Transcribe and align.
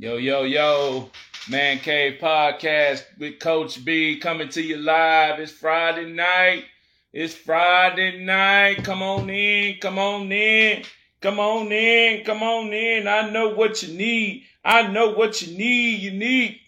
Yo, 0.00 0.16
yo, 0.16 0.44
yo, 0.44 1.10
Man 1.50 1.80
Cave 1.80 2.20
Podcast 2.20 3.02
with 3.18 3.40
Coach 3.40 3.84
B 3.84 4.20
coming 4.20 4.48
to 4.50 4.62
you 4.62 4.76
live. 4.76 5.40
It's 5.40 5.50
Friday 5.50 6.12
night. 6.12 6.66
It's 7.12 7.34
Friday 7.34 8.24
night. 8.24 8.84
Come 8.84 9.02
on 9.02 9.28
in, 9.28 9.80
come 9.80 9.98
on 9.98 10.30
in, 10.30 10.84
come 11.20 11.40
on 11.40 11.72
in, 11.72 12.22
come 12.24 12.44
on 12.44 12.72
in. 12.72 13.08
I 13.08 13.28
know 13.30 13.48
what 13.48 13.82
you 13.82 13.92
need. 13.92 14.44
I 14.64 14.86
know 14.86 15.10
what 15.14 15.42
you 15.42 15.58
need. 15.58 16.00
You 16.00 16.12
need. 16.12 16.60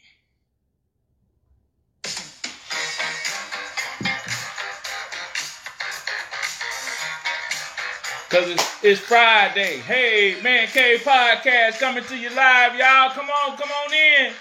Cause 8.31 8.49
it's, 8.49 8.85
it's 8.85 9.01
Friday. 9.01 9.79
Hey, 9.79 10.41
Man 10.41 10.69
Cave 10.69 11.01
Podcast 11.01 11.80
coming 11.80 12.05
to 12.05 12.16
you 12.16 12.30
live, 12.30 12.77
y'all. 12.79 13.11
Come 13.11 13.29
on, 13.29 13.57
come 13.57 13.69
on 13.69 13.93
in. 13.93 14.33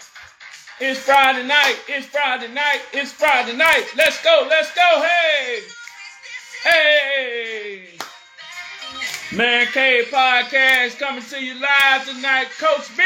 It's 0.80 1.00
Friday 1.00 1.44
night. 1.48 1.76
It's 1.88 2.06
Friday 2.06 2.54
night. 2.54 2.82
It's 2.94 3.12
Friday 3.12 3.58
night. 3.58 3.86
Let's 3.98 4.22
go. 4.22 4.46
Let's 4.48 4.72
go. 4.76 5.02
Hey. 5.02 5.62
Hey. 6.62 7.88
Man 9.36 9.66
Cave 9.74 10.06
Podcast 10.06 11.00
coming 11.00 11.24
to 11.24 11.44
you 11.44 11.56
live 11.56 12.06
tonight. 12.06 12.50
Coach 12.60 12.96
B. 12.96 13.04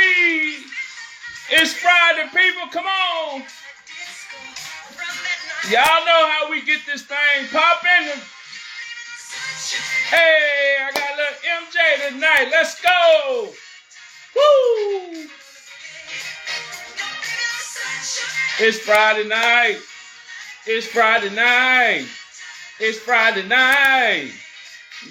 It's 1.50 1.72
Friday, 1.72 2.27
people. 2.36 2.68
Come 2.74 2.88
on. 2.88 3.41
Y'all 5.72 6.05
know 6.05 6.30
how 6.30 6.52
we 6.52 6.62
get 6.66 6.82
this 6.86 7.04
thing 7.04 7.48
popping. 7.54 8.22
Hey, 10.09 10.77
I 10.82 10.91
got 10.91 11.09
a 11.09 11.16
little 11.18 11.36
MJ 11.66 12.09
tonight. 12.09 12.50
Let's 12.52 12.80
go. 12.82 13.50
Woo. 14.35 15.27
It's 18.60 18.79
Friday 18.79 19.27
night. 19.27 19.79
It's 20.68 20.88
Friday 20.88 21.34
night. 21.34 22.05
It's 22.79 22.99
Friday 22.99 23.48
night. 23.48 24.32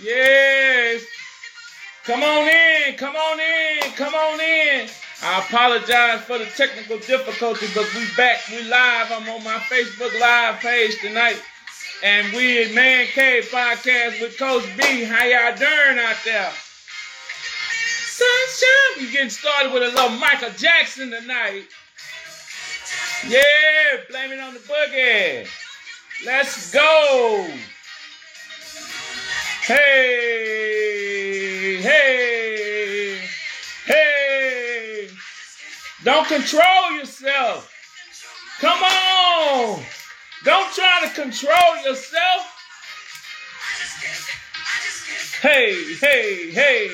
Yes. 0.02 1.04
Come 2.04 2.22
on 2.22 2.48
in. 2.48 2.96
Come 2.96 3.16
on 3.16 3.40
in. 3.40 3.92
Come 3.92 4.14
on 4.14 4.40
in. 4.40 4.88
I 5.22 5.38
apologize 5.38 6.22
for 6.22 6.38
the 6.38 6.46
technical 6.46 6.98
difficulty, 6.98 7.66
but 7.74 7.88
we 7.94 8.06
back. 8.16 8.40
We 8.50 8.62
live. 8.62 9.12
I'm 9.12 9.28
on 9.28 9.44
my 9.44 9.58
Facebook 9.70 10.18
Live 10.20 10.60
page 10.60 11.00
tonight. 11.00 11.40
And 12.04 12.32
we 12.34 12.64
at 12.64 12.74
Man 12.74 13.06
Cave 13.06 13.44
Podcast 13.44 14.20
with 14.20 14.36
Coach 14.36 14.64
B. 14.76 15.04
How 15.04 15.24
y'all 15.24 15.56
doing 15.56 15.98
out 16.00 16.16
there? 16.24 16.50
Sunshine. 18.08 18.98
We 18.98 19.12
getting 19.12 19.30
started 19.30 19.72
with 19.72 19.84
a 19.84 19.86
little 19.86 20.08
Michael 20.18 20.50
Jackson 20.56 21.12
tonight. 21.12 21.62
Yeah, 23.28 23.40
blame 24.10 24.32
it 24.32 24.40
on 24.40 24.52
the 24.52 24.60
boogie. 24.60 25.46
Let's 26.26 26.72
go. 26.72 27.46
Hey, 29.62 30.96
hey, 31.82 33.20
hey. 33.86 35.08
Don't 36.02 36.26
control 36.26 36.96
yourself. 36.96 37.72
Come 38.60 38.82
on. 38.82 39.84
Don't 40.44 40.72
try 40.74 41.00
to 41.02 41.14
control 41.14 41.76
yourself. 41.84 42.58
Hey, 45.40 45.94
hey, 45.94 46.50
hey. 46.50 46.90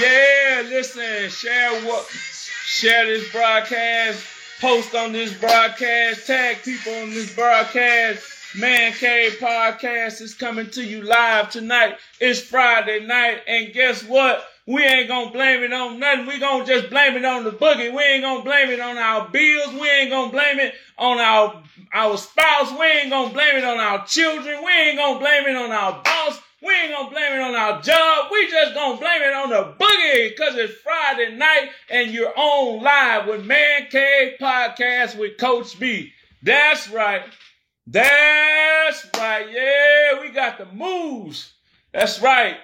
Yeah, 0.00 0.62
listen, 0.68 1.28
share 1.30 1.80
what 1.86 2.06
share 2.10 3.06
this 3.06 3.30
broadcast, 3.30 4.24
post 4.60 4.94
on 4.94 5.12
this 5.12 5.32
broadcast, 5.34 6.26
tag 6.26 6.62
people 6.64 6.94
on 6.94 7.10
this 7.10 7.32
broadcast. 7.34 8.24
Man 8.56 8.92
Cave 8.92 9.36
Podcast 9.38 10.20
is 10.20 10.34
coming 10.34 10.68
to 10.70 10.84
you 10.84 11.02
live 11.02 11.50
tonight. 11.50 11.98
It's 12.18 12.40
Friday 12.40 13.06
night, 13.06 13.42
and 13.46 13.72
guess 13.72 14.02
what? 14.02 14.44
We 14.70 14.84
ain't 14.84 15.08
gonna 15.08 15.32
blame 15.32 15.64
it 15.64 15.72
on 15.72 15.98
nothing. 15.98 16.26
We 16.26 16.38
gonna 16.38 16.64
just 16.64 16.90
blame 16.90 17.16
it 17.16 17.24
on 17.24 17.42
the 17.42 17.50
boogie. 17.50 17.92
We 17.92 18.02
ain't 18.04 18.22
gonna 18.22 18.44
blame 18.44 18.70
it 18.70 18.78
on 18.78 18.96
our 18.98 19.28
bills. 19.28 19.74
We 19.74 19.90
ain't 19.90 20.10
gonna 20.10 20.30
blame 20.30 20.60
it 20.60 20.74
on 20.96 21.18
our 21.18 21.60
our 21.92 22.16
spouse. 22.16 22.70
We 22.78 22.86
ain't 22.86 23.10
gonna 23.10 23.34
blame 23.34 23.56
it 23.56 23.64
on 23.64 23.80
our 23.80 24.06
children. 24.06 24.62
We 24.64 24.70
ain't 24.70 24.96
gonna 24.96 25.18
blame 25.18 25.46
it 25.48 25.56
on 25.56 25.72
our 25.72 26.00
boss. 26.04 26.40
We 26.62 26.72
ain't 26.72 26.92
gonna 26.92 27.10
blame 27.10 27.32
it 27.32 27.40
on 27.40 27.56
our 27.56 27.82
job. 27.82 28.26
We 28.30 28.48
just 28.48 28.74
gonna 28.74 28.96
blame 28.96 29.22
it 29.22 29.32
on 29.32 29.50
the 29.50 29.74
boogie 29.76 30.28
because 30.28 30.54
it's 30.54 30.74
Friday 30.74 31.34
night 31.34 31.70
and 31.90 32.12
you're 32.12 32.32
on 32.38 32.80
live 32.80 33.26
with 33.26 33.44
Man 33.44 33.88
Cave 33.90 34.34
Podcast 34.40 35.18
with 35.18 35.36
Coach 35.36 35.80
B. 35.80 36.12
That's 36.44 36.88
right. 36.90 37.24
That's 37.88 39.04
right. 39.16 39.50
Yeah, 39.50 40.20
we 40.20 40.30
got 40.30 40.58
the 40.58 40.66
moves. 40.66 41.54
That's 41.92 42.22
right. 42.22 42.58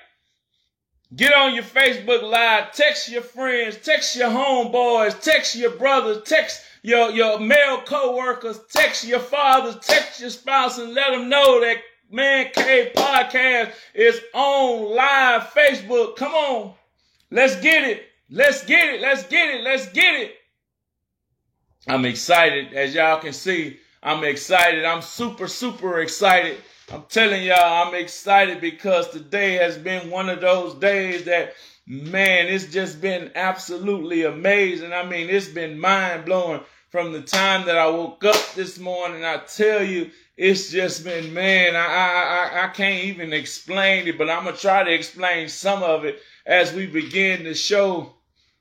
Get 1.15 1.33
on 1.33 1.55
your 1.55 1.63
Facebook 1.63 2.23
Live, 2.23 2.73
text 2.73 3.09
your 3.09 3.23
friends, 3.23 3.77
text 3.79 4.17
your 4.17 4.29
homeboys, 4.29 5.21
text 5.21 5.55
your 5.55 5.71
brothers, 5.71 6.23
text 6.25 6.63
your, 6.83 7.11
your 7.11 7.39
male 7.39 7.81
co-workers, 7.83 8.59
text 8.73 9.07
your 9.07 9.21
fathers, 9.21 9.77
text 9.83 10.21
your 10.21 10.31
spouse, 10.31 10.79
and 10.79 10.95
let 10.95 11.13
them 11.13 11.29
know 11.29 11.61
that 11.61 11.77
Man 12.11 12.51
Cave 12.53 12.93
Podcast 12.95 13.73
is 13.95 14.21
on 14.35 14.97
live 14.97 15.43
Facebook. 15.51 16.17
Come 16.17 16.35
on. 16.35 16.75
Let's 17.31 17.61
get 17.61 17.85
it. 17.85 18.03
Let's 18.29 18.65
get 18.65 18.95
it. 18.95 19.01
Let's 19.01 19.25
get 19.29 19.55
it. 19.55 19.63
Let's 19.63 19.89
get 19.91 20.15
it. 20.21 20.35
I'm 21.87 22.05
excited. 22.05 22.73
As 22.73 22.95
y'all 22.95 23.21
can 23.21 23.33
see, 23.33 23.79
I'm 24.03 24.25
excited. 24.25 24.85
I'm 24.85 25.03
super, 25.03 25.47
super 25.47 26.01
excited. 26.01 26.59
I'm 26.93 27.03
telling 27.09 27.43
y'all, 27.43 27.89
I'm 27.89 27.95
excited 27.97 28.61
because 28.61 29.09
today 29.11 29.55
has 29.55 29.77
been 29.77 30.09
one 30.09 30.29
of 30.29 30.41
those 30.41 30.75
days 30.75 31.25
that, 31.25 31.55
man, 31.85 32.47
it's 32.47 32.67
just 32.67 33.01
been 33.01 33.33
absolutely 33.35 34.23
amazing. 34.23 34.93
I 34.93 35.05
mean, 35.05 35.29
it's 35.29 35.49
been 35.49 35.81
mind 35.81 36.27
blowing 36.27 36.61
from 36.91 37.13
the 37.13 37.23
time 37.23 37.67
that 37.67 37.77
I 37.77 37.91
woke 37.91 38.25
up 38.25 38.55
this 38.55 38.79
morning. 38.79 39.25
I 39.25 39.39
tell 39.39 39.83
you, 39.83 40.13
it's 40.37 40.71
just 40.71 41.03
been, 41.03 41.35
man, 41.35 41.75
I, 41.75 41.87
I, 41.87 42.65
I 42.65 42.69
can't 42.69 43.03
even 43.05 43.33
explain 43.33 44.07
it, 44.07 44.17
but 44.17 44.31
I'm 44.31 44.45
going 44.45 44.55
to 44.55 44.61
try 44.61 44.85
to 44.85 44.93
explain 44.93 45.49
some 45.49 45.83
of 45.83 46.05
it 46.05 46.21
as 46.47 46.73
we 46.73 46.87
begin 46.87 47.43
the 47.43 47.55
show. 47.55 48.15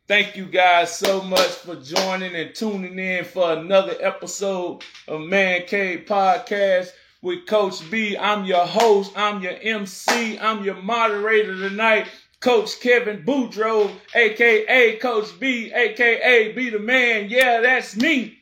Thank 0.07 0.35
you 0.35 0.45
guys 0.47 0.97
so 0.97 1.21
much 1.21 1.51
for 1.51 1.75
joining 1.75 2.35
and 2.35 2.55
tuning 2.55 2.97
in 2.97 3.23
for 3.23 3.53
another 3.53 3.95
episode 3.99 4.83
of 5.07 5.21
Man 5.21 5.67
Cave 5.67 6.05
Podcast 6.07 6.89
with 7.25 7.47
Coach 7.47 7.89
B. 7.89 8.15
I'm 8.15 8.45
your 8.45 8.67
host, 8.67 9.11
I'm 9.15 9.41
your 9.41 9.57
MC, 9.59 10.37
I'm 10.37 10.63
your 10.63 10.75
moderator 10.75 11.57
tonight. 11.57 12.07
Coach 12.39 12.79
Kevin 12.79 13.23
Boudreaux, 13.23 13.91
aka 14.13 14.95
Coach 14.97 15.39
B, 15.39 15.71
aka 15.73 16.51
Be 16.51 16.69
the 16.69 16.77
Man. 16.77 17.27
Yeah, 17.27 17.61
that's 17.61 17.95
me. 17.95 18.37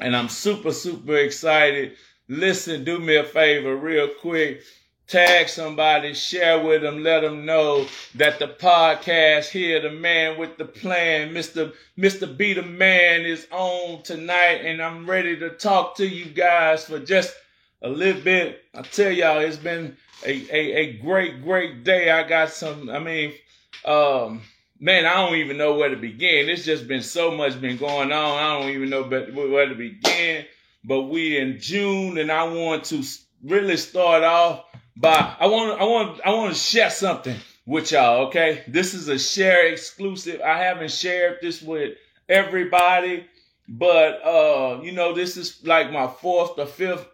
And 0.00 0.16
I'm 0.16 0.30
super, 0.30 0.72
super 0.72 1.16
excited. 1.16 1.96
Listen, 2.28 2.82
do 2.82 2.98
me 2.98 3.16
a 3.16 3.24
favor 3.24 3.76
real 3.76 4.08
quick. 4.08 4.62
Tag 5.06 5.50
somebody, 5.50 6.14
share 6.14 6.64
with 6.64 6.80
them, 6.80 7.02
let 7.02 7.20
them 7.20 7.44
know 7.44 7.84
that 8.14 8.38
the 8.38 8.48
podcast 8.48 9.50
here, 9.50 9.82
the 9.82 9.90
man 9.90 10.38
with 10.38 10.56
the 10.56 10.64
plan, 10.64 11.34
Mr. 11.34 11.74
Mr. 11.98 12.34
Be 12.34 12.54
the 12.54 12.62
Man 12.62 13.26
is 13.26 13.46
on 13.50 14.02
tonight, 14.02 14.62
and 14.64 14.80
I'm 14.80 15.10
ready 15.10 15.36
to 15.40 15.50
talk 15.50 15.96
to 15.96 16.06
you 16.06 16.24
guys 16.24 16.86
for 16.86 17.00
just 17.00 17.34
a 17.82 17.88
little 17.88 18.22
bit. 18.22 18.62
I 18.74 18.82
tell 18.82 19.10
y'all, 19.10 19.38
it's 19.38 19.56
been 19.56 19.96
a, 20.24 20.30
a, 20.30 20.76
a 20.76 20.92
great, 20.98 21.42
great 21.42 21.84
day. 21.84 22.10
I 22.10 22.28
got 22.28 22.50
some, 22.50 22.90
I 22.90 22.98
mean, 22.98 23.32
um, 23.84 24.42
man, 24.78 25.06
I 25.06 25.14
don't 25.14 25.36
even 25.36 25.56
know 25.56 25.74
where 25.74 25.88
to 25.88 25.96
begin. 25.96 26.48
It's 26.48 26.64
just 26.64 26.88
been 26.88 27.02
so 27.02 27.30
much 27.30 27.60
been 27.60 27.76
going 27.76 28.12
on. 28.12 28.38
I 28.38 28.58
don't 28.58 28.70
even 28.70 28.90
know 28.90 29.02
where 29.02 29.68
to 29.68 29.74
begin. 29.74 30.44
But 30.84 31.02
we 31.02 31.38
in 31.38 31.60
June, 31.60 32.18
and 32.18 32.32
I 32.32 32.44
want 32.44 32.84
to 32.84 33.02
really 33.42 33.76
start 33.76 34.22
off 34.22 34.64
by 34.96 35.34
I 35.38 35.46
want 35.46 35.80
I 35.80 35.84
want 35.84 36.20
I 36.24 36.30
want 36.30 36.54
to 36.54 36.58
share 36.58 36.90
something 36.90 37.36
with 37.66 37.92
y'all. 37.92 38.26
Okay, 38.26 38.64
this 38.66 38.94
is 38.94 39.08
a 39.08 39.18
share 39.18 39.66
exclusive. 39.66 40.40
I 40.40 40.58
haven't 40.58 40.90
shared 40.90 41.38
this 41.42 41.60
with 41.60 41.98
everybody, 42.28 43.26
but 43.68 44.24
uh, 44.24 44.80
you 44.82 44.92
know, 44.92 45.14
this 45.14 45.36
is 45.36 45.60
like 45.64 45.92
my 45.92 46.06
fourth 46.06 46.58
or 46.58 46.66
fifth 46.66 47.06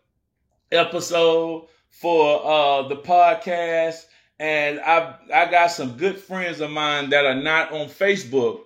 episode 0.73 1.69
for 1.91 2.45
uh 2.45 2.89
the 2.89 2.97
podcast 2.97 4.05
and 4.39 4.81
I 4.81 5.17
I 5.33 5.51
got 5.51 5.71
some 5.71 5.97
good 5.97 6.19
friends 6.19 6.61
of 6.61 6.71
mine 6.71 7.11
that 7.11 7.25
are 7.25 7.41
not 7.41 7.73
on 7.73 7.87
Facebook, 7.87 8.63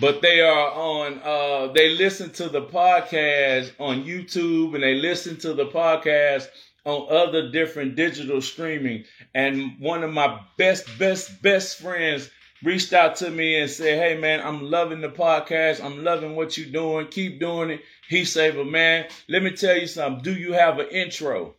but 0.00 0.20
they 0.20 0.40
are 0.40 0.72
on 0.72 1.20
uh 1.22 1.72
they 1.72 1.90
listen 1.90 2.30
to 2.32 2.48
the 2.48 2.62
podcast 2.62 3.72
on 3.78 4.04
YouTube 4.04 4.74
and 4.74 4.82
they 4.82 4.94
listen 4.94 5.36
to 5.38 5.54
the 5.54 5.66
podcast 5.66 6.48
on 6.84 7.06
other 7.10 7.50
different 7.50 7.94
digital 7.94 8.40
streaming. 8.40 9.04
And 9.34 9.78
one 9.78 10.02
of 10.02 10.12
my 10.12 10.40
best, 10.58 10.86
best, 10.98 11.40
best 11.42 11.78
friends 11.78 12.28
reached 12.62 12.92
out 12.92 13.16
to 13.16 13.30
me 13.30 13.60
and 13.60 13.70
said, 13.70 13.98
Hey 13.98 14.18
man, 14.18 14.40
I'm 14.40 14.70
loving 14.70 15.00
the 15.00 15.08
podcast. 15.08 15.84
I'm 15.84 16.04
loving 16.04 16.36
what 16.36 16.56
you're 16.56 16.72
doing. 16.72 17.08
Keep 17.08 17.40
doing 17.40 17.70
it. 17.70 17.80
He 18.08 18.24
said, 18.24 18.56
But 18.56 18.66
man, 18.66 19.06
let 19.28 19.42
me 19.42 19.50
tell 19.50 19.76
you 19.76 19.86
something. 19.86 20.22
Do 20.22 20.34
you 20.34 20.52
have 20.52 20.78
an 20.78 20.88
intro? 20.88 21.54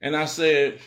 And 0.00 0.16
I 0.16 0.24
said, 0.24 0.80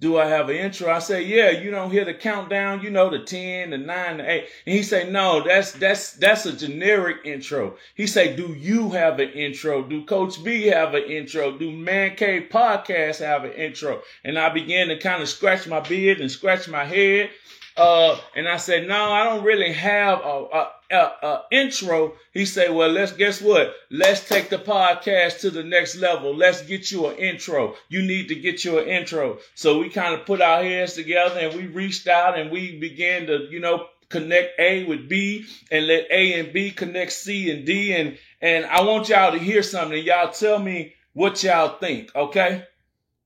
do 0.00 0.16
I 0.16 0.26
have 0.26 0.48
an 0.48 0.54
intro? 0.56 0.92
I 0.92 1.00
say, 1.00 1.24
yeah, 1.24 1.50
you 1.50 1.72
don't 1.72 1.90
hear 1.90 2.04
the 2.04 2.14
countdown, 2.14 2.82
you 2.82 2.90
know, 2.90 3.10
the 3.10 3.18
10, 3.18 3.70
the 3.70 3.78
9, 3.78 4.16
the 4.18 4.30
8. 4.30 4.48
And 4.66 4.74
he 4.76 4.82
say, 4.84 5.10
no, 5.10 5.42
that's 5.42 5.72
that's 5.72 6.12
that's 6.12 6.46
a 6.46 6.52
generic 6.52 7.18
intro. 7.24 7.76
He 7.96 8.06
say, 8.06 8.36
do 8.36 8.54
you 8.54 8.90
have 8.90 9.18
an 9.18 9.30
intro? 9.30 9.82
Do 9.82 10.04
Coach 10.04 10.42
B 10.44 10.66
have 10.66 10.94
an 10.94 11.02
intro? 11.02 11.58
Do 11.58 11.72
Man 11.72 12.14
Cave 12.14 12.48
Podcast 12.48 13.18
have 13.18 13.42
an 13.44 13.52
intro? 13.52 14.02
And 14.22 14.38
I 14.38 14.50
began 14.50 14.88
to 14.88 14.98
kind 14.98 15.20
of 15.20 15.28
scratch 15.28 15.66
my 15.66 15.80
beard 15.80 16.20
and 16.20 16.30
scratch 16.30 16.68
my 16.68 16.84
head. 16.84 17.30
Uh, 17.78 18.18
and 18.34 18.48
I 18.48 18.56
said, 18.56 18.88
no, 18.88 19.12
I 19.12 19.24
don't 19.24 19.44
really 19.44 19.72
have 19.72 20.20
a, 20.20 20.46
a, 20.52 20.68
a, 20.90 20.96
a, 20.96 21.42
intro. 21.52 22.14
He 22.32 22.44
said, 22.44 22.74
well, 22.74 22.88
let's 22.88 23.12
guess 23.12 23.40
what? 23.40 23.72
Let's 23.90 24.28
take 24.28 24.48
the 24.48 24.58
podcast 24.58 25.40
to 25.40 25.50
the 25.50 25.62
next 25.62 25.96
level. 25.96 26.34
Let's 26.34 26.62
get 26.62 26.90
you 26.90 27.06
an 27.06 27.16
intro. 27.16 27.74
You 27.88 28.02
need 28.02 28.28
to 28.28 28.34
get 28.34 28.64
you 28.64 28.78
an 28.78 28.88
intro. 28.88 29.38
So 29.54 29.78
we 29.78 29.90
kind 29.90 30.14
of 30.14 30.26
put 30.26 30.40
our 30.40 30.62
heads 30.62 30.94
together 30.94 31.38
and 31.38 31.54
we 31.54 31.66
reached 31.68 32.08
out 32.08 32.38
and 32.38 32.50
we 32.50 32.78
began 32.78 33.26
to, 33.26 33.46
you 33.50 33.60
know, 33.60 33.86
connect 34.08 34.58
A 34.58 34.84
with 34.84 35.08
B 35.08 35.46
and 35.70 35.86
let 35.86 36.06
A 36.10 36.40
and 36.40 36.52
B 36.52 36.70
connect 36.72 37.12
C 37.12 37.50
and 37.50 37.64
D. 37.64 37.94
And, 37.94 38.18
and 38.40 38.66
I 38.66 38.82
want 38.82 39.08
y'all 39.08 39.32
to 39.32 39.38
hear 39.38 39.62
something. 39.62 40.02
Y'all 40.02 40.32
tell 40.32 40.58
me 40.58 40.94
what 41.12 41.42
y'all 41.42 41.78
think. 41.78 42.14
Okay. 42.16 42.64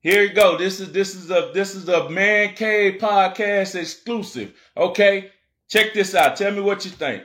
Here 0.03 0.23
you 0.23 0.33
go. 0.33 0.57
This 0.57 0.81
is 0.81 0.91
this 0.91 1.15
is 1.15 1.31
a 1.31 1.51
this 1.53 1.75
is 1.75 1.87
a 1.87 2.09
Man 2.09 2.55
Cave 2.55 2.99
podcast 2.99 3.75
exclusive. 3.75 4.53
Okay, 4.75 5.31
check 5.69 5.93
this 5.93 6.13
out. 6.13 6.35
Tell 6.35 6.51
me 6.51 6.59
what 6.59 6.83
you 6.83 6.91
think. 6.91 7.23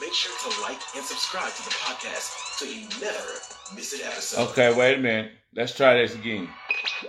Make 0.00 0.14
sure 0.14 0.52
to 0.52 0.62
like 0.62 0.78
and 0.94 1.04
subscribe 1.04 1.52
to 1.52 1.64
the 1.64 1.70
podcast 1.70 2.58
so 2.58 2.64
you 2.64 2.82
never 3.00 3.74
miss 3.74 3.92
an 3.92 4.06
episode. 4.06 4.50
Okay, 4.50 4.72
wait 4.72 4.98
a 4.98 5.00
minute. 5.00 5.32
Let's 5.52 5.74
try 5.74 5.94
this 5.94 6.14
again. 6.14 6.48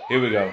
Here 0.08 0.20
we 0.20 0.30
go. 0.30 0.52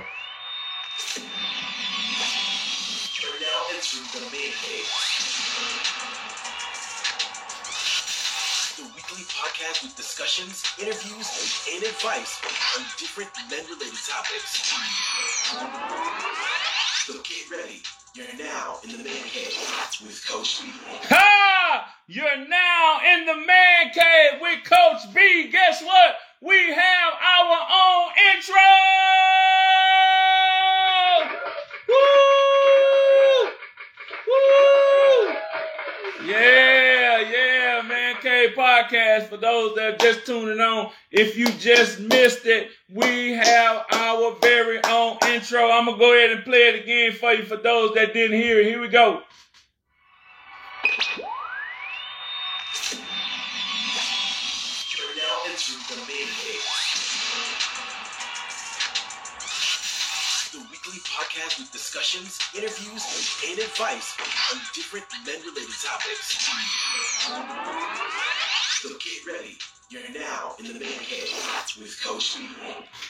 Podcast 9.68 9.84
with 9.84 9.96
discussions, 9.96 10.64
interviews, 10.80 11.68
and 11.74 11.84
advice 11.84 12.40
on 12.78 12.86
different 12.98 13.30
men-related 13.50 13.98
topics. 14.08 14.74
So 17.06 17.14
get 17.14 17.50
ready. 17.52 17.81
You're 18.16 18.38
now 18.38 18.80
in 18.84 18.92
the 18.92 18.98
man 18.98 19.24
cave 19.25 19.54
with 20.04 20.25
Coach 20.28 20.62
B. 20.62 20.69
Ha! 21.10 21.94
You're 22.08 22.48
now 22.48 23.00
in 23.14 23.25
the 23.25 23.36
man 23.36 23.92
cave 23.94 24.42
with 24.42 24.64
Coach 24.64 25.14
B. 25.14 25.50
Guess 25.52 25.84
what? 25.84 26.16
We 26.42 26.74
have 26.74 27.14
our 27.14 27.68
own 27.72 28.12
intro. 28.36 28.68
Woo! 31.88 31.96
Woo! 34.28 35.36
Yeah. 36.25 36.68
Cave 38.47 38.55
podcast. 38.55 39.29
For 39.29 39.38
those 39.38 39.75
that 39.75 39.94
are 39.94 39.97
just 39.97 40.25
tuning 40.25 40.59
on, 40.59 40.91
if 41.11 41.38
you 41.38 41.47
just 41.53 41.99
missed 41.99 42.45
it, 42.45 42.69
we 42.89 43.33
have 43.33 43.85
our 43.91 44.35
very 44.41 44.79
own 44.85 45.17
intro. 45.27 45.69
I'm 45.69 45.85
gonna 45.85 45.97
go 45.97 46.13
ahead 46.13 46.31
and 46.31 46.44
play 46.44 46.69
it 46.69 46.83
again 46.83 47.11
for 47.13 47.31
you. 47.33 47.44
For 47.44 47.57
those 47.57 47.94
that 47.95 48.13
didn't 48.13 48.39
hear 48.39 48.59
it, 48.59 48.65
here 48.67 48.81
we 48.81 48.88
go. 48.88 49.21
The 60.51 60.59
weekly 60.71 60.99
podcast 61.03 61.59
with 61.59 61.71
discussions, 61.71 62.39
interviews, 62.55 63.03
and 63.49 63.59
advice 63.59 64.15
on 64.53 64.59
different 64.73 65.05
men-related 65.25 65.75
topics. 65.83 66.49
So 68.79 68.89
get 68.89 69.25
ready. 69.25 69.57
You're 69.89 70.21
now 70.21 70.53
in 70.59 70.68
the 70.68 70.74
man 70.79 71.00
cave 71.00 71.77
with 71.79 72.00
Coach. 72.03 72.38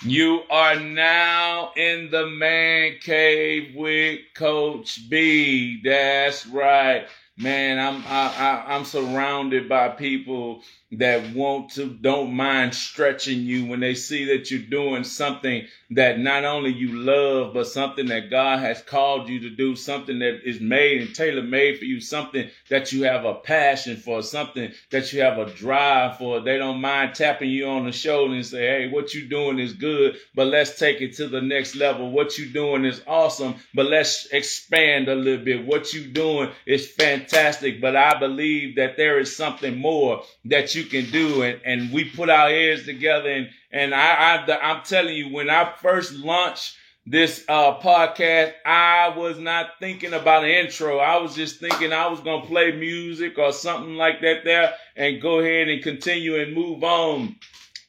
You 0.02 0.44
are 0.50 0.80
now 0.80 1.72
in 1.76 2.10
the 2.10 2.26
man 2.28 2.94
cave 3.02 3.76
with 3.76 4.22
Coach 4.34 5.10
B. 5.10 5.82
That's 5.84 6.48
right. 6.48 7.08
Man, 7.36 7.80
I'm 7.80 8.02
I, 8.08 8.34
I, 8.38 8.76
I'm 8.76 8.86
surrounded 8.86 9.68
by 9.68 9.90
people 9.90 10.64
that 10.92 11.36
want 11.36 11.72
to 11.72 11.90
don't 11.90 12.32
mind 12.34 12.74
stretching 12.74 13.42
you 13.42 13.66
when 13.66 13.82
they 13.82 13.94
see 13.94 14.24
that 14.24 14.50
you're 14.50 14.62
doing 14.62 15.04
something 15.04 15.66
that 15.92 16.18
not 16.18 16.46
only 16.46 16.72
you 16.72 16.94
love 16.94 17.54
but 17.54 17.68
something 17.68 18.06
that 18.06 18.30
God 18.30 18.60
has 18.60 18.82
called 18.84 19.28
you 19.28 19.42
to 19.42 19.50
do 19.50 19.76
something 19.76 20.20
that 20.20 20.48
is 20.48 20.62
made 20.62 21.02
and 21.02 21.14
tailor 21.14 21.42
made 21.42 21.78
for 21.78 21.84
you 21.84 22.00
something 22.00 22.50
that 22.70 22.94
you 22.94 23.04
have 23.04 23.26
a 23.26 23.36
passion 23.36 23.98
for 23.98 24.24
something 24.24 24.72
that 24.92 25.12
you 25.12 25.22
have 25.22 25.38
a 25.38 25.52
drive 25.52 26.18
for. 26.18 26.40
They 26.40 26.58
don't 26.58 26.80
mind 26.80 27.16
tapping 27.16 27.50
you 27.50 27.68
on 27.68 27.86
the 27.86 27.92
shoulder 27.92 28.34
and 28.34 28.46
say 28.46 28.68
hey 28.68 28.90
what 28.90 29.14
you 29.14 29.28
doing 29.28 29.60
is 29.60 29.74
good 29.74 30.16
but 30.36 30.48
let's 30.48 30.80
take 30.80 31.02
it 31.02 31.18
to 31.18 31.28
the 31.28 31.42
next 31.42 31.76
level. 31.76 32.12
What 32.12 32.38
you 32.38 32.48
doing 32.48 32.86
is 32.86 33.02
awesome 33.06 33.56
but 33.74 33.88
let's 33.88 34.28
expand 34.28 35.10
a 35.10 35.16
little 35.16 35.44
bit. 35.44 35.66
What 35.66 35.94
you 35.94 36.08
doing 36.08 36.50
is 36.66 36.90
fantastic 36.90 37.82
but 37.82 37.98
I 37.98 38.18
believe 38.18 38.78
that 38.78 38.96
there 38.96 39.20
is 39.20 39.36
something 39.36 39.78
more 39.78 40.24
that 40.46 40.76
you 40.76 40.77
you 40.78 40.86
can 40.86 41.12
do. 41.12 41.42
And, 41.42 41.60
and 41.66 41.92
we 41.92 42.06
put 42.06 42.30
our 42.30 42.50
heads 42.50 42.86
together. 42.86 43.30
And, 43.30 43.50
and 43.72 43.94
I, 43.94 44.46
I, 44.46 44.60
I'm 44.62 44.84
telling 44.84 45.16
you, 45.16 45.34
when 45.34 45.50
I 45.50 45.74
first 45.82 46.14
launched 46.14 46.78
this 47.06 47.44
uh, 47.48 47.80
podcast, 47.80 48.54
I 48.66 49.14
was 49.16 49.40
not 49.40 49.72
thinking 49.80 50.14
about 50.14 50.44
an 50.44 50.52
intro. 50.52 51.00
I 51.00 51.18
was 51.18 51.36
just 51.36 51.60
thinking 51.60 51.94
I 51.94 52.08
was 52.08 52.20
going 52.20 52.42
to 52.42 52.48
play 52.48 52.72
music 52.74 53.38
or 53.38 53.52
something 53.52 53.96
like 53.96 54.22
that 54.22 54.44
there 54.44 54.74
and 54.96 55.22
go 55.22 55.40
ahead 55.40 55.70
and 55.70 55.82
continue 55.82 56.40
and 56.40 56.54
move 56.54 56.84
on. 56.84 57.36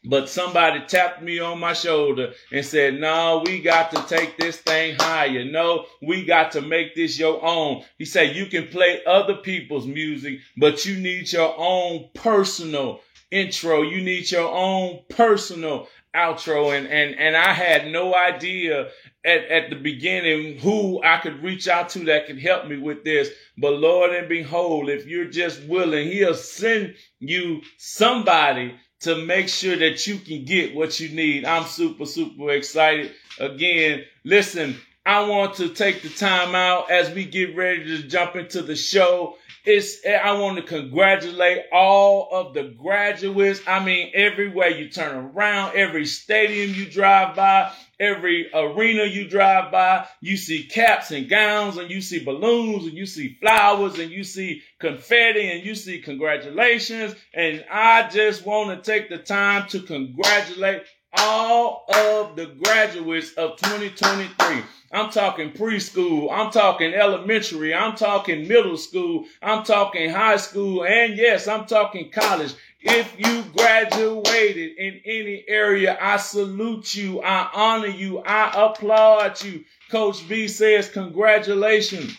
But 0.05 0.29
somebody 0.29 0.81
tapped 0.87 1.23
me 1.23 1.41
on 1.41 1.59
my 1.59 1.73
shoulder 1.73 2.33
and 2.53 2.65
said, 2.65 3.01
no, 3.01 3.43
we 3.45 3.61
got 3.61 3.91
to 3.91 4.03
take 4.07 4.39
this 4.39 4.57
thing 4.59 4.95
higher. 4.99 5.45
No, 5.45 5.87
we 6.01 6.25
got 6.25 6.53
to 6.53 6.63
make 6.63 6.95
this 6.95 7.19
your 7.19 7.45
own. 7.45 7.85
He 7.99 8.05
said, 8.05 8.37
you 8.37 8.47
can 8.47 8.69
play 8.69 9.01
other 9.05 9.35
people's 9.35 9.87
music, 9.87 10.39
but 10.57 10.87
you 10.87 10.99
need 10.99 11.31
your 11.33 11.53
own 11.59 12.11
personal 12.15 13.01
intro. 13.31 13.83
You 13.83 14.01
need 14.01 14.31
your 14.31 14.51
own 14.51 15.01
personal 15.11 15.89
outro. 16.15 16.79
And, 16.79 16.87
and, 16.87 17.17
and 17.19 17.37
I 17.37 17.53
had 17.53 17.89
no 17.89 18.15
idea 18.15 18.91
at, 19.25 19.45
at 19.47 19.71
the 19.71 19.77
beginning 19.77 20.59
who 20.59 21.03
I 21.03 21.19
could 21.19 21.43
reach 21.43 21.67
out 21.69 21.89
to 21.91 21.99
that 22.05 22.27
could 22.27 22.41
help 22.41 22.67
me 22.67 22.79
with 22.79 23.05
this. 23.05 23.31
But 23.59 23.75
Lord 23.75 24.13
and 24.13 24.29
behold, 24.29 24.89
if 24.89 25.07
you're 25.07 25.31
just 25.31 25.65
willing, 25.65 26.09
he'll 26.09 26.35
send 26.35 26.95
you 27.19 27.63
somebody 27.77 28.75
to 29.01 29.25
make 29.25 29.49
sure 29.49 29.77
that 29.77 30.07
you 30.07 30.19
can 30.19 30.45
get 30.45 30.75
what 30.75 30.99
you 30.99 31.09
need. 31.11 31.45
I'm 31.45 31.65
super, 31.65 32.07
super 32.07 32.51
excited. 32.51 33.13
Again, 33.39 34.05
listen, 34.25 34.77
I 35.07 35.27
want 35.27 35.55
to 35.55 35.69
take 35.71 36.03
the 36.03 36.09
time 36.09 36.55
out 36.55 36.91
as 36.91 37.11
we 37.15 37.25
get 37.25 37.57
ready 37.57 37.85
to 37.85 38.03
jump 38.03 38.37
into 38.37 38.63
the 38.63 38.77
show. 38.77 39.37
It's, 39.65 40.05
I 40.07 40.33
want 40.33 40.57
to 40.57 40.63
congratulate 40.63 41.65
all 41.73 42.29
of 42.33 42.55
the 42.55 42.65
graduates. 42.65 43.61
I 43.67 43.85
mean, 43.85 44.11
everywhere 44.15 44.71
you 44.71 44.89
turn 44.89 45.17
around, 45.17 45.77
every 45.77 46.05
stadium 46.05 46.75
you 46.75 46.91
drive 46.91 47.37
by, 47.37 47.73
every 48.01 48.51
arena 48.55 49.05
you 49.05 49.29
drive 49.29 49.73
by, 49.73 50.07
you 50.21 50.37
see 50.37 50.65
caps 50.65 51.11
and 51.11 51.29
gowns 51.29 51.77
and 51.77 51.91
you 51.91 52.01
see 52.01 52.25
balloons 52.25 52.85
and 52.85 52.95
you 52.95 53.07
see 53.07 53.37
flowers 53.41 53.99
and 53.99 54.11
you 54.11 54.25
see 54.25 54.63
confetti 54.79 55.51
and 55.51 55.65
you 55.65 55.75
see 55.75 56.01
congratulations. 56.01 57.15
And 57.35 57.65
I 57.71 58.09
just 58.09 58.47
want 58.47 58.83
to 58.85 58.91
take 58.91 59.09
the 59.09 59.19
time 59.19 59.69
to 59.69 59.81
congratulate 59.81 60.83
all 61.17 61.85
of 61.89 62.37
the 62.37 62.47
graduates 62.47 63.33
of 63.33 63.57
2023. 63.57 64.63
I'm 64.91 65.11
talking 65.11 65.53
preschool. 65.53 66.29
I'm 66.31 66.51
talking 66.51 66.95
elementary. 66.95 67.75
I'm 67.75 67.95
talking 67.95 68.49
middle 68.49 68.77
school. 68.77 69.25
I'm 69.43 69.65
talking 69.65 70.11
high 70.11 70.37
school. 70.37 70.85
And 70.85 71.17
yes, 71.17 71.47
I'm 71.47 71.67
talking 71.67 72.11
college. 72.11 72.55
If 72.81 73.19
you 73.19 73.43
graduated 73.57 74.79
in 74.79 75.01
any 75.05 75.45
area, 75.49 75.99
I 76.01 76.17
salute 76.17 76.95
you. 76.95 77.21
I 77.23 77.51
honor 77.53 77.89
you. 77.89 78.21
I 78.21 78.53
applaud 78.55 79.43
you. 79.43 79.65
Coach 79.91 80.29
B 80.29 80.47
says 80.47 80.89
congratulations. 80.89 82.17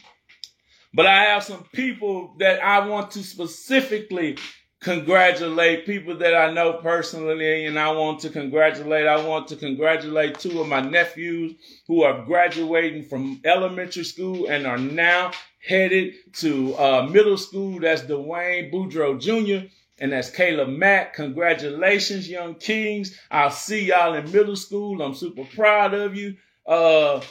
But 0.94 1.06
I 1.06 1.24
have 1.25 1.44
some 1.44 1.63
people 1.74 2.36
that 2.39 2.62
I 2.63 2.86
want 2.86 3.12
to 3.12 3.24
specifically 3.24 4.38
congratulate 4.82 5.86
people 5.86 6.18
that 6.18 6.36
I 6.36 6.51
know 6.51 6.74
personally, 6.74 7.66
and 7.66 7.78
I 7.78 7.92
want 7.92 8.20
to 8.22 8.30
congratulate. 8.30 9.08
I 9.08 9.24
want 9.25 9.48
to 9.50 9.56
congratulate 9.56 10.39
two 10.39 10.60
of 10.62 10.68
my 10.68 10.82
nephews 10.82 11.54
who 11.88 12.04
are 12.04 12.25
graduating 12.25 13.04
from 13.04 13.39
elementary 13.46 14.04
school 14.06 14.48
and 14.48 14.66
are 14.66 14.78
now 14.78 15.32
headed 15.66 16.16
to 16.34 16.75
uh, 16.75 17.08
middle 17.12 17.38
school. 17.38 17.80
That's 17.80 18.01
Dwayne 18.04 18.72
Boudreaux 18.74 19.20
Jr. 19.20 19.68
And 20.00 20.13
that's 20.13 20.29
Caleb 20.29 20.70
Mack. 20.70 21.13
Congratulations, 21.13 22.29
young 22.29 22.56
kings. 22.56 23.20
I'll 23.29 23.51
see 23.51 23.86
y'all 23.86 24.13
in 24.13 24.32
middle 24.32 24.56
school. 24.56 25.01
I'm 25.01 25.13
super 25.13 25.44
proud 25.44 25.94
of 25.94 26.15
you. 26.15 26.36
Uh, 26.65 27.22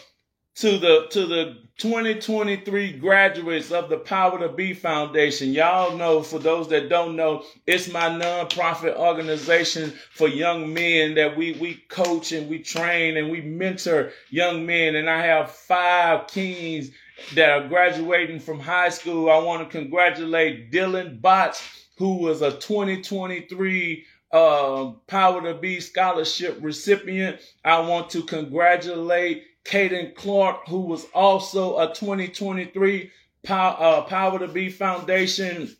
to 0.59 0.77
the 0.77 1.07
to 1.11 1.27
the 1.27 1.57
2023 1.79 2.95
graduates 2.95 3.71
of 3.71 3.89
the 3.89 3.99
Power 3.99 4.41
to 4.41 4.49
Be 4.49 4.75
Foundation. 4.75 5.53
Y'all 5.53 5.97
know, 5.97 6.21
for 6.21 6.41
those 6.41 6.69
that 6.71 6.89
don't 6.89 7.15
know, 7.15 7.45
it's 7.65 7.89
my 7.89 8.09
nonprofit 8.09 8.97
organization 8.97 9.93
for 10.11 10.27
young 10.27 10.75
men 10.75 11.15
that 11.15 11.37
we 11.37 11.53
we 11.53 11.75
coach 11.89 12.33
and 12.33 12.51
we 12.51 12.59
train 12.59 13.17
and 13.17 13.31
we 13.31 13.41
mentor 13.41 14.11
young 14.31 14.67
men. 14.67 14.97
And 14.97 15.09
I 15.09 15.23
have 15.23 15.53
five 15.53 16.27
kings 16.27 16.91
that 17.35 17.51
are 17.51 17.69
graduating 17.69 18.41
from 18.41 18.59
high 18.59 18.89
school. 18.89 19.31
I 19.31 19.39
want 19.39 19.63
to 19.63 19.79
congratulate 19.79 20.73
Dylan 20.73 21.21
Botts, 21.21 21.63
who 21.99 22.19
was 22.19 22.43
a 22.43 22.53
2023 22.53 24.05
uh, 24.33 24.93
Power 25.07 25.43
to 25.43 25.55
Be 25.55 25.81
scholarship 25.81 26.59
recipient. 26.61 27.41
I 27.65 27.81
want 27.81 28.11
to 28.11 28.23
congratulate 28.23 29.45
Kaden 29.65 30.15
Clark, 30.15 30.69
who 30.69 30.81
was 30.81 31.07
also 31.15 31.79
a 31.79 31.89
2023 31.89 33.11
Power, 33.43 33.77
uh, 33.79 34.03
Power 34.03 34.39
to 34.39 34.49
Be 34.49 34.71
Foundation 34.71 35.75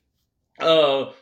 uh, 0.59 1.13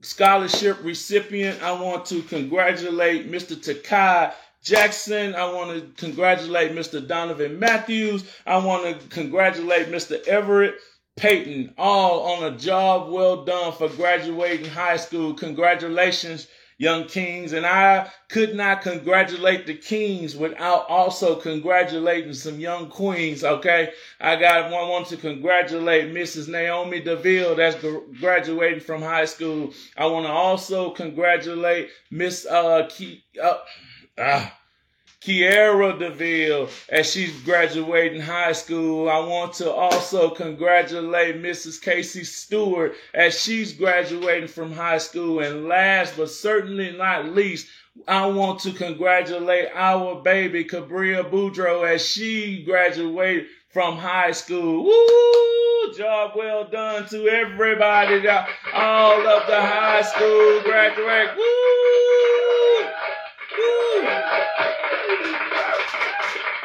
scholarship 0.00 0.78
recipient. 0.82 1.62
I 1.62 1.72
want 1.72 2.06
to 2.06 2.22
congratulate 2.22 3.30
Mr. 3.30 3.60
Takai 3.60 4.32
Jackson. 4.62 5.34
I 5.34 5.52
want 5.52 5.96
to 5.98 6.04
congratulate 6.04 6.72
Mr. 6.72 7.06
Donovan 7.06 7.58
Matthews. 7.58 8.24
I 8.46 8.58
want 8.58 8.84
to 8.84 9.08
congratulate 9.08 9.88
Mr. 9.88 10.24
Everett 10.26 10.76
Payton, 11.16 11.74
all 11.78 12.22
on 12.32 12.52
a 12.52 12.56
job 12.56 13.10
well 13.10 13.44
done 13.44 13.72
for 13.72 13.88
graduating 13.88 14.70
high 14.70 14.96
school. 14.96 15.34
Congratulations 15.34 16.46
young 16.82 17.06
kings. 17.06 17.52
And 17.52 17.64
I 17.64 18.10
could 18.28 18.56
not 18.56 18.82
congratulate 18.82 19.66
the 19.66 19.74
kings 19.74 20.34
without 20.34 20.88
also 20.88 21.36
congratulating 21.36 22.34
some 22.34 22.58
young 22.58 22.88
queens. 22.88 23.44
Okay. 23.44 23.92
I 24.20 24.34
got 24.34 24.70
one 24.70 24.88
want 24.88 25.06
to 25.08 25.16
congratulate 25.16 26.12
Mrs. 26.12 26.48
Naomi 26.48 27.00
DeVille 27.00 27.54
that's 27.54 27.76
graduating 28.20 28.80
from 28.80 29.00
high 29.00 29.26
school. 29.26 29.72
I 29.96 30.06
want 30.06 30.26
to 30.26 30.32
also 30.32 30.90
congratulate 30.90 31.90
Miss, 32.10 32.46
uh, 32.46 32.88
Key, 32.90 33.22
uh, 33.40 33.58
ah, 34.18 34.58
Kiera 35.24 35.96
DeVille 35.96 36.68
as 36.88 37.12
she's 37.12 37.40
graduating 37.42 38.20
high 38.20 38.50
school. 38.50 39.08
I 39.08 39.20
want 39.20 39.52
to 39.54 39.70
also 39.70 40.30
congratulate 40.30 41.40
Mrs. 41.40 41.80
Casey 41.80 42.24
Stewart 42.24 42.96
as 43.14 43.40
she's 43.40 43.72
graduating 43.72 44.48
from 44.48 44.72
high 44.72 44.98
school. 44.98 45.38
And 45.38 45.68
last 45.68 46.16
but 46.16 46.28
certainly 46.28 46.90
not 46.96 47.28
least, 47.28 47.68
I 48.08 48.26
want 48.26 48.60
to 48.60 48.72
congratulate 48.72 49.68
our 49.74 50.20
baby 50.22 50.64
Cabria 50.64 51.22
Boudreaux 51.22 51.88
as 51.88 52.04
she 52.04 52.64
graduated 52.64 53.46
from 53.68 53.98
high 53.98 54.32
school. 54.32 54.84
Woo! 54.84 55.94
Job 55.96 56.32
well 56.34 56.64
done 56.64 57.06
to 57.10 57.28
everybody, 57.28 58.26
all 58.72 59.26
of 59.26 59.46
the 59.46 59.60
high 59.60 60.02
school 60.02 60.62
graduate. 60.62 61.36
Woo! 61.36 62.86
Woo! 63.58 64.81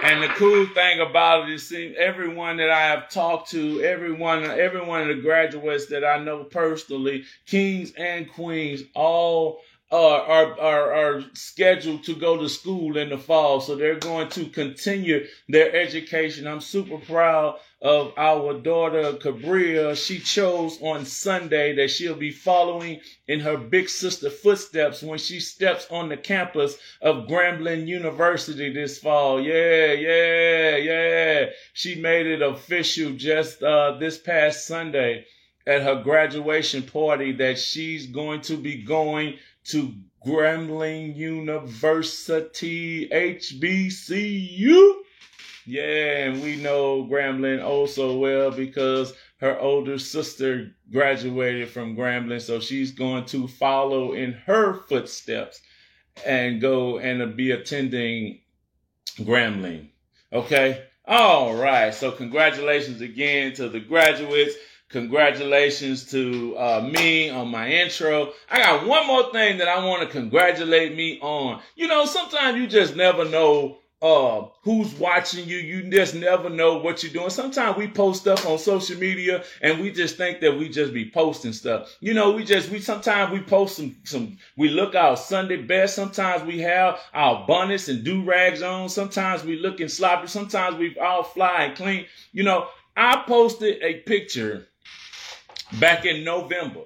And 0.04 0.24
the 0.24 0.28
cool 0.36 0.66
thing 0.68 1.00
about 1.00 1.50
it 1.50 1.56
is 1.56 1.68
seeing 1.68 1.96
everyone 1.96 2.58
that 2.58 2.70
I 2.70 2.82
have 2.82 3.10
talked 3.10 3.50
to, 3.52 3.82
everyone, 3.82 4.44
every 4.44 4.82
one 4.82 5.02
of 5.02 5.08
the 5.08 5.22
graduates 5.22 5.88
that 5.88 6.06
I 6.06 6.24
know 6.24 6.44
personally, 6.44 7.26
kings 7.46 7.92
and 7.98 8.32
queens, 8.32 8.84
all 8.94 9.60
uh, 9.92 10.22
are, 10.22 10.60
are, 10.60 10.94
are 10.94 11.24
scheduled 11.34 12.04
to 12.04 12.16
go 12.16 12.38
to 12.38 12.48
school 12.48 12.98
in 12.98 13.10
the 13.10 13.18
fall. 13.18 13.60
So 13.60 13.76
they're 13.76 14.00
going 14.00 14.30
to 14.30 14.46
continue 14.46 15.26
their 15.50 15.76
education. 15.76 16.48
I'm 16.48 16.62
super 16.62 16.98
proud 16.98 17.60
of 17.82 18.12
our 18.18 18.60
daughter 18.60 19.14
Cabria. 19.14 19.96
She 19.96 20.20
chose 20.20 20.82
on 20.82 21.06
Sunday 21.06 21.76
that 21.76 21.90
she'll 21.92 22.16
be 22.16 22.32
following 22.32 23.02
in 23.28 23.40
her 23.42 23.58
big 23.58 23.90
sister 23.90 24.30
footsteps 24.30 25.04
when 25.04 25.20
she 25.20 25.40
steps 25.40 25.88
on 25.92 26.10
the 26.10 26.18
campus 26.18 26.78
of 27.02 27.28
Grambling 27.28 27.88
University 27.88 28.74
this 28.74 29.00
fall. 29.00 29.40
Yeah, 29.42 29.94
yeah, 29.94 30.78
yeah. 30.78 31.46
She 31.74 31.96
made 31.96 32.26
it 32.26 32.42
official 32.42 33.12
just 33.14 33.62
uh, 33.62 33.98
this 34.00 34.18
past 34.18 34.66
Sunday 34.66 35.26
at 35.68 35.84
her 35.84 36.02
graduation 36.02 36.82
party 36.84 37.34
that 37.34 37.60
she's 37.60 38.08
going 38.08 38.42
to 38.42 38.58
be 38.58 38.84
going 38.84 39.38
to 39.66 39.94
Grambling 40.26 41.16
University 41.16 43.08
HBCU. 43.10 44.97
Yeah, 45.68 46.28
and 46.28 46.42
we 46.42 46.56
know 46.56 47.04
Grambling 47.04 47.62
oh 47.62 47.88
so 47.88 48.18
well 48.18 48.52
because 48.52 49.14
her 49.42 49.60
older 49.60 50.00
sister 50.00 50.72
graduated 50.90 51.68
from 51.68 51.94
Grambling, 51.94 52.42
so 52.42 52.62
she's 52.62 52.92
going 52.92 53.26
to 53.26 53.50
follow 53.50 54.14
in 54.14 54.32
her 54.32 54.74
footsteps 54.74 55.60
and 56.26 56.62
go 56.62 57.00
and 57.00 57.36
be 57.36 57.52
attending 57.52 58.40
Grambling. 59.20 59.90
Okay? 60.32 60.86
All 61.06 61.54
right. 61.54 61.94
So 61.94 62.12
congratulations 62.12 63.02
again 63.02 63.54
to 63.56 63.68
the 63.68 63.82
graduates. 63.82 64.56
Congratulations 64.90 66.10
to 66.12 66.58
uh, 66.58 66.90
me 66.94 67.30
on 67.30 67.50
my 67.50 67.70
intro. 67.70 68.32
I 68.50 68.60
got 68.60 68.88
one 68.88 69.06
more 69.06 69.34
thing 69.34 69.58
that 69.58 69.68
I 69.68 69.86
want 69.86 70.02
to 70.02 70.08
congratulate 70.08 70.96
me 70.96 71.20
on. 71.20 71.62
You 71.76 71.90
know, 71.90 72.06
sometimes 72.06 72.58
you 72.58 72.68
just 72.68 72.96
never 72.96 73.26
know 73.26 73.80
uh, 74.02 74.46
who's 74.62 74.94
watching 74.96 75.48
you. 75.48 75.58
You 75.58 75.90
just 75.90 76.14
never 76.14 76.50
know 76.50 76.78
what 76.78 77.02
you're 77.02 77.12
doing. 77.12 77.30
Sometimes 77.30 77.78
we 77.78 77.88
post 77.88 78.22
stuff 78.22 78.46
on 78.46 78.60
social 78.60 78.98
media 78.98 79.44
and 79.62 79.80
we 79.80 79.92
just 79.92 80.18
think 80.18 80.40
that 80.42 80.58
we 80.58 80.70
just 80.70 80.94
be 80.94 81.10
posting 81.10 81.54
stuff. 81.54 81.96
You 82.00 82.14
know, 82.14 82.32
we 82.32 82.44
just, 82.44 82.70
we 82.70 82.80
sometimes 82.80 83.32
we 83.32 83.40
post 83.42 83.78
some, 83.78 83.96
some, 84.04 84.38
we 84.56 84.70
look 84.70 84.94
our 84.94 85.18
Sunday 85.18 85.58
best. 85.58 85.96
Sometimes 85.96 86.44
we 86.44 86.60
have 86.60 87.00
our 87.14 87.46
bonnets 87.48 87.88
and 87.88 88.04
do 88.04 88.24
rags 88.24 88.62
on. 88.62 88.90
Sometimes 88.90 89.44
we 89.44 89.58
looking 89.58 89.88
sloppy. 89.88 90.28
Sometimes 90.28 90.78
we 90.78 90.98
all 91.00 91.24
fly 91.24 91.64
and 91.64 91.76
clean. 91.76 92.06
You 92.32 92.44
know, 92.44 92.68
I 92.96 93.24
posted 93.28 93.82
a 93.82 94.02
picture 94.02 94.68
back 95.80 96.06
in 96.06 96.24
November, 96.24 96.82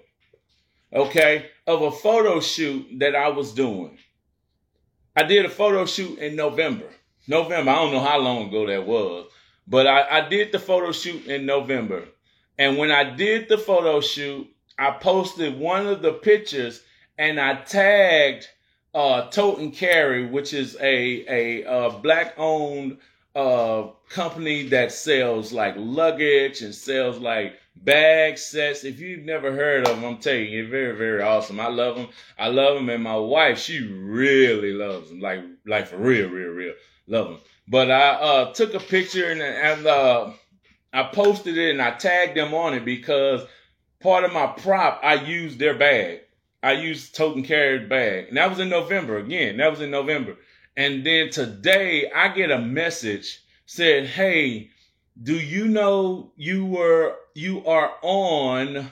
okay, 0.94 1.50
of 1.68 1.82
a 1.82 1.92
photo 1.92 2.40
shoot 2.40 2.88
that 3.00 3.16
I 3.16 3.30
was 3.30 3.54
doing. 3.54 3.98
I 5.16 5.24
did 5.24 5.46
a 5.46 5.50
photo 5.50 5.86
shoot 5.86 6.20
in 6.20 6.38
November. 6.38 6.86
November, 7.32 7.72
I 7.72 7.76
don't 7.76 7.94
know 7.94 8.00
how 8.02 8.20
long 8.20 8.50
ago 8.50 8.68
that 8.68 8.86
was, 8.86 9.26
but 9.66 9.88
I, 9.88 10.20
I 10.20 10.30
did 10.30 10.52
the 10.52 10.60
photo 10.60 10.92
shoot 10.92 11.26
in 11.26 11.46
November. 11.46 12.04
And 12.60 12.78
when 12.78 12.92
I 12.92 13.04
did 13.04 13.50
the 13.50 13.58
photo 13.58 14.02
shoot, 14.02 14.48
I 14.78 14.92
posted 14.92 15.58
one 15.58 15.88
of 15.88 16.02
the 16.02 16.14
pictures 16.14 16.84
and 17.18 17.40
I 17.40 17.56
tagged 17.56 18.48
uh, 18.94 19.30
Tote 19.30 19.60
and 19.60 19.74
Carry, 19.74 20.26
which 20.26 20.54
is 20.54 20.76
a 20.82 21.26
a, 21.28 21.64
a 21.64 22.00
black 22.00 22.34
owned 22.38 22.98
uh, 23.36 23.88
company 24.10 24.68
that 24.68 24.92
sells 24.92 25.54
like 25.54 25.76
luggage 25.78 26.62
and 26.62 26.76
sells 26.76 27.18
like 27.18 27.54
bag 27.76 28.38
sets. 28.38 28.84
If 28.84 29.00
you've 29.00 29.24
never 29.24 29.52
heard 29.54 29.88
of 29.88 29.96
them, 29.96 30.04
I'm 30.04 30.18
telling 30.18 30.50
you, 30.50 30.68
very, 30.68 30.98
very 30.98 31.22
awesome. 31.22 31.60
I 31.60 31.68
love 31.68 31.96
them. 31.96 32.10
I 32.38 32.48
love 32.48 32.76
them. 32.76 32.90
And 32.90 33.04
my 33.04 33.16
wife, 33.16 33.60
she 33.60 33.80
really 33.88 34.74
loves 34.74 35.10
them. 35.10 35.20
Like, 35.20 35.40
like 35.66 35.88
for 35.88 35.98
real, 35.98 36.30
real, 36.30 36.50
real. 36.50 36.74
Love 37.08 37.28
them. 37.28 37.40
But 37.68 37.92
I 37.92 38.10
uh, 38.12 38.54
took 38.54 38.74
a 38.74 38.80
picture 38.80 39.32
and, 39.32 39.42
and 39.42 39.86
uh, 39.86 40.32
I 40.94 41.04
posted 41.04 41.58
it 41.58 41.72
and 41.72 41.82
I 41.82 41.92
tagged 41.92 42.36
them 42.36 42.54
on 42.54 42.74
it 42.74 42.86
because 42.86 43.42
part 44.02 44.24
of 44.24 44.34
my 44.34 44.48
prop, 44.48 45.00
I 45.04 45.16
used 45.16 45.60
their 45.60 45.78
bag. 45.78 46.22
I 46.64 46.74
used 46.74 47.16
Tote 47.16 47.36
and 47.36 47.90
bag. 47.90 48.28
And 48.28 48.38
that 48.38 48.50
was 48.50 48.60
in 48.60 48.70
November. 48.70 49.18
Again, 49.18 49.58
that 49.58 49.72
was 49.72 49.82
in 49.82 49.92
November. 49.92 50.36
And 50.78 51.06
then 51.06 51.30
today 51.30 52.10
I 52.12 52.30
get 52.30 52.52
a 52.52 52.60
message 52.60 53.42
said, 53.66 54.06
Hey, 54.06 54.70
do 55.22 55.36
you 55.36 55.68
know 55.68 56.32
you 56.36 56.66
were 56.66 57.16
you 57.34 57.66
are 57.66 57.94
on 58.02 58.90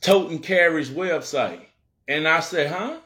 Tote 0.00 0.30
and 0.30 0.42
Carry's 0.42 0.90
website? 0.90 1.64
And 2.08 2.26
I 2.26 2.40
said, 2.40 2.70
huh? 2.70 2.98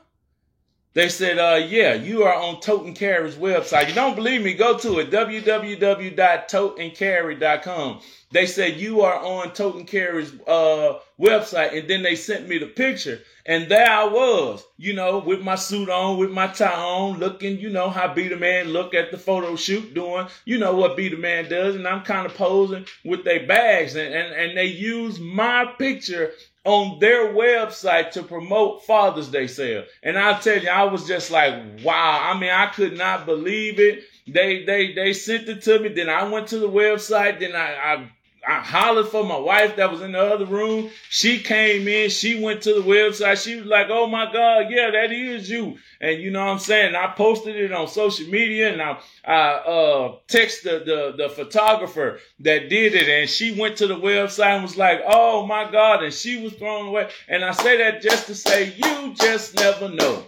They 0.94 1.08
said, 1.08 1.38
uh, 1.38 1.66
yeah, 1.66 1.94
you 1.94 2.22
are 2.22 2.34
on 2.34 2.60
Tote 2.60 2.86
and 2.86 2.94
Carry's 2.94 3.34
website. 3.34 3.88
You 3.88 3.94
don't 3.94 4.14
believe 4.14 4.42
me? 4.42 4.54
Go 4.54 4.78
to 4.78 5.00
it, 5.00 5.10
www.toteandcarry.com. 5.10 8.00
They 8.30 8.46
said 8.46 8.76
you 8.76 9.00
are 9.00 9.18
on 9.18 9.52
Tote 9.54 9.74
and 9.74 9.88
Carry's 9.88 10.32
uh, 10.46 11.00
website, 11.20 11.76
and 11.76 11.90
then 11.90 12.02
they 12.02 12.14
sent 12.14 12.48
me 12.48 12.58
the 12.58 12.66
picture, 12.66 13.20
and 13.44 13.68
there 13.68 13.90
I 13.90 14.04
was, 14.04 14.64
you 14.76 14.92
know, 14.92 15.18
with 15.18 15.40
my 15.40 15.56
suit 15.56 15.88
on, 15.88 16.18
with 16.18 16.30
my 16.30 16.46
tie 16.48 16.72
on, 16.72 17.18
looking, 17.18 17.58
you 17.58 17.70
know, 17.70 17.90
how 17.90 18.14
Be 18.14 18.28
the 18.28 18.36
Man 18.36 18.68
look 18.68 18.94
at 18.94 19.10
the 19.10 19.18
photo 19.18 19.56
shoot, 19.56 19.94
doing, 19.94 20.28
you 20.44 20.58
know, 20.58 20.76
what 20.76 20.96
Be 20.96 21.08
the 21.08 21.16
Man 21.16 21.48
does, 21.48 21.74
and 21.74 21.88
I'm 21.88 22.02
kind 22.02 22.26
of 22.26 22.34
posing 22.34 22.86
with 23.04 23.24
their 23.24 23.44
bags, 23.46 23.96
and, 23.96 24.14
and, 24.14 24.32
and 24.32 24.56
they 24.56 24.66
use 24.66 25.18
my 25.20 25.64
picture 25.78 26.32
on 26.64 26.98
their 26.98 27.34
website 27.34 28.12
to 28.12 28.22
promote 28.22 28.84
Father's 28.84 29.28
Day 29.28 29.46
sale. 29.46 29.84
And 30.02 30.18
I'll 30.18 30.40
tell 30.40 30.58
you, 30.58 30.68
I 30.68 30.84
was 30.84 31.06
just 31.06 31.30
like, 31.30 31.54
wow. 31.82 32.20
I 32.22 32.38
mean, 32.38 32.50
I 32.50 32.66
could 32.66 32.96
not 32.96 33.26
believe 33.26 33.78
it. 33.78 34.04
They 34.26 34.64
they 34.64 34.94
they 34.94 35.12
sent 35.12 35.48
it 35.48 35.62
to 35.62 35.78
me. 35.78 35.90
Then 35.90 36.08
I 36.08 36.28
went 36.28 36.48
to 36.48 36.58
the 36.58 36.68
website. 36.68 37.40
Then 37.40 37.54
I, 37.54 37.74
I 37.74 38.10
I 38.46 38.60
hollered 38.60 39.08
for 39.08 39.24
my 39.24 39.38
wife 39.38 39.76
that 39.76 39.90
was 39.90 40.00
in 40.02 40.12
the 40.12 40.20
other 40.20 40.46
room. 40.46 40.90
She 41.10 41.40
came 41.40 41.88
in. 41.88 42.10
She 42.10 42.42
went 42.42 42.62
to 42.62 42.74
the 42.74 42.80
website. 42.82 43.42
She 43.42 43.56
was 43.56 43.66
like, 43.66 43.88
"Oh 43.90 44.06
my 44.06 44.30
God, 44.32 44.66
yeah, 44.70 44.90
that 44.90 45.12
is 45.12 45.48
you." 45.48 45.78
And 46.00 46.20
you 46.20 46.30
know 46.30 46.44
what 46.44 46.52
I'm 46.52 46.58
saying? 46.58 46.94
I 46.94 47.08
posted 47.08 47.56
it 47.56 47.72
on 47.72 47.88
social 47.88 48.26
media, 48.28 48.72
and 48.72 48.82
I 48.82 48.98
I 49.24 49.48
uh 49.52 50.16
texted 50.28 50.62
the, 50.64 50.82
the 50.84 51.24
the 51.24 51.28
photographer 51.28 52.18
that 52.40 52.68
did 52.68 52.94
it, 52.94 53.08
and 53.08 53.28
she 53.28 53.58
went 53.58 53.76
to 53.78 53.86
the 53.86 53.96
website 53.96 54.54
and 54.54 54.62
was 54.62 54.76
like, 54.76 55.00
"Oh 55.06 55.46
my 55.46 55.70
God," 55.70 56.02
and 56.02 56.12
she 56.12 56.42
was 56.42 56.52
thrown 56.54 56.88
away. 56.88 57.08
And 57.28 57.44
I 57.44 57.52
say 57.52 57.78
that 57.78 58.02
just 58.02 58.26
to 58.26 58.34
say, 58.34 58.74
you 58.76 59.14
just 59.14 59.54
never 59.56 59.88
know 59.88 60.24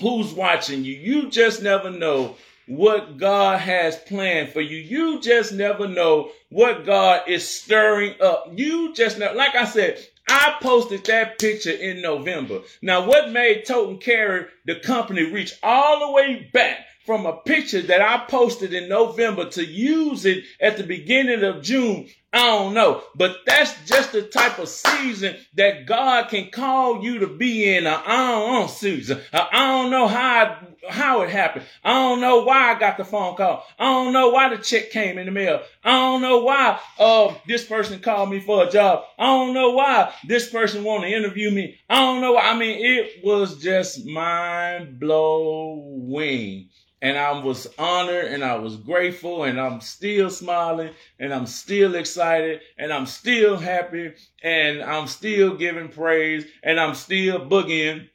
who's 0.00 0.32
watching 0.32 0.84
you. 0.84 0.94
You 0.94 1.30
just 1.30 1.62
never 1.62 1.90
know 1.90 2.36
what 2.68 3.16
God 3.16 3.60
has 3.60 3.96
planned 3.96 4.50
for 4.50 4.60
you. 4.60 4.76
You 4.76 5.20
just 5.20 5.52
never 5.52 5.88
know 5.88 6.30
what 6.50 6.84
God 6.84 7.22
is 7.26 7.48
stirring 7.48 8.14
up. 8.20 8.46
You 8.54 8.94
just 8.94 9.18
know, 9.18 9.32
like 9.32 9.54
I 9.54 9.64
said, 9.64 9.98
I 10.28 10.56
posted 10.60 11.04
that 11.06 11.38
picture 11.38 11.70
in 11.70 12.02
November. 12.02 12.60
Now, 12.82 13.06
what 13.06 13.32
made 13.32 13.64
Tote 13.64 13.88
and 13.88 14.00
Carry 14.00 14.46
the 14.66 14.76
company 14.76 15.22
reach 15.22 15.54
all 15.62 16.06
the 16.06 16.12
way 16.12 16.50
back 16.52 16.84
from 17.06 17.24
a 17.24 17.38
picture 17.38 17.80
that 17.80 18.02
I 18.02 18.26
posted 18.28 18.74
in 18.74 18.86
November 18.90 19.48
to 19.48 19.64
use 19.64 20.26
it 20.26 20.44
at 20.60 20.76
the 20.76 20.84
beginning 20.84 21.42
of 21.42 21.62
June 21.62 22.06
I 22.30 22.44
don't 22.44 22.74
know, 22.74 23.02
but 23.14 23.38
that's 23.46 23.72
just 23.86 24.12
the 24.12 24.20
type 24.20 24.58
of 24.58 24.68
season 24.68 25.36
that 25.54 25.86
God 25.86 26.28
can 26.28 26.50
call 26.50 27.02
you 27.02 27.20
to 27.20 27.26
be 27.26 27.74
in. 27.74 27.86
I 27.86 28.04
don't 28.04 28.52
know 28.52 28.66
season. 28.66 29.22
I 29.32 29.48
don't 29.52 29.90
know 29.90 30.06
how 30.06 30.58
how 30.90 31.22
it 31.22 31.30
happened. 31.30 31.64
I 31.82 31.92
don't 31.94 32.20
know 32.20 32.42
why 32.42 32.74
I 32.74 32.78
got 32.78 32.98
the 32.98 33.04
phone 33.04 33.34
call. 33.34 33.64
I 33.78 33.84
don't 33.84 34.12
know 34.12 34.28
why 34.28 34.54
the 34.54 34.62
check 34.62 34.90
came 34.90 35.16
in 35.16 35.24
the 35.24 35.32
mail. 35.32 35.62
I 35.82 35.92
don't 35.92 36.20
know 36.20 36.40
why 36.40 36.78
uh 36.98 37.32
this 37.46 37.64
person 37.64 37.98
called 38.00 38.28
me 38.30 38.40
for 38.40 38.64
a 38.64 38.70
job. 38.70 39.04
I 39.18 39.24
don't 39.24 39.54
know 39.54 39.70
why 39.70 40.12
this 40.26 40.50
person 40.50 40.84
want 40.84 41.04
to 41.04 41.08
interview 41.08 41.50
me. 41.50 41.78
I 41.88 41.96
don't 42.00 42.20
know. 42.20 42.36
I 42.36 42.58
mean, 42.58 42.84
it 42.84 43.24
was 43.24 43.56
just 43.56 44.04
mind 44.04 45.00
blowing 45.00 46.68
and 47.00 47.16
I 47.16 47.38
was 47.40 47.68
honored 47.78 48.26
and 48.26 48.44
I 48.44 48.56
was 48.56 48.76
grateful 48.76 49.44
and 49.44 49.60
I'm 49.60 49.80
still 49.80 50.30
smiling 50.30 50.90
and 51.18 51.32
I'm 51.32 51.46
still 51.46 51.94
excited 51.94 52.60
and 52.78 52.92
I'm 52.92 53.06
still 53.06 53.56
happy 53.56 54.14
and 54.42 54.82
I'm 54.82 55.06
still 55.06 55.56
giving 55.56 55.88
praise 55.88 56.46
and 56.62 56.78
I'm 56.78 56.94
still 56.94 57.40
boogieing 57.40 58.08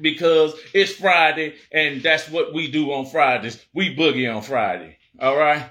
because 0.00 0.54
it's 0.74 0.92
Friday 0.92 1.54
and 1.72 2.02
that's 2.02 2.28
what 2.28 2.54
we 2.54 2.70
do 2.70 2.92
on 2.92 3.06
Fridays. 3.06 3.64
We 3.74 3.94
boogie 3.94 4.34
on 4.34 4.42
Friday. 4.42 4.96
All 5.20 5.36
right. 5.36 5.70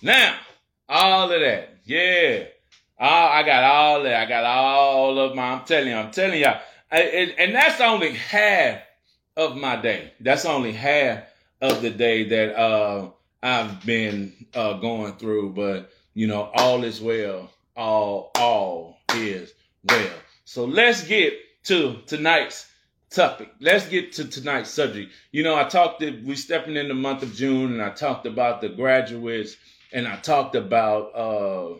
Now, 0.00 0.36
all 0.88 1.32
of 1.32 1.40
that. 1.40 1.78
Yeah. 1.84 2.44
I 2.98 3.42
got 3.42 3.64
all 3.64 4.02
that. 4.04 4.14
I 4.14 4.26
got 4.26 4.44
all 4.44 5.18
of 5.18 5.34
my, 5.34 5.54
I'm 5.54 5.64
telling 5.64 5.88
you, 5.88 5.96
I'm 5.96 6.12
telling 6.12 6.40
y'all. 6.40 6.60
and 6.90 7.54
that's 7.54 7.80
only 7.80 8.12
half 8.12 8.80
of 9.36 9.56
my 9.56 9.76
day. 9.76 10.12
That's 10.20 10.44
only 10.44 10.72
half 10.72 11.24
of 11.60 11.82
the 11.82 11.90
day 11.90 12.28
that 12.28 12.56
uh, 12.56 13.10
I've 13.42 13.84
been 13.84 14.46
uh, 14.54 14.74
going 14.74 15.14
through, 15.14 15.50
but 15.50 15.90
you 16.14 16.26
know, 16.26 16.50
all 16.54 16.84
is 16.84 17.00
well. 17.00 17.50
All 17.76 18.30
all 18.36 18.98
is 19.14 19.52
well. 19.84 20.14
So 20.44 20.64
let's 20.64 21.04
get 21.04 21.34
to 21.64 21.98
tonight's 22.06 22.68
topic. 23.10 23.50
Let's 23.60 23.88
get 23.88 24.12
to 24.14 24.24
tonight's 24.26 24.70
subject. 24.70 25.12
You 25.32 25.42
know, 25.42 25.56
I 25.56 25.64
talked 25.64 26.00
that 26.00 26.22
we 26.22 26.36
stepping 26.36 26.76
in 26.76 26.88
the 26.88 26.94
month 26.94 27.22
of 27.22 27.34
June, 27.34 27.72
and 27.72 27.82
I 27.82 27.90
talked 27.90 28.26
about 28.26 28.60
the 28.60 28.68
graduates, 28.68 29.56
and 29.92 30.06
I 30.06 30.16
talked 30.16 30.54
about 30.54 31.14
uh, 31.14 31.78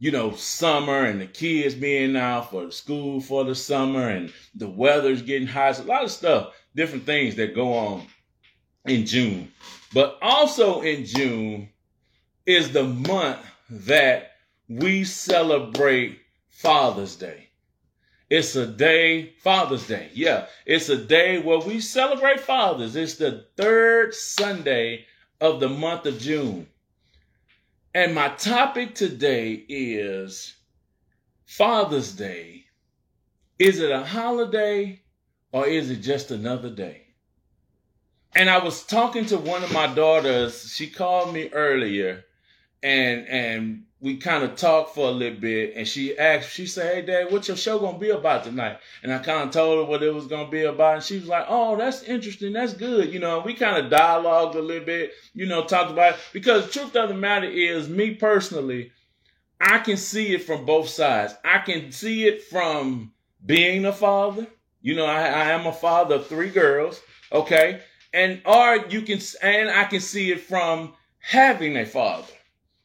you 0.00 0.10
know, 0.10 0.34
summer 0.34 1.04
and 1.04 1.20
the 1.20 1.26
kids 1.26 1.74
being 1.74 2.16
out 2.16 2.50
for 2.50 2.70
school 2.70 3.20
for 3.20 3.44
the 3.44 3.54
summer, 3.54 4.08
and 4.08 4.32
the 4.54 4.68
weather's 4.68 5.22
getting 5.22 5.46
hot. 5.46 5.76
So 5.76 5.84
a 5.84 5.84
lot 5.84 6.04
of 6.04 6.10
stuff, 6.10 6.54
different 6.74 7.04
things 7.04 7.36
that 7.36 7.54
go 7.54 7.74
on 7.74 8.06
in 8.86 9.04
June. 9.04 9.52
But 9.92 10.18
also 10.22 10.82
in 10.82 11.04
June 11.04 11.70
is 12.46 12.72
the 12.72 12.84
month 12.84 13.40
that 13.68 14.32
we 14.68 15.04
celebrate 15.04 16.20
Father's 16.48 17.16
Day. 17.16 17.48
It's 18.28 18.54
a 18.54 18.66
day, 18.66 19.32
Father's 19.40 19.88
Day. 19.88 20.10
Yeah, 20.14 20.46
it's 20.64 20.88
a 20.88 20.96
day 20.96 21.40
where 21.40 21.58
we 21.58 21.80
celebrate 21.80 22.38
fathers. 22.38 22.94
It's 22.94 23.16
the 23.16 23.46
third 23.56 24.14
Sunday 24.14 25.06
of 25.40 25.58
the 25.58 25.68
month 25.68 26.06
of 26.06 26.20
June. 26.20 26.68
And 27.92 28.14
my 28.14 28.28
topic 28.28 28.94
today 28.94 29.64
is 29.68 30.54
Father's 31.44 32.12
Day. 32.12 32.66
Is 33.58 33.80
it 33.80 33.90
a 33.90 34.04
holiday 34.04 35.02
or 35.50 35.66
is 35.66 35.90
it 35.90 35.96
just 35.96 36.30
another 36.30 36.70
day? 36.70 37.09
And 38.34 38.48
I 38.48 38.58
was 38.58 38.84
talking 38.84 39.26
to 39.26 39.38
one 39.38 39.62
of 39.62 39.72
my 39.72 39.86
daughters. 39.88 40.72
She 40.72 40.88
called 40.88 41.34
me 41.34 41.48
earlier, 41.48 42.24
and 42.82 43.26
and 43.26 43.84
we 44.00 44.16
kind 44.16 44.44
of 44.44 44.56
talked 44.56 44.94
for 44.94 45.08
a 45.08 45.12
little 45.12 45.38
bit. 45.38 45.74
And 45.76 45.86
she 45.86 46.16
asked, 46.16 46.50
she 46.50 46.66
said, 46.66 46.94
"Hey, 46.94 47.02
Dad, 47.02 47.32
what's 47.32 47.48
your 47.48 47.56
show 47.56 47.78
gonna 47.78 47.98
be 47.98 48.10
about 48.10 48.44
tonight?" 48.44 48.78
And 49.02 49.12
I 49.12 49.18
kind 49.18 49.48
of 49.48 49.50
told 49.50 49.78
her 49.78 49.90
what 49.90 50.02
it 50.02 50.14
was 50.14 50.26
gonna 50.26 50.50
be 50.50 50.62
about, 50.64 50.94
and 50.94 51.02
she 51.02 51.18
was 51.18 51.26
like, 51.26 51.46
"Oh, 51.48 51.76
that's 51.76 52.04
interesting. 52.04 52.52
That's 52.52 52.72
good." 52.72 53.12
You 53.12 53.18
know, 53.18 53.40
we 53.40 53.54
kind 53.54 53.84
of 53.84 53.90
dialogued 53.90 54.54
a 54.54 54.62
little 54.62 54.86
bit. 54.86 55.12
You 55.34 55.46
know, 55.46 55.64
talked 55.64 55.90
about 55.90 56.14
it. 56.14 56.20
because 56.32 56.66
the 56.66 56.72
truth 56.72 56.96
of 56.96 57.08
the 57.08 57.14
matter 57.14 57.48
is, 57.48 57.88
me 57.88 58.14
personally, 58.14 58.92
I 59.60 59.78
can 59.78 59.96
see 59.96 60.34
it 60.34 60.44
from 60.44 60.64
both 60.64 60.88
sides. 60.88 61.34
I 61.44 61.58
can 61.58 61.90
see 61.90 62.26
it 62.26 62.44
from 62.44 63.12
being 63.44 63.84
a 63.84 63.92
father. 63.92 64.46
You 64.82 64.94
know, 64.94 65.04
I, 65.04 65.24
I 65.24 65.50
am 65.50 65.66
a 65.66 65.72
father 65.72 66.14
of 66.14 66.26
three 66.28 66.48
girls. 66.48 67.02
Okay 67.32 67.80
and 68.12 68.40
or 68.44 68.86
you 68.88 69.02
can 69.02 69.20
and 69.42 69.70
I 69.70 69.84
can 69.84 70.00
see 70.00 70.32
it 70.32 70.40
from 70.40 70.94
having 71.18 71.76
a 71.76 71.86
father. 71.86 72.32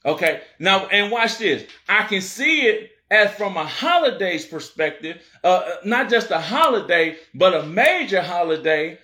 Okay. 0.06 0.42
Now 0.60 0.86
and 0.88 1.12
watch 1.12 1.38
this. 1.38 1.66
I 1.90 2.04
can 2.04 2.22
see 2.22 2.62
it 2.68 2.92
as 3.12 3.32
from 3.34 3.56
a 3.58 3.66
holidays 3.66 4.46
perspective, 4.46 5.22
uh, 5.44 5.48
uh, 5.48 5.76
not 5.84 6.10
just 6.10 6.32
a 6.32 6.40
holiday, 6.40 7.18
but 7.34 7.54
a 7.54 7.66
major 7.66 8.22
holiday. 8.22 8.98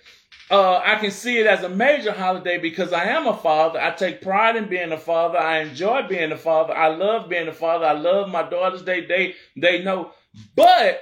Uh, 0.50 0.82
I 0.84 0.96
can 0.96 1.10
see 1.10 1.38
it 1.38 1.46
as 1.46 1.62
a 1.62 1.68
major 1.68 2.12
holiday 2.12 2.58
because 2.58 2.92
I 2.92 3.04
am 3.04 3.26
a 3.26 3.36
father. 3.36 3.80
I 3.80 3.92
take 3.92 4.20
pride 4.20 4.56
in 4.56 4.68
being 4.68 4.92
a 4.92 4.98
father. 4.98 5.38
I 5.38 5.60
enjoy 5.60 6.06
being 6.08 6.32
a 6.32 6.36
father. 6.36 6.76
I 6.76 6.88
love 6.88 7.28
being 7.28 7.48
a 7.48 7.52
father. 7.52 7.86
I 7.86 7.92
love 7.92 8.28
my 8.28 8.48
daughters. 8.48 8.82
They 8.82 9.06
they 9.06 9.34
they 9.56 9.82
know. 9.82 10.10
But 10.56 11.00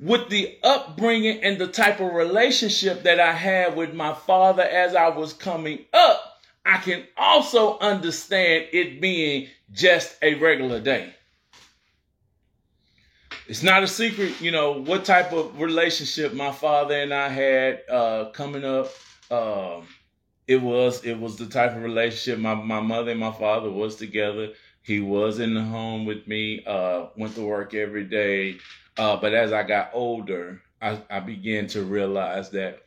with 0.00 0.30
the 0.30 0.58
upbringing 0.62 1.42
and 1.44 1.58
the 1.58 1.66
type 1.66 2.00
of 2.00 2.14
relationship 2.14 3.02
that 3.02 3.20
I 3.20 3.32
had 3.32 3.76
with 3.76 3.92
my 3.92 4.14
father 4.14 4.62
as 4.62 4.96
I 4.96 5.08
was 5.08 5.34
coming 5.34 5.84
up, 5.92 6.42
I 6.64 6.78
can 6.78 7.04
also 7.16 7.78
understand 7.78 8.68
it 8.72 9.00
being 9.00 9.48
just 9.72 10.16
a 10.22 10.34
regular 10.34 10.80
day. 10.80 11.14
It's 13.46 13.62
not 13.62 13.82
a 13.82 13.88
secret, 13.88 14.40
you 14.40 14.52
know, 14.52 14.80
what 14.82 15.04
type 15.04 15.32
of 15.32 15.60
relationship 15.60 16.32
my 16.32 16.52
father 16.52 16.94
and 16.94 17.12
I 17.12 17.28
had 17.28 17.82
uh, 17.90 18.30
coming 18.30 18.64
up. 18.64 18.90
Uh, 19.30 19.80
it 20.46 20.60
was 20.60 21.04
it 21.04 21.18
was 21.18 21.36
the 21.36 21.46
type 21.46 21.76
of 21.76 21.82
relationship 21.82 22.38
my, 22.38 22.54
my 22.54 22.80
mother 22.80 23.10
and 23.10 23.20
my 23.20 23.32
father 23.32 23.70
was 23.70 23.96
together. 23.96 24.52
He 24.82 25.00
was 25.00 25.40
in 25.40 25.54
the 25.54 25.62
home 25.62 26.06
with 26.06 26.26
me, 26.26 26.64
uh, 26.66 27.06
went 27.16 27.34
to 27.34 27.42
work 27.42 27.74
every 27.74 28.04
day, 28.04 28.56
uh, 28.98 29.16
but 29.16 29.34
as 29.34 29.52
I 29.52 29.62
got 29.62 29.90
older, 29.92 30.62
I, 30.80 31.00
I 31.10 31.20
began 31.20 31.66
to 31.68 31.82
realize 31.82 32.50
that 32.50 32.82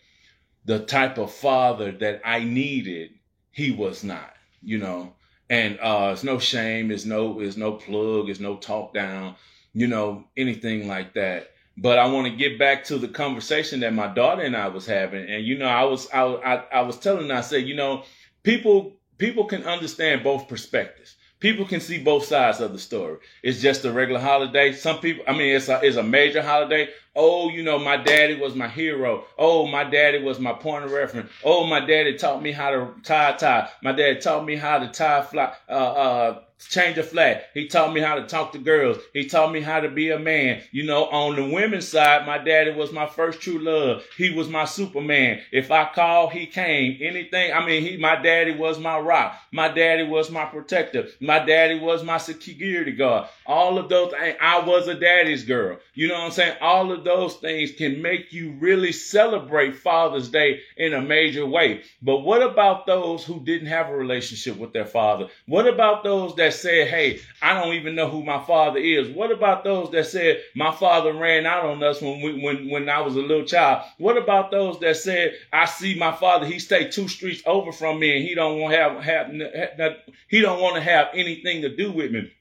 the 0.65 0.79
type 0.79 1.17
of 1.17 1.31
father 1.31 1.91
that 1.91 2.21
I 2.25 2.43
needed, 2.43 3.11
he 3.51 3.71
was 3.71 4.03
not, 4.03 4.33
you 4.61 4.77
know. 4.77 5.13
And 5.49 5.77
uh, 5.79 6.11
it's 6.13 6.23
no 6.23 6.39
shame, 6.39 6.89
it's 6.91 7.05
no, 7.05 7.39
it's 7.39 7.57
no 7.57 7.73
plug, 7.73 8.29
it's 8.29 8.39
no 8.39 8.57
talk 8.57 8.93
down, 8.93 9.35
you 9.73 9.87
know, 9.87 10.25
anything 10.37 10.87
like 10.87 11.13
that. 11.13 11.51
But 11.75 11.99
I 11.99 12.07
want 12.07 12.27
to 12.27 12.35
get 12.35 12.59
back 12.59 12.85
to 12.85 12.97
the 12.97 13.07
conversation 13.07 13.79
that 13.81 13.93
my 13.93 14.07
daughter 14.07 14.43
and 14.43 14.55
I 14.55 14.67
was 14.67 14.85
having, 14.85 15.29
and 15.29 15.43
you 15.43 15.57
know, 15.57 15.67
I 15.67 15.83
was, 15.83 16.07
I, 16.11 16.23
I, 16.23 16.55
I 16.71 16.81
was 16.81 16.97
telling, 16.97 17.29
her, 17.29 17.35
I 17.35 17.41
said, 17.41 17.67
you 17.67 17.75
know, 17.75 18.03
people, 18.43 18.93
people 19.17 19.45
can 19.45 19.63
understand 19.63 20.23
both 20.23 20.47
perspectives 20.47 21.15
people 21.43 21.65
can 21.65 21.81
see 21.81 22.01
both 22.01 22.23
sides 22.23 22.61
of 22.61 22.71
the 22.71 22.79
story. 22.79 23.17
It's 23.43 23.61
just 23.61 23.83
a 23.83 23.91
regular 23.91 24.21
holiday. 24.21 24.71
Some 24.71 24.99
people, 24.99 25.25
I 25.27 25.33
mean, 25.33 25.53
it's 25.53 25.67
a, 25.67 25.81
it's 25.83 25.97
a 25.97 26.01
major 26.01 26.41
holiday. 26.41 26.87
Oh, 27.17 27.49
you 27.49 27.63
know, 27.63 27.77
my 27.77 27.97
daddy 27.97 28.35
was 28.35 28.55
my 28.55 28.69
hero. 28.69 29.25
Oh, 29.37 29.67
my 29.67 29.83
daddy 29.83 30.23
was 30.23 30.39
my 30.39 30.53
point 30.53 30.85
of 30.85 30.91
reference. 30.91 31.29
Oh, 31.43 31.67
my 31.67 31.81
daddy 31.81 32.17
taught 32.17 32.41
me 32.41 32.53
how 32.53 32.71
to 32.71 32.93
tie 33.03 33.31
a 33.31 33.37
tie. 33.37 33.69
My 33.83 33.91
dad 33.91 34.21
taught 34.21 34.45
me 34.45 34.55
how 34.55 34.79
to 34.79 34.87
tie 34.87 35.21
fly, 35.21 35.53
uh, 35.67 35.71
uh, 35.71 36.41
change 36.69 36.97
a 36.97 37.03
flag. 37.03 37.41
He 37.53 37.67
taught 37.67 37.93
me 37.93 38.01
how 38.01 38.15
to 38.15 38.25
talk 38.25 38.51
to 38.53 38.57
girls. 38.57 38.97
He 39.13 39.27
taught 39.27 39.51
me 39.51 39.61
how 39.61 39.79
to 39.79 39.89
be 39.89 40.09
a 40.11 40.19
man. 40.19 40.61
You 40.71 40.83
know, 40.85 41.05
on 41.05 41.35
the 41.35 41.47
women's 41.47 41.87
side, 41.87 42.25
my 42.25 42.37
daddy 42.37 42.71
was 42.71 42.91
my 42.91 43.07
first 43.07 43.41
true 43.41 43.59
love. 43.59 44.03
He 44.17 44.31
was 44.31 44.49
my 44.49 44.65
Superman. 44.65 45.41
If 45.51 45.71
I 45.71 45.89
called, 45.93 46.31
he 46.31 46.45
came. 46.45 46.97
Anything, 47.01 47.53
I 47.53 47.65
mean, 47.65 47.81
he, 47.83 47.97
my 47.97 48.15
daddy 48.15 48.55
was 48.55 48.79
my 48.79 48.97
rock. 48.99 49.37
My 49.51 49.69
daddy 49.69 50.03
was 50.03 50.31
my 50.31 50.45
protector. 50.45 51.07
My 51.19 51.39
daddy 51.39 51.79
was 51.79 52.03
my 52.03 52.17
security 52.17 52.91
guard. 52.91 53.27
All 53.45 53.77
of 53.77 53.89
those, 53.89 54.13
I 54.41 54.63
was 54.65 54.87
a 54.87 54.95
daddy's 54.95 55.43
girl. 55.43 55.77
You 55.93 56.07
know 56.07 56.15
what 56.15 56.23
I'm 56.23 56.31
saying? 56.31 56.57
All 56.61 56.91
of 56.91 57.03
those 57.03 57.35
things 57.35 57.71
can 57.71 58.01
make 58.01 58.33
you 58.33 58.53
really 58.59 58.91
celebrate 58.91 59.75
Father's 59.75 60.29
Day 60.29 60.61
in 60.77 60.93
a 60.93 61.01
major 61.01 61.45
way. 61.45 61.83
But 62.01 62.19
what 62.19 62.41
about 62.41 62.85
those 62.85 63.23
who 63.23 63.39
didn't 63.43 63.67
have 63.67 63.89
a 63.89 63.95
relationship 63.95 64.57
with 64.57 64.73
their 64.73 64.85
father? 64.85 65.27
What 65.45 65.67
about 65.67 66.03
those 66.03 66.35
that 66.35 66.52
said, 66.53 66.87
Hey, 66.87 67.19
I 67.41 67.53
don't 67.53 67.73
even 67.73 67.95
know 67.95 68.09
who 68.09 68.23
my 68.23 68.43
father 68.43 68.79
is? 68.79 69.09
What 69.09 69.31
about 69.31 69.63
those 69.63 69.91
that 69.91 70.07
said, 70.07 70.41
My 70.55 70.73
father 70.73 71.13
ran 71.13 71.45
out 71.45 71.65
on 71.65 71.83
us 71.83 72.01
when 72.01 72.21
we, 72.21 72.41
when, 72.41 72.69
when 72.69 72.89
I 72.89 73.01
was 73.01 73.15
a 73.15 73.21
little 73.21 73.45
child? 73.45 73.83
What 73.97 74.17
about 74.17 74.51
those 74.51 74.79
that 74.79 74.97
said, 74.97 75.35
I 75.51 75.65
see 75.65 75.95
my 75.97 76.11
father, 76.11 76.45
he 76.45 76.59
stayed 76.59 76.91
two 76.91 77.07
streets 77.07 77.41
over 77.45 77.71
from 77.71 77.99
me 77.99 78.17
and 78.17 78.27
he 78.27 78.35
don't 78.35 78.59
want 78.59 78.73
have, 78.73 79.03
have, 79.03 79.27
have 79.77 79.93
he 80.27 80.41
don't 80.41 80.61
want 80.61 80.75
to 80.75 80.81
have 80.81 81.07
anything 81.13 81.61
to 81.61 81.75
do 81.75 81.91
with 81.91 82.11
me? 82.11 82.31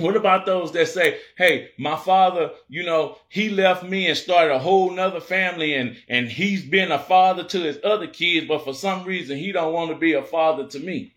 What 0.00 0.16
about 0.16 0.46
those 0.46 0.72
that 0.72 0.88
say, 0.88 1.18
hey, 1.36 1.70
my 1.78 1.96
father, 1.96 2.52
you 2.68 2.84
know, 2.84 3.18
he 3.28 3.50
left 3.50 3.84
me 3.84 4.08
and 4.08 4.16
started 4.16 4.54
a 4.54 4.58
whole 4.58 4.90
nother 4.90 5.20
family 5.20 5.74
and, 5.74 5.96
and 6.08 6.26
he's 6.26 6.64
been 6.64 6.90
a 6.90 6.98
father 6.98 7.44
to 7.44 7.60
his 7.60 7.78
other 7.84 8.06
kids, 8.06 8.48
but 8.48 8.64
for 8.64 8.72
some 8.72 9.04
reason 9.04 9.36
he 9.36 9.52
don't 9.52 9.74
want 9.74 9.90
to 9.90 9.96
be 9.96 10.14
a 10.14 10.22
father 10.22 10.66
to 10.68 10.78
me. 10.78 11.14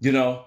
You 0.00 0.12
know, 0.12 0.44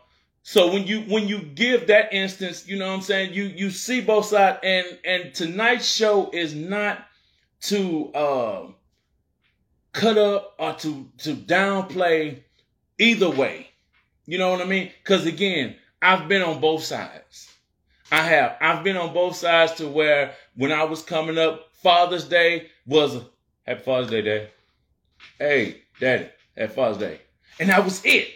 so 0.49 0.71
when 0.71 0.87
you 0.87 1.01
when 1.01 1.27
you 1.27 1.39
give 1.39 1.87
that 1.87 2.13
instance, 2.13 2.69
you 2.69 2.79
know 2.79 2.87
what 2.87 2.93
I'm 2.93 3.01
saying, 3.01 3.33
you 3.33 3.43
you 3.43 3.69
see 3.69 3.99
both 3.99 4.27
sides 4.27 4.59
and 4.63 4.87
and 5.03 5.33
tonight's 5.33 5.85
show 5.85 6.29
is 6.31 6.55
not 6.55 7.05
to 7.63 8.13
uh 8.13 8.67
cut 9.91 10.17
up 10.17 10.55
or 10.57 10.71
to 10.75 11.11
to 11.17 11.33
downplay 11.35 12.43
either 12.97 13.29
way. 13.29 13.71
You 14.25 14.37
know 14.37 14.49
what 14.49 14.61
I 14.61 14.63
mean? 14.63 14.89
Cuz 15.03 15.25
again, 15.25 15.75
I've 16.01 16.29
been 16.29 16.41
on 16.41 16.61
both 16.61 16.85
sides. 16.85 17.53
I 18.09 18.21
have. 18.21 18.55
I've 18.61 18.85
been 18.85 18.95
on 18.95 19.13
both 19.13 19.35
sides 19.35 19.73
to 19.73 19.87
where 19.89 20.33
when 20.55 20.71
I 20.71 20.85
was 20.85 21.01
coming 21.01 21.37
up, 21.37 21.73
Father's 21.83 22.25
Day 22.25 22.69
was 22.85 23.17
a 23.17 23.25
Happy 23.65 23.83
Father's 23.83 24.11
Day, 24.11 24.21
Dad. 24.21 24.49
Hey, 25.39 25.81
Daddy, 25.99 26.29
Happy 26.55 26.73
Father's 26.73 26.99
Day. 26.99 27.19
And 27.59 27.67
that 27.67 27.83
was 27.83 27.99
it. 28.05 28.29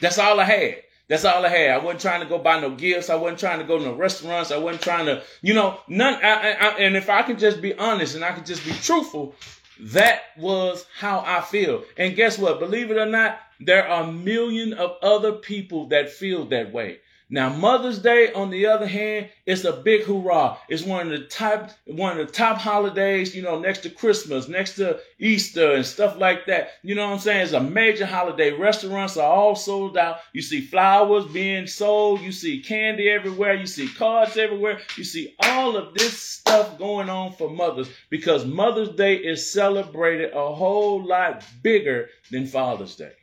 That's 0.00 0.18
all 0.18 0.38
I 0.38 0.44
had. 0.44 0.85
That's 1.08 1.24
all 1.24 1.44
I 1.46 1.48
had. 1.48 1.70
I 1.70 1.78
wasn't 1.78 2.00
trying 2.00 2.20
to 2.20 2.26
go 2.26 2.38
buy 2.38 2.60
no 2.60 2.70
gifts. 2.70 3.10
I 3.10 3.14
wasn't 3.14 3.38
trying 3.38 3.60
to 3.60 3.64
go 3.64 3.78
to 3.78 3.84
no 3.84 3.94
restaurants. 3.94 4.50
I 4.50 4.58
wasn't 4.58 4.82
trying 4.82 5.06
to, 5.06 5.22
you 5.40 5.54
know, 5.54 5.78
none. 5.86 6.14
I, 6.14 6.52
I, 6.52 6.68
and 6.78 6.96
if 6.96 7.08
I 7.08 7.22
can 7.22 7.38
just 7.38 7.62
be 7.62 7.74
honest 7.74 8.16
and 8.16 8.24
I 8.24 8.32
can 8.32 8.44
just 8.44 8.64
be 8.64 8.72
truthful, 8.72 9.34
that 9.80 10.22
was 10.36 10.84
how 10.98 11.22
I 11.24 11.42
feel. 11.42 11.84
And 11.96 12.16
guess 12.16 12.38
what? 12.38 12.58
Believe 12.58 12.90
it 12.90 12.96
or 12.96 13.06
not, 13.06 13.38
there 13.60 13.86
are 13.86 14.02
a 14.02 14.12
million 14.12 14.72
of 14.74 14.96
other 15.00 15.32
people 15.32 15.88
that 15.88 16.10
feel 16.10 16.46
that 16.46 16.72
way. 16.72 16.98
Now, 17.28 17.48
Mother's 17.48 17.98
Day, 17.98 18.32
on 18.32 18.50
the 18.50 18.66
other 18.66 18.86
hand, 18.86 19.30
it's 19.46 19.64
a 19.64 19.72
big 19.72 20.04
hurrah. 20.04 20.58
It's 20.68 20.84
one 20.84 21.10
of 21.10 21.18
the 21.18 21.26
top, 21.26 21.72
one 21.86 22.20
of 22.20 22.24
the 22.24 22.32
top 22.32 22.58
holidays, 22.58 23.34
you 23.34 23.42
know, 23.42 23.58
next 23.58 23.80
to 23.80 23.90
Christmas, 23.90 24.46
next 24.46 24.76
to 24.76 25.00
Easter 25.18 25.72
and 25.72 25.84
stuff 25.84 26.16
like 26.18 26.46
that. 26.46 26.70
You 26.84 26.94
know 26.94 27.04
what 27.08 27.14
I'm 27.14 27.18
saying? 27.18 27.42
It's 27.42 27.52
a 27.52 27.60
major 27.60 28.06
holiday. 28.06 28.52
Restaurants 28.52 29.16
are 29.16 29.28
all 29.28 29.56
sold 29.56 29.98
out. 29.98 30.18
You 30.34 30.40
see 30.40 30.60
flowers 30.60 31.26
being 31.26 31.66
sold. 31.66 32.20
You 32.20 32.30
see 32.30 32.62
candy 32.62 33.08
everywhere. 33.10 33.54
You 33.54 33.66
see 33.66 33.88
cards 33.88 34.36
everywhere. 34.36 34.78
You 34.96 35.02
see 35.02 35.34
all 35.40 35.76
of 35.76 35.94
this 35.94 36.16
stuff 36.16 36.78
going 36.78 37.10
on 37.10 37.32
for 37.32 37.50
mothers 37.50 37.88
because 38.08 38.44
Mother's 38.44 38.90
Day 38.90 39.16
is 39.16 39.50
celebrated 39.50 40.32
a 40.32 40.54
whole 40.54 41.04
lot 41.04 41.44
bigger 41.60 42.08
than 42.30 42.46
Father's 42.46 42.94
Day. 42.94 43.14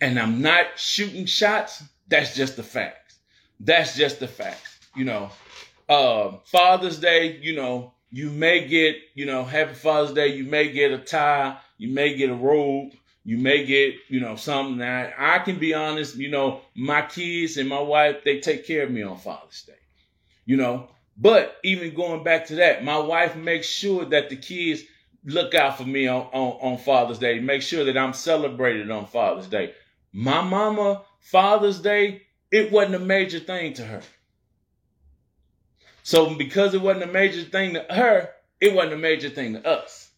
And 0.00 0.18
I'm 0.18 0.40
not 0.40 0.78
shooting 0.78 1.26
shots. 1.26 1.82
That's 2.08 2.34
just 2.34 2.56
the 2.56 2.62
facts. 2.62 3.18
That's 3.60 3.96
just 3.96 4.20
the 4.20 4.28
facts. 4.28 4.78
You 4.94 5.04
know, 5.04 5.30
uh, 5.88 6.32
Father's 6.44 6.98
Day, 6.98 7.38
you 7.42 7.56
know, 7.56 7.94
you 8.10 8.30
may 8.30 8.66
get, 8.68 8.96
you 9.14 9.26
know, 9.26 9.44
Happy 9.44 9.74
Father's 9.74 10.12
Day, 10.12 10.28
you 10.28 10.44
may 10.44 10.70
get 10.70 10.92
a 10.92 10.98
tie, 10.98 11.58
you 11.78 11.88
may 11.88 12.14
get 12.16 12.30
a 12.30 12.34
robe, 12.34 12.92
you 13.24 13.38
may 13.38 13.64
get, 13.64 13.94
you 14.08 14.20
know, 14.20 14.36
something 14.36 14.78
that 14.78 15.14
I 15.18 15.40
can 15.40 15.58
be 15.58 15.74
honest, 15.74 16.16
you 16.16 16.30
know, 16.30 16.60
my 16.76 17.02
kids 17.02 17.56
and 17.56 17.68
my 17.68 17.80
wife, 17.80 18.22
they 18.24 18.38
take 18.40 18.66
care 18.66 18.84
of 18.84 18.90
me 18.90 19.02
on 19.02 19.18
Father's 19.18 19.62
Day, 19.62 19.72
you 20.44 20.56
know. 20.56 20.88
But 21.16 21.56
even 21.64 21.94
going 21.94 22.24
back 22.24 22.46
to 22.46 22.56
that, 22.56 22.84
my 22.84 22.98
wife 22.98 23.36
makes 23.36 23.66
sure 23.66 24.04
that 24.06 24.30
the 24.30 24.36
kids 24.36 24.82
look 25.24 25.54
out 25.54 25.78
for 25.78 25.84
me 25.84 26.06
on, 26.06 26.22
on, 26.32 26.72
on 26.72 26.78
Father's 26.78 27.18
Day, 27.18 27.40
make 27.40 27.62
sure 27.62 27.84
that 27.84 27.96
I'm 27.96 28.12
celebrated 28.12 28.90
on 28.90 29.06
Father's 29.06 29.46
Day. 29.46 29.74
My 30.12 30.42
mama 30.42 31.02
Father's 31.24 31.80
Day, 31.80 32.22
it 32.52 32.70
wasn't 32.70 32.94
a 32.94 33.00
major 33.00 33.40
thing 33.40 33.72
to 33.74 33.84
her. 33.84 34.02
So 36.02 36.34
because 36.34 36.74
it 36.74 36.82
wasn't 36.82 37.10
a 37.10 37.12
major 37.12 37.42
thing 37.42 37.74
to 37.74 37.84
her, 37.90 38.30
it 38.60 38.74
wasn't 38.74 38.94
a 38.94 38.98
major 38.98 39.30
thing 39.30 39.54
to 39.54 39.66
us. 39.66 40.10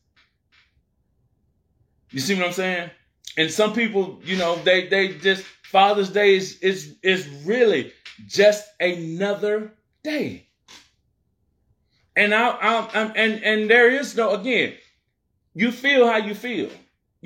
You 2.11 2.21
see 2.21 2.35
what 2.35 2.47
I'm 2.47 2.53
saying? 2.53 2.90
And 3.38 3.51
some 3.51 3.73
people, 3.73 4.21
you 4.25 4.37
know, 4.37 4.57
they 4.57 4.88
they 4.88 5.14
just 5.14 5.45
Father's 5.62 6.11
Day 6.11 6.35
is 6.35 6.59
is 6.59 6.97
is 7.03 7.29
really 7.45 7.92
just 8.27 8.66
another 8.81 9.73
day. 10.03 10.49
And 12.16 12.35
I, 12.35 12.49
I, 12.49 12.90
I'm 12.95 13.12
and 13.14 13.45
and 13.45 13.71
there 13.71 13.90
is 13.90 14.16
no 14.16 14.35
again. 14.35 14.75
You 15.55 15.71
feel 15.71 16.07
how 16.09 16.16
you 16.16 16.35
feel. 16.35 16.71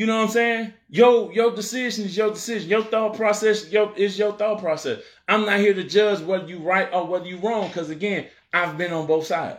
You 0.01 0.07
know 0.07 0.17
what 0.17 0.29
I'm 0.29 0.31
saying? 0.31 0.73
Your 0.89 1.31
your 1.31 1.55
decision 1.55 2.07
is 2.07 2.17
your 2.17 2.31
decision. 2.31 2.71
Your 2.71 2.85
thought 2.85 3.17
process 3.17 3.71
your, 3.71 3.95
is 3.99 4.19
your 4.19 4.33
thought 4.33 4.59
process. 4.59 5.03
I'm 5.29 5.45
not 5.45 5.61
here 5.61 5.75
to 5.75 5.85
judge 5.85 6.21
whether 6.23 6.49
you 6.49 6.57
right 6.61 6.89
or 6.91 7.07
whether 7.07 7.27
you 7.27 7.37
wrong, 7.37 7.69
because 7.69 7.91
again, 7.91 8.27
I've 8.51 8.79
been 8.79 8.95
on 8.95 9.07
both 9.07 9.27
sides. 9.27 9.59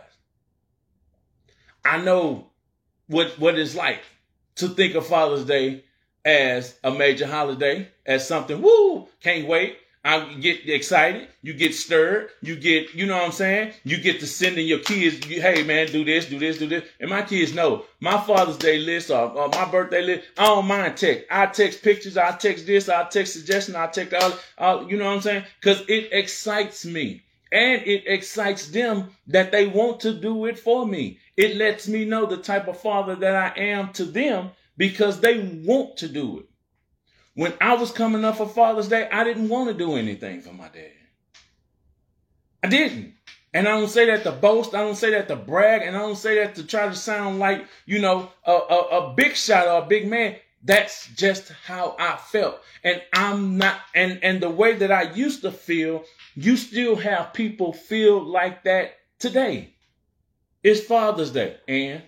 I 1.84 1.98
know 2.02 2.50
what 3.06 3.38
what 3.38 3.56
it's 3.56 3.76
like 3.76 4.00
to 4.56 4.66
think 4.70 4.96
of 4.96 5.06
Father's 5.06 5.44
Day 5.44 5.84
as 6.24 6.76
a 6.82 6.90
major 6.90 7.28
holiday, 7.28 7.86
as 8.04 8.26
something, 8.26 8.60
woo, 8.60 9.06
can't 9.20 9.46
wait. 9.46 9.78
I 10.04 10.34
get 10.34 10.68
excited, 10.68 11.28
you 11.42 11.54
get 11.54 11.76
stirred, 11.76 12.30
you 12.40 12.56
get, 12.56 12.92
you 12.92 13.06
know 13.06 13.16
what 13.16 13.26
I'm 13.26 13.32
saying? 13.32 13.72
You 13.84 13.98
get 13.98 14.18
to 14.18 14.26
sending 14.26 14.66
your 14.66 14.80
kids, 14.80 15.28
you, 15.28 15.40
hey 15.40 15.62
man, 15.62 15.86
do 15.92 16.04
this, 16.04 16.26
do 16.26 16.40
this, 16.40 16.58
do 16.58 16.66
this. 16.66 16.84
And 16.98 17.08
my 17.08 17.22
kids 17.22 17.54
know 17.54 17.84
my 18.00 18.20
Father's 18.20 18.56
Day 18.56 18.78
list 18.78 19.10
or, 19.10 19.30
or 19.30 19.48
my 19.48 19.64
birthday 19.64 20.02
list, 20.02 20.26
I 20.36 20.46
don't 20.46 20.66
mind 20.66 20.96
text. 20.96 21.26
I 21.30 21.46
text 21.46 21.82
pictures, 21.82 22.16
I 22.16 22.32
text 22.32 22.66
this, 22.66 22.88
I 22.88 23.04
text 23.04 23.34
suggestions, 23.34 23.76
I 23.76 23.86
text 23.86 24.14
all, 24.14 24.32
all 24.58 24.90
you 24.90 24.96
know 24.96 25.04
what 25.04 25.14
I'm 25.14 25.20
saying? 25.20 25.44
Cause 25.60 25.84
it 25.86 26.08
excites 26.12 26.84
me. 26.84 27.22
And 27.52 27.82
it 27.82 28.04
excites 28.06 28.68
them 28.68 29.10
that 29.28 29.52
they 29.52 29.68
want 29.68 30.00
to 30.00 30.14
do 30.14 30.46
it 30.46 30.58
for 30.58 30.84
me. 30.84 31.18
It 31.36 31.56
lets 31.56 31.86
me 31.86 32.04
know 32.04 32.26
the 32.26 32.38
type 32.38 32.66
of 32.66 32.80
father 32.80 33.14
that 33.16 33.36
I 33.36 33.60
am 33.60 33.92
to 33.92 34.04
them 34.04 34.50
because 34.76 35.20
they 35.20 35.38
want 35.64 35.98
to 35.98 36.08
do 36.08 36.40
it. 36.40 36.46
When 37.34 37.54
I 37.60 37.74
was 37.74 37.90
coming 37.90 38.24
up 38.24 38.36
for 38.36 38.48
Father's 38.48 38.88
Day, 38.88 39.08
I 39.10 39.24
didn't 39.24 39.48
want 39.48 39.68
to 39.68 39.74
do 39.74 39.96
anything 39.96 40.42
for 40.42 40.52
my 40.52 40.68
dad. 40.68 40.92
I 42.62 42.68
didn't. 42.68 43.14
And 43.54 43.66
I 43.66 43.72
don't 43.72 43.88
say 43.88 44.06
that 44.06 44.22
to 44.24 44.32
boast. 44.32 44.74
I 44.74 44.82
don't 44.82 44.96
say 44.96 45.10
that 45.10 45.28
to 45.28 45.36
brag. 45.36 45.82
And 45.82 45.96
I 45.96 46.00
don't 46.00 46.16
say 46.16 46.36
that 46.36 46.54
to 46.56 46.64
try 46.64 46.86
to 46.86 46.94
sound 46.94 47.38
like, 47.38 47.66
you 47.86 48.00
know, 48.00 48.30
a, 48.44 48.52
a, 48.52 48.76
a 48.76 49.14
big 49.14 49.34
shot 49.34 49.66
or 49.66 49.82
a 49.82 49.86
big 49.86 50.08
man. 50.08 50.36
That's 50.64 51.08
just 51.08 51.52
how 51.66 51.96
I 51.98 52.16
felt. 52.16 52.60
And 52.84 53.02
I'm 53.12 53.58
not, 53.58 53.80
and, 53.94 54.22
and 54.22 54.40
the 54.40 54.48
way 54.50 54.74
that 54.74 54.92
I 54.92 55.12
used 55.12 55.42
to 55.42 55.50
feel, 55.50 56.04
you 56.34 56.56
still 56.56 56.96
have 56.96 57.32
people 57.32 57.72
feel 57.72 58.22
like 58.22 58.64
that 58.64 58.94
today. 59.18 59.74
It's 60.62 60.80
Father's 60.80 61.32
Day, 61.32 61.56
and 61.66 62.02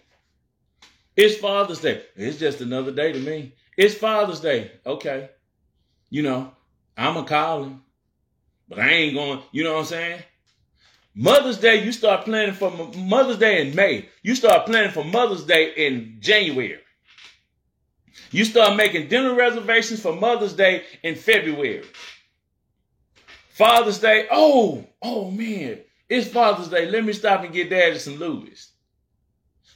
it's 1.17 1.37
Father's 1.39 1.81
Day. 1.81 2.05
It's 2.15 2.39
just 2.39 2.61
another 2.61 2.93
day 2.93 3.11
to 3.13 3.19
me. 3.19 3.55
It's 3.77 3.95
Father's 3.95 4.41
Day. 4.41 4.73
Okay. 4.87 5.31
You 6.11 6.23
know, 6.23 6.53
I'm 6.97 7.17
a 7.17 7.25
calling, 7.25 7.81
but 8.69 8.79
I 8.79 8.89
ain't 8.91 9.15
going, 9.15 9.41
you 9.53 9.65
know 9.65 9.75
what 9.75 9.81
I'm 9.81 9.87
saying? 9.87 10.23
Mother's 11.15 11.59
Day, 11.59 11.85
you 11.85 11.93
start 11.93 12.25
planning 12.25 12.55
for 12.55 12.71
Mother's 12.97 13.39
Day 13.39 13.67
in 13.67 13.75
May. 13.75 14.09
You 14.23 14.35
start 14.35 14.67
planning 14.67 14.91
for 14.91 15.05
Mother's 15.05 15.45
Day 15.45 15.73
in 15.77 16.17
January. 16.21 16.79
You 18.31 18.45
start 18.45 18.77
making 18.77 19.09
dinner 19.09 19.35
reservations 19.35 20.01
for 20.01 20.13
Mother's 20.13 20.55
Day 20.55 20.83
in 21.03 21.15
February. 21.15 21.85
Father's 23.51 24.01
Day. 24.01 24.27
Oh, 24.31 24.85
oh 25.03 25.31
man, 25.31 25.79
it's 26.09 26.29
Father's 26.29 26.69
Day. 26.69 26.91
Let 26.91 27.05
me 27.05 27.13
stop 27.13 27.45
and 27.45 27.53
get 27.55 27.71
daddy 27.71 27.99
some 27.99 28.17
Louis. 28.17 28.73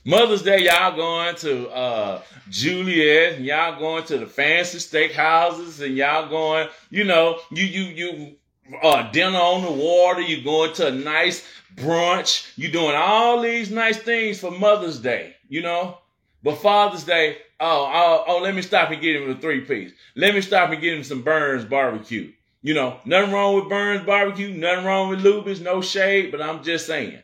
Mother's 0.08 0.40
Day, 0.40 0.64
y'all 0.64 0.96
going 0.96 1.36
to 1.36 1.68
uh, 1.68 2.22
Juliet, 2.48 3.34
and 3.34 3.44
y'all 3.44 3.78
going 3.78 4.04
to 4.04 4.16
the 4.16 4.26
fancy 4.26 4.78
steakhouses, 4.78 5.84
and 5.84 5.94
y'all 5.94 6.30
going, 6.30 6.66
you 6.88 7.04
know, 7.04 7.40
you 7.50 7.66
you 7.66 7.82
you 7.82 8.36
uh, 8.82 9.10
dinner 9.10 9.36
on 9.36 9.60
the 9.60 9.70
water. 9.70 10.22
You 10.22 10.42
going 10.42 10.72
to 10.76 10.86
a 10.86 10.92
nice 10.92 11.46
brunch. 11.76 12.50
You 12.56 12.72
doing 12.72 12.94
all 12.96 13.42
these 13.42 13.70
nice 13.70 13.98
things 13.98 14.40
for 14.40 14.50
Mother's 14.50 14.98
Day, 14.98 15.36
you 15.46 15.60
know. 15.60 15.98
But 16.42 16.54
Father's 16.54 17.04
Day, 17.04 17.36
oh, 17.60 17.90
oh, 17.92 18.24
oh, 18.28 18.38
let 18.38 18.54
me 18.54 18.62
stop 18.62 18.90
and 18.90 19.02
get 19.02 19.16
him 19.16 19.28
a 19.28 19.34
three 19.34 19.60
piece. 19.60 19.92
Let 20.16 20.34
me 20.34 20.40
stop 20.40 20.70
and 20.70 20.80
get 20.80 20.96
him 20.96 21.04
some 21.04 21.20
Burns 21.20 21.66
barbecue. 21.66 22.32
You 22.62 22.72
know, 22.72 22.98
nothing 23.04 23.34
wrong 23.34 23.56
with 23.56 23.68
Burns 23.68 24.06
barbecue, 24.06 24.54
nothing 24.54 24.86
wrong 24.86 25.10
with 25.10 25.22
Luby's, 25.22 25.60
no 25.60 25.82
shade, 25.82 26.30
but 26.30 26.40
I'm 26.40 26.64
just 26.64 26.86
saying. 26.86 27.18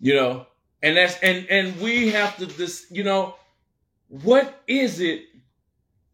You 0.00 0.16
know, 0.16 0.46
and 0.82 0.96
that's 0.96 1.18
and 1.20 1.46
and 1.48 1.80
we 1.80 2.10
have 2.10 2.36
to 2.38 2.46
this, 2.46 2.86
you 2.90 3.04
know, 3.04 3.36
what 4.08 4.62
is 4.66 5.00
it 5.00 5.24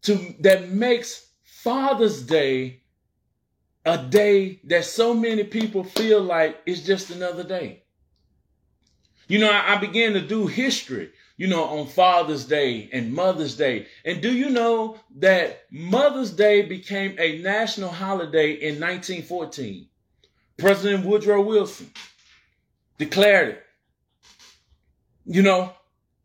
to 0.03 0.35
that 0.39 0.69
makes 0.69 1.27
Father's 1.43 2.21
Day 2.21 2.81
a 3.85 3.97
day 3.97 4.59
that 4.63 4.85
so 4.85 5.13
many 5.13 5.43
people 5.43 5.83
feel 5.83 6.21
like 6.21 6.61
it's 6.65 6.81
just 6.81 7.09
another 7.09 7.43
day? 7.43 7.83
You 9.27 9.39
know, 9.39 9.51
I, 9.51 9.75
I 9.75 9.77
began 9.77 10.13
to 10.13 10.21
do 10.21 10.47
history 10.47 11.11
you 11.37 11.47
know, 11.47 11.63
on 11.63 11.87
Father's 11.87 12.45
Day 12.45 12.89
and 12.93 13.13
Mother's 13.13 13.55
Day. 13.55 13.87
And 14.05 14.21
do 14.21 14.31
you 14.31 14.49
know 14.49 14.97
that 15.17 15.65
Mother's 15.71 16.31
Day 16.31 16.61
became 16.61 17.15
a 17.17 17.39
national 17.39 17.89
holiday 17.89 18.51
in 18.51 18.79
1914? 18.79 19.87
President 20.57 21.05
Woodrow 21.05 21.41
Wilson 21.41 21.91
declared 22.99 23.49
it, 23.49 23.62
you 25.25 25.41
know, 25.41 25.73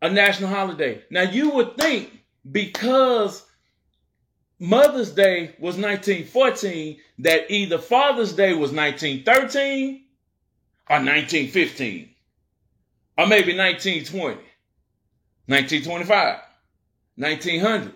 a 0.03 0.11
national 0.11 0.51
holiday. 0.51 1.03
Now 1.11 1.23
you 1.23 1.51
would 1.51 1.77
think 1.77 2.11
because 2.51 3.45
Mother's 4.59 5.13
Day 5.13 5.55
was 5.59 5.77
1914 5.77 6.99
that 7.21 7.51
either 7.51 7.79
Father's 7.79 8.33
Day 8.33 8.55
was 8.55 8.73
1913 8.73 10.05
or 10.91 10.97
1915 10.97 12.11
or 13.17 13.27
maybe 13.27 13.57
1920. 13.57 14.45
1925, 15.47 16.41
1900. 17.17 17.95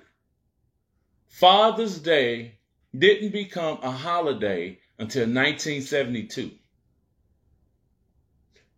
Father's 1.28 1.98
Day 1.98 2.58
didn't 2.96 3.30
become 3.30 3.78
a 3.82 3.90
holiday 3.90 4.78
until 4.98 5.22
1972. 5.22 6.50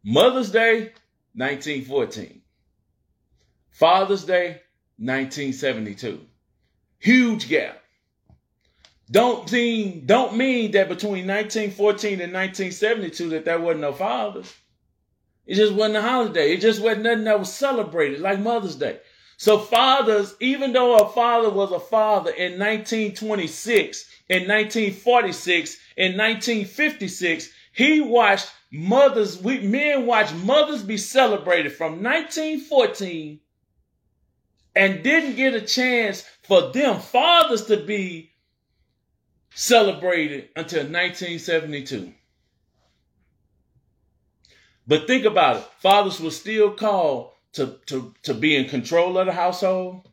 Mother's 0.05 0.51
Day, 0.51 0.93
1914. 1.35 2.41
Father's 3.71 4.25
Day, 4.25 4.61
1972. 4.99 6.21
Huge 6.99 7.49
gap. 7.49 7.83
Don't 9.11 9.51
mean, 9.53 10.07
don't 10.07 10.37
mean 10.37 10.71
that 10.71 10.89
between 10.89 11.27
1914 11.27 12.21
and 12.21 12.33
1972 12.33 13.29
that 13.31 13.45
there 13.45 13.61
wasn't 13.61 13.83
no 13.83 13.93
fathers. 13.93 14.53
It 15.47 15.57
just 15.57 15.75
wasn't 15.75 15.97
a 15.97 16.03
holiday. 16.03 16.53
It 16.53 16.61
just 16.61 16.81
wasn't 16.81 17.03
nothing 17.03 17.25
that 17.25 17.39
was 17.39 17.53
celebrated 17.53 18.21
like 18.21 18.41
Mother's 18.41 18.77
Day. 18.77 19.01
So 19.37 19.59
fathers, 19.59 20.35
even 20.41 20.73
though 20.73 20.97
a 20.97 21.09
father 21.11 21.51
was 21.51 21.73
a 21.73 21.81
father 21.81 22.31
in 22.31 22.59
1926, 22.59 24.07
in 24.29 24.49
1946, 24.49 25.79
in 25.97 26.17
1956, 26.17 27.51
he 27.75 28.01
watched 28.01 28.51
mothers, 28.71 29.43
we 29.43 29.59
men 29.59 30.07
watched 30.07 30.35
mothers 30.35 30.83
be 30.83 30.97
celebrated 30.97 31.73
from 31.73 32.03
1914 32.03 33.41
and 34.77 35.03
didn't 35.03 35.37
get 35.37 35.55
a 35.55 35.61
chance 35.61 36.25
for 36.45 36.73
them 36.73 37.01
fathers 37.01 37.67
to 37.67 37.77
be 37.77 38.31
celebrated 39.55 40.51
until 40.55 40.85
1972. 40.85 42.15
But 44.87 45.09
think 45.09 45.25
about 45.25 45.57
it. 45.57 45.65
Fathers 45.79 46.21
were 46.21 46.31
still 46.31 46.71
called 46.71 47.33
to, 47.55 47.79
to, 47.87 48.15
to 48.23 48.35
be 48.35 48.55
in 48.55 48.69
control 48.69 49.19
of 49.19 49.27
the 49.27 49.33
household, 49.33 50.09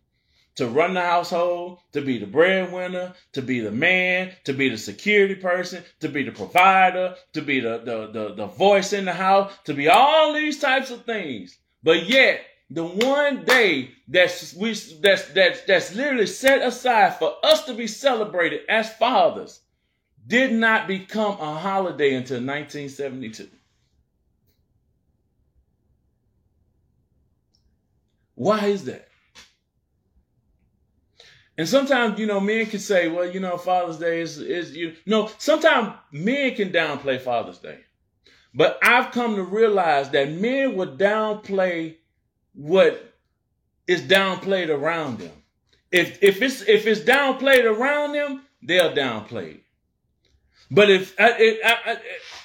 to 0.55 0.67
run 0.67 0.93
the 0.93 1.01
household, 1.01 1.79
to 1.93 2.01
be 2.01 2.17
the 2.17 2.25
breadwinner, 2.25 3.13
to 3.33 3.41
be 3.41 3.59
the 3.59 3.71
man, 3.71 4.31
to 4.43 4.53
be 4.53 4.69
the 4.69 4.77
security 4.77 5.35
person, 5.35 5.83
to 5.99 6.09
be 6.09 6.23
the 6.23 6.31
provider, 6.31 7.15
to 7.33 7.41
be 7.41 7.59
the, 7.59 7.79
the, 7.79 8.07
the, 8.11 8.33
the 8.35 8.45
voice 8.47 8.93
in 8.93 9.05
the 9.05 9.13
house, 9.13 9.53
to 9.63 9.73
be 9.73 9.87
all 9.87 10.33
these 10.33 10.59
types 10.59 10.91
of 10.91 11.05
things. 11.05 11.57
But 11.83 12.07
yet, 12.07 12.41
the 12.69 12.85
one 12.85 13.43
day 13.43 13.91
that's 14.07 14.53
we 14.53 14.73
that's 15.01 15.25
that's 15.33 15.61
that's 15.63 15.93
literally 15.93 16.25
set 16.25 16.61
aside 16.61 17.17
for 17.17 17.35
us 17.43 17.65
to 17.65 17.73
be 17.73 17.85
celebrated 17.87 18.61
as 18.69 18.93
fathers 18.93 19.59
did 20.25 20.53
not 20.53 20.87
become 20.87 21.33
a 21.39 21.59
holiday 21.59 22.13
until 22.13 22.37
1972. 22.37 23.49
Why 28.35 28.67
is 28.67 28.85
that? 28.85 29.10
And 31.57 31.67
sometimes, 31.67 32.19
you 32.19 32.25
know, 32.25 32.39
men 32.39 32.65
can 32.65 32.79
say, 32.79 33.07
well, 33.07 33.29
you 33.29 33.39
know, 33.39 33.57
Father's 33.57 33.97
Day 33.97 34.21
is, 34.21 34.39
is 34.39 34.75
you 34.75 34.95
know, 35.05 35.29
sometimes 35.37 35.93
men 36.11 36.55
can 36.55 36.71
downplay 36.71 37.19
Father's 37.19 37.59
Day. 37.59 37.79
But 38.53 38.79
I've 38.83 39.11
come 39.11 39.35
to 39.35 39.43
realize 39.43 40.09
that 40.09 40.31
men 40.31 40.75
will 40.75 40.97
downplay 40.97 41.97
what 42.53 43.13
is 43.87 44.01
downplayed 44.01 44.69
around 44.69 45.19
them. 45.19 45.31
If 45.91 46.21
if 46.23 46.41
it's 46.41 46.61
if 46.61 46.87
it's 46.87 47.01
downplayed 47.01 47.65
around 47.65 48.13
them, 48.13 48.43
they'll 48.61 48.93
downplay 48.93 49.55
it. 49.55 49.63
But 50.69 50.89
if 50.89 51.15
I, 51.19 51.59
I, 51.63 51.75
I, 51.85 51.97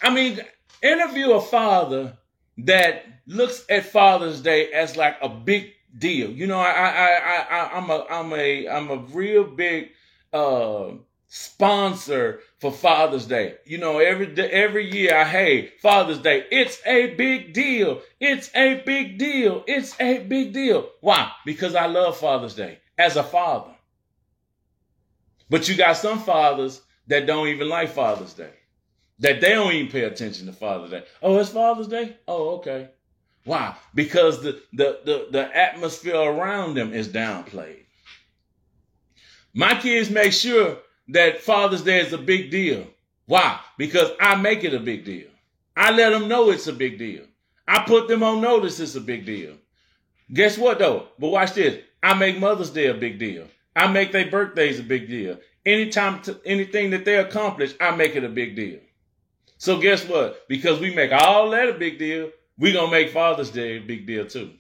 I 0.03 0.11
mean, 0.11 0.40
interview 0.83 1.33
a 1.33 1.40
father 1.40 2.16
that 2.59 3.05
looks 3.27 3.64
at 3.69 3.87
Father's 3.87 4.40
Day 4.40 4.73
as 4.73 4.97
like 4.97 5.16
a 5.23 5.29
big 5.29 5.73
deal. 5.98 6.30
You 6.30 6.46
know, 6.46 6.61
I 6.61 6.70
I 6.70 7.46
I, 7.50 7.70
I'm 7.76 7.90
a 7.90 8.06
I'm 8.11 8.32
a 8.32 8.68
I'm 8.68 8.90
a 8.90 8.96
real 8.96 9.44
big 9.44 9.90
uh 10.32 10.90
sponsor 11.28 12.40
for 12.59 12.72
Father's 12.72 13.26
Day. 13.26 13.56
You 13.64 13.78
know, 13.78 13.98
every 13.98 14.26
day, 14.26 14.48
every 14.50 14.90
year, 14.90 15.16
I 15.16 15.24
hey 15.24 15.72
Father's 15.82 16.18
Day. 16.18 16.44
It's 16.50 16.80
a 16.87 17.14
big 17.14 17.52
deal. 17.52 18.00
It's 18.20 18.50
a 18.54 18.82
big 18.85 19.18
deal. 19.18 19.64
It's 19.66 19.98
a 20.00 20.18
big 20.18 20.52
deal. 20.52 20.88
Why? 21.00 21.30
Because 21.44 21.74
I 21.74 21.87
love 21.87 22.16
Father's 22.16 22.54
Day 22.54 22.78
as 22.98 23.16
a 23.16 23.22
father. 23.22 23.72
But 25.48 25.68
you 25.68 25.76
got 25.76 25.96
some 25.96 26.18
fathers 26.18 26.82
that 27.06 27.26
don't 27.26 27.48
even 27.48 27.68
like 27.68 27.90
Father's 27.90 28.35
Day. 28.35 28.50
That 29.20 29.40
they 29.40 29.50
don't 29.50 29.72
even 29.72 29.90
pay 29.90 30.02
attention 30.02 30.46
to 30.46 30.52
Father's 30.52 30.90
Day. 30.90 31.04
Oh, 31.22 31.38
it's 31.38 31.50
Father's 31.50 31.88
Day? 31.88 32.16
Oh, 32.28 32.56
okay. 32.56 32.90
Why? 33.46 33.76
Because 33.94 34.42
the, 34.42 34.61
the, 34.72 35.00
the, 35.04 35.28
the 35.30 35.56
atmosphere 35.56 36.16
around 36.16 36.74
them 36.74 36.92
is 36.92 37.09
downplayed. 37.09 37.85
My 39.54 39.80
kids 39.80 40.11
make 40.11 40.32
sure 40.32 40.78
that 41.09 41.40
Father's 41.40 41.82
Day 41.82 42.00
is 42.00 42.12
a 42.12 42.18
big 42.18 42.50
deal. 42.50 42.87
Why? 43.26 43.61
Because 43.78 44.11
I 44.20 44.35
make 44.35 44.64
it 44.64 44.74
a 44.74 44.80
big 44.80 45.04
deal. 45.04 45.28
I 45.76 45.92
let 45.92 46.11
them 46.11 46.26
know 46.28 46.50
it's 46.50 46.66
a 46.66 46.72
big 46.72 46.98
deal. 46.98 47.22
I 47.68 47.85
put 47.87 48.09
them 48.09 48.24
on 48.24 48.40
notice 48.40 48.80
it's 48.80 48.96
a 48.96 49.00
big 49.00 49.24
deal. 49.24 49.54
Guess 50.32 50.59
what 50.59 50.80
though? 50.80 51.09
But 51.18 51.28
watch 51.28 51.54
this. 51.54 51.82
I 52.02 52.14
make 52.14 52.38
Mother's 52.38 52.70
Day 52.70 52.87
a 52.87 52.94
big 52.94 53.18
deal. 53.18 53.46
I 53.76 53.87
make 53.87 54.11
their 54.11 54.30
birthdays 54.30 54.80
a 54.80 54.82
big 54.82 55.09
deal. 55.09 55.38
Anytime, 55.64 56.20
anything 56.44 56.90
that 56.90 57.04
they 57.04 57.18
accomplish, 57.18 57.74
I 57.80 57.94
make 57.94 58.16
it 58.16 58.24
a 58.24 58.28
big 58.28 58.56
deal. 58.56 58.80
So 59.59 59.78
guess 59.80 60.04
what? 60.09 60.48
Because 60.48 60.80
we 60.80 60.94
make 60.94 61.12
all 61.12 61.50
that 61.50 61.68
a 61.68 61.74
big 61.74 61.98
deal, 61.98 62.30
we 62.59 62.73
gonna 62.73 62.90
make 62.90 63.11
Father's 63.11 63.51
Day 63.51 63.77
a 63.77 63.81
big 63.81 64.07
deal 64.07 64.27
too. 64.27 64.53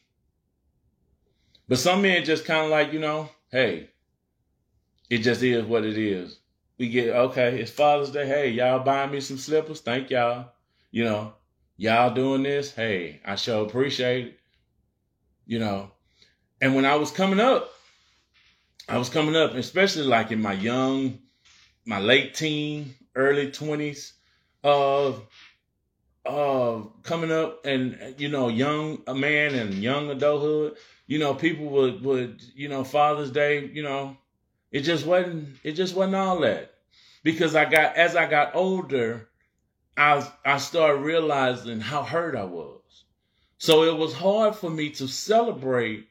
But 1.68 1.78
some 1.78 2.02
men 2.02 2.24
just 2.24 2.44
kind 2.44 2.64
of 2.64 2.70
like, 2.70 2.92
you 2.92 3.00
know, 3.00 3.28
hey, 3.50 3.90
it 5.10 5.18
just 5.18 5.42
is 5.42 5.64
what 5.64 5.84
it 5.84 5.98
is. 5.98 6.38
We 6.78 6.88
get 6.90 7.14
okay, 7.14 7.60
it's 7.60 7.70
Father's 7.70 8.10
Day. 8.10 8.26
Hey, 8.26 8.50
y'all 8.50 8.80
buying 8.84 9.10
me 9.10 9.20
some 9.20 9.38
slippers? 9.38 9.80
Thank 9.80 10.10
y'all. 10.10 10.52
You 10.90 11.04
know, 11.04 11.34
y'all 11.76 12.14
doing 12.14 12.42
this. 12.42 12.74
Hey, 12.74 13.20
I 13.24 13.36
sure 13.36 13.66
appreciate 13.66 14.26
it. 14.26 14.38
You 15.46 15.58
know, 15.58 15.90
and 16.60 16.74
when 16.74 16.84
I 16.84 16.96
was 16.96 17.10
coming 17.10 17.40
up, 17.40 17.70
I 18.88 18.98
was 18.98 19.08
coming 19.08 19.36
up, 19.36 19.54
especially 19.54 20.04
like 20.04 20.32
in 20.32 20.42
my 20.42 20.52
young, 20.52 21.18
my 21.84 22.00
late 22.00 22.34
teen, 22.34 22.94
early 23.14 23.50
twenties. 23.50 24.12
Uh, 24.62 25.12
uh 26.26 26.82
coming 27.02 27.32
up 27.32 27.64
and 27.64 28.14
you 28.18 28.28
know 28.28 28.48
young 28.48 29.02
a 29.06 29.14
man 29.14 29.54
and 29.54 29.74
young 29.74 30.10
adulthood 30.10 30.76
you 31.06 31.18
know 31.18 31.34
people 31.34 31.66
would 31.66 32.02
would 32.04 32.42
you 32.54 32.68
know 32.68 32.84
father's 32.84 33.30
day 33.30 33.66
you 33.66 33.82
know 33.82 34.16
it 34.72 34.80
just 34.80 35.06
wasn't 35.06 35.56
it 35.62 35.72
just 35.72 35.94
wasn't 35.94 36.14
all 36.16 36.40
that 36.40 36.74
because 37.26 37.56
I 37.56 37.64
got 37.64 37.96
as 37.96 38.14
I 38.14 38.26
got 38.26 38.54
older, 38.54 39.28
I 39.96 40.24
I 40.44 40.58
started 40.58 41.00
realizing 41.00 41.80
how 41.80 42.04
hurt 42.04 42.36
I 42.36 42.44
was. 42.44 43.04
So 43.58 43.82
it 43.82 43.98
was 43.98 44.12
hard 44.12 44.54
for 44.54 44.70
me 44.70 44.90
to 44.90 45.08
celebrate 45.08 46.06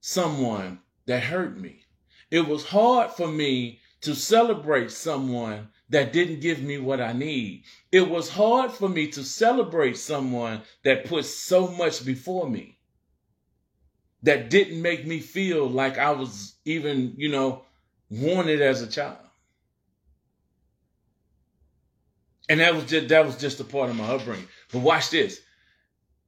someone 0.00 0.78
that 1.06 1.24
hurt 1.24 1.58
me. 1.58 1.82
It 2.30 2.46
was 2.46 2.64
hard 2.64 3.10
for 3.10 3.26
me 3.26 3.80
to 4.02 4.14
celebrate 4.14 4.92
someone 4.92 5.68
that 5.92 6.10
didn't 6.10 6.40
give 6.40 6.62
me 6.62 6.78
what 6.78 7.02
I 7.02 7.12
need. 7.12 7.64
It 7.92 8.08
was 8.08 8.30
hard 8.30 8.72
for 8.72 8.88
me 8.88 9.08
to 9.08 9.22
celebrate 9.22 9.98
someone 9.98 10.62
that 10.84 11.04
put 11.04 11.26
so 11.26 11.68
much 11.68 12.04
before 12.04 12.48
me. 12.48 12.78
That 14.22 14.48
didn't 14.48 14.80
make 14.80 15.06
me 15.06 15.20
feel 15.20 15.68
like 15.68 15.98
I 15.98 16.12
was 16.12 16.54
even, 16.64 17.12
you 17.18 17.28
know, 17.28 17.64
wanted 18.08 18.62
as 18.62 18.80
a 18.80 18.86
child. 18.86 19.18
And 22.48 22.60
that 22.60 22.74
was 22.74 22.86
just 22.86 23.08
that 23.08 23.26
was 23.26 23.36
just 23.36 23.60
a 23.60 23.64
part 23.64 23.90
of 23.90 23.96
my 23.96 24.04
upbringing. 24.04 24.48
But 24.72 24.80
watch 24.80 25.10
this. 25.10 25.40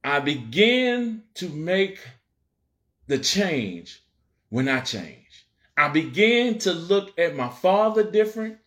I 0.03 0.19
began 0.19 1.23
to 1.35 1.49
make 1.49 1.99
the 3.07 3.17
change 3.17 4.03
when 4.49 4.67
I 4.67 4.81
changed. 4.81 5.43
I 5.75 5.87
began 5.89 6.59
to 6.59 6.71
look 6.71 7.17
at 7.17 7.35
my 7.35 7.49
father 7.49 8.03
different 8.03 8.57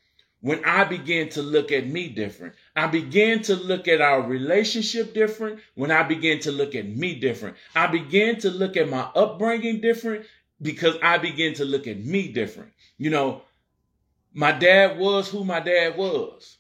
when 0.41 0.65
I 0.65 0.85
began 0.85 1.29
to 1.31 1.43
look 1.43 1.73
at 1.73 1.87
me 1.87 2.09
different. 2.09 2.55
I 2.77 2.87
began 2.87 3.43
to 3.43 3.57
look 3.57 3.89
at 3.89 4.01
our 4.01 4.23
relationship 4.23 5.13
different 5.13 5.61
when 5.75 5.91
I 5.91 6.03
began 6.05 6.39
to 6.41 6.53
look 6.53 6.75
at 6.75 6.89
me 6.89 7.15
different. 7.15 7.57
I 7.75 7.89
began 7.89 8.39
to 8.41 8.51
look 8.51 8.77
at 8.77 8.89
my 8.89 9.09
upbringing 9.15 9.81
different 9.81 10.27
because 10.63 10.97
I 11.03 11.19
began 11.19 11.55
to 11.55 11.65
look 11.65 11.87
at 11.87 12.05
me 12.05 12.29
different. 12.29 12.73
You 12.99 13.11
know, 13.11 13.43
my 14.33 14.53
dad 14.53 14.99
was 14.99 15.29
who 15.29 15.45
my 15.45 15.61
dad 15.61 15.97
was. 15.97 16.59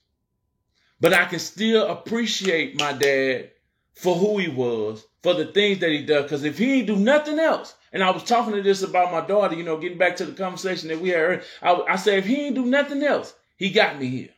But 1.00 1.14
I 1.14 1.26
can 1.26 1.38
still 1.38 1.86
appreciate 1.86 2.80
my 2.80 2.92
dad 2.92 3.52
for 3.94 4.16
who 4.16 4.38
he 4.38 4.48
was, 4.48 5.04
for 5.22 5.34
the 5.34 5.46
things 5.46 5.78
that 5.78 5.90
he 5.90 6.04
does. 6.04 6.24
Because 6.24 6.44
if 6.44 6.58
he 6.58 6.82
do 6.82 6.96
nothing 6.96 7.38
else, 7.38 7.74
and 7.92 8.02
I 8.02 8.10
was 8.10 8.24
talking 8.24 8.54
to 8.54 8.62
this 8.62 8.82
about 8.82 9.12
my 9.12 9.24
daughter, 9.24 9.54
you 9.54 9.62
know, 9.62 9.78
getting 9.78 9.98
back 9.98 10.16
to 10.16 10.24
the 10.24 10.32
conversation 10.32 10.88
that 10.88 11.00
we 11.00 11.10
had. 11.10 11.42
I, 11.62 11.72
I 11.88 11.96
said, 11.96 12.18
if 12.18 12.26
he 12.26 12.50
do 12.50 12.66
nothing 12.66 13.02
else, 13.02 13.34
he 13.58 13.70
got 13.70 13.98
me 13.98 14.06
here. 14.06 14.30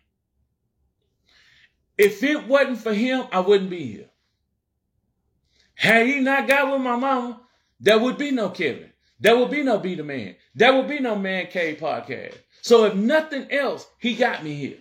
If 1.96 2.22
it 2.22 2.48
wasn't 2.48 2.78
for 2.78 2.94
him, 2.94 3.26
I 3.30 3.40
wouldn't 3.40 3.70
be 3.70 3.84
here. 3.84 4.10
Had 5.74 6.06
he 6.06 6.20
not 6.20 6.48
got 6.48 6.72
with 6.72 6.80
my 6.80 6.96
mama, 6.96 7.40
there 7.78 7.98
would 7.98 8.18
be 8.18 8.30
no 8.30 8.48
Kevin. 8.48 8.90
There 9.20 9.36
would 9.36 9.50
be 9.50 9.62
no 9.62 9.78
Be 9.78 9.94
the 9.94 10.02
Man. 10.02 10.36
There 10.54 10.74
would 10.74 10.88
be 10.88 10.98
no 10.98 11.14
Man 11.14 11.46
Cave 11.48 11.78
podcast. 11.78 12.34
So 12.62 12.84
if 12.84 12.94
nothing 12.94 13.50
else, 13.52 13.86
he 13.98 14.14
got 14.14 14.42
me 14.42 14.54
here. 14.54 14.78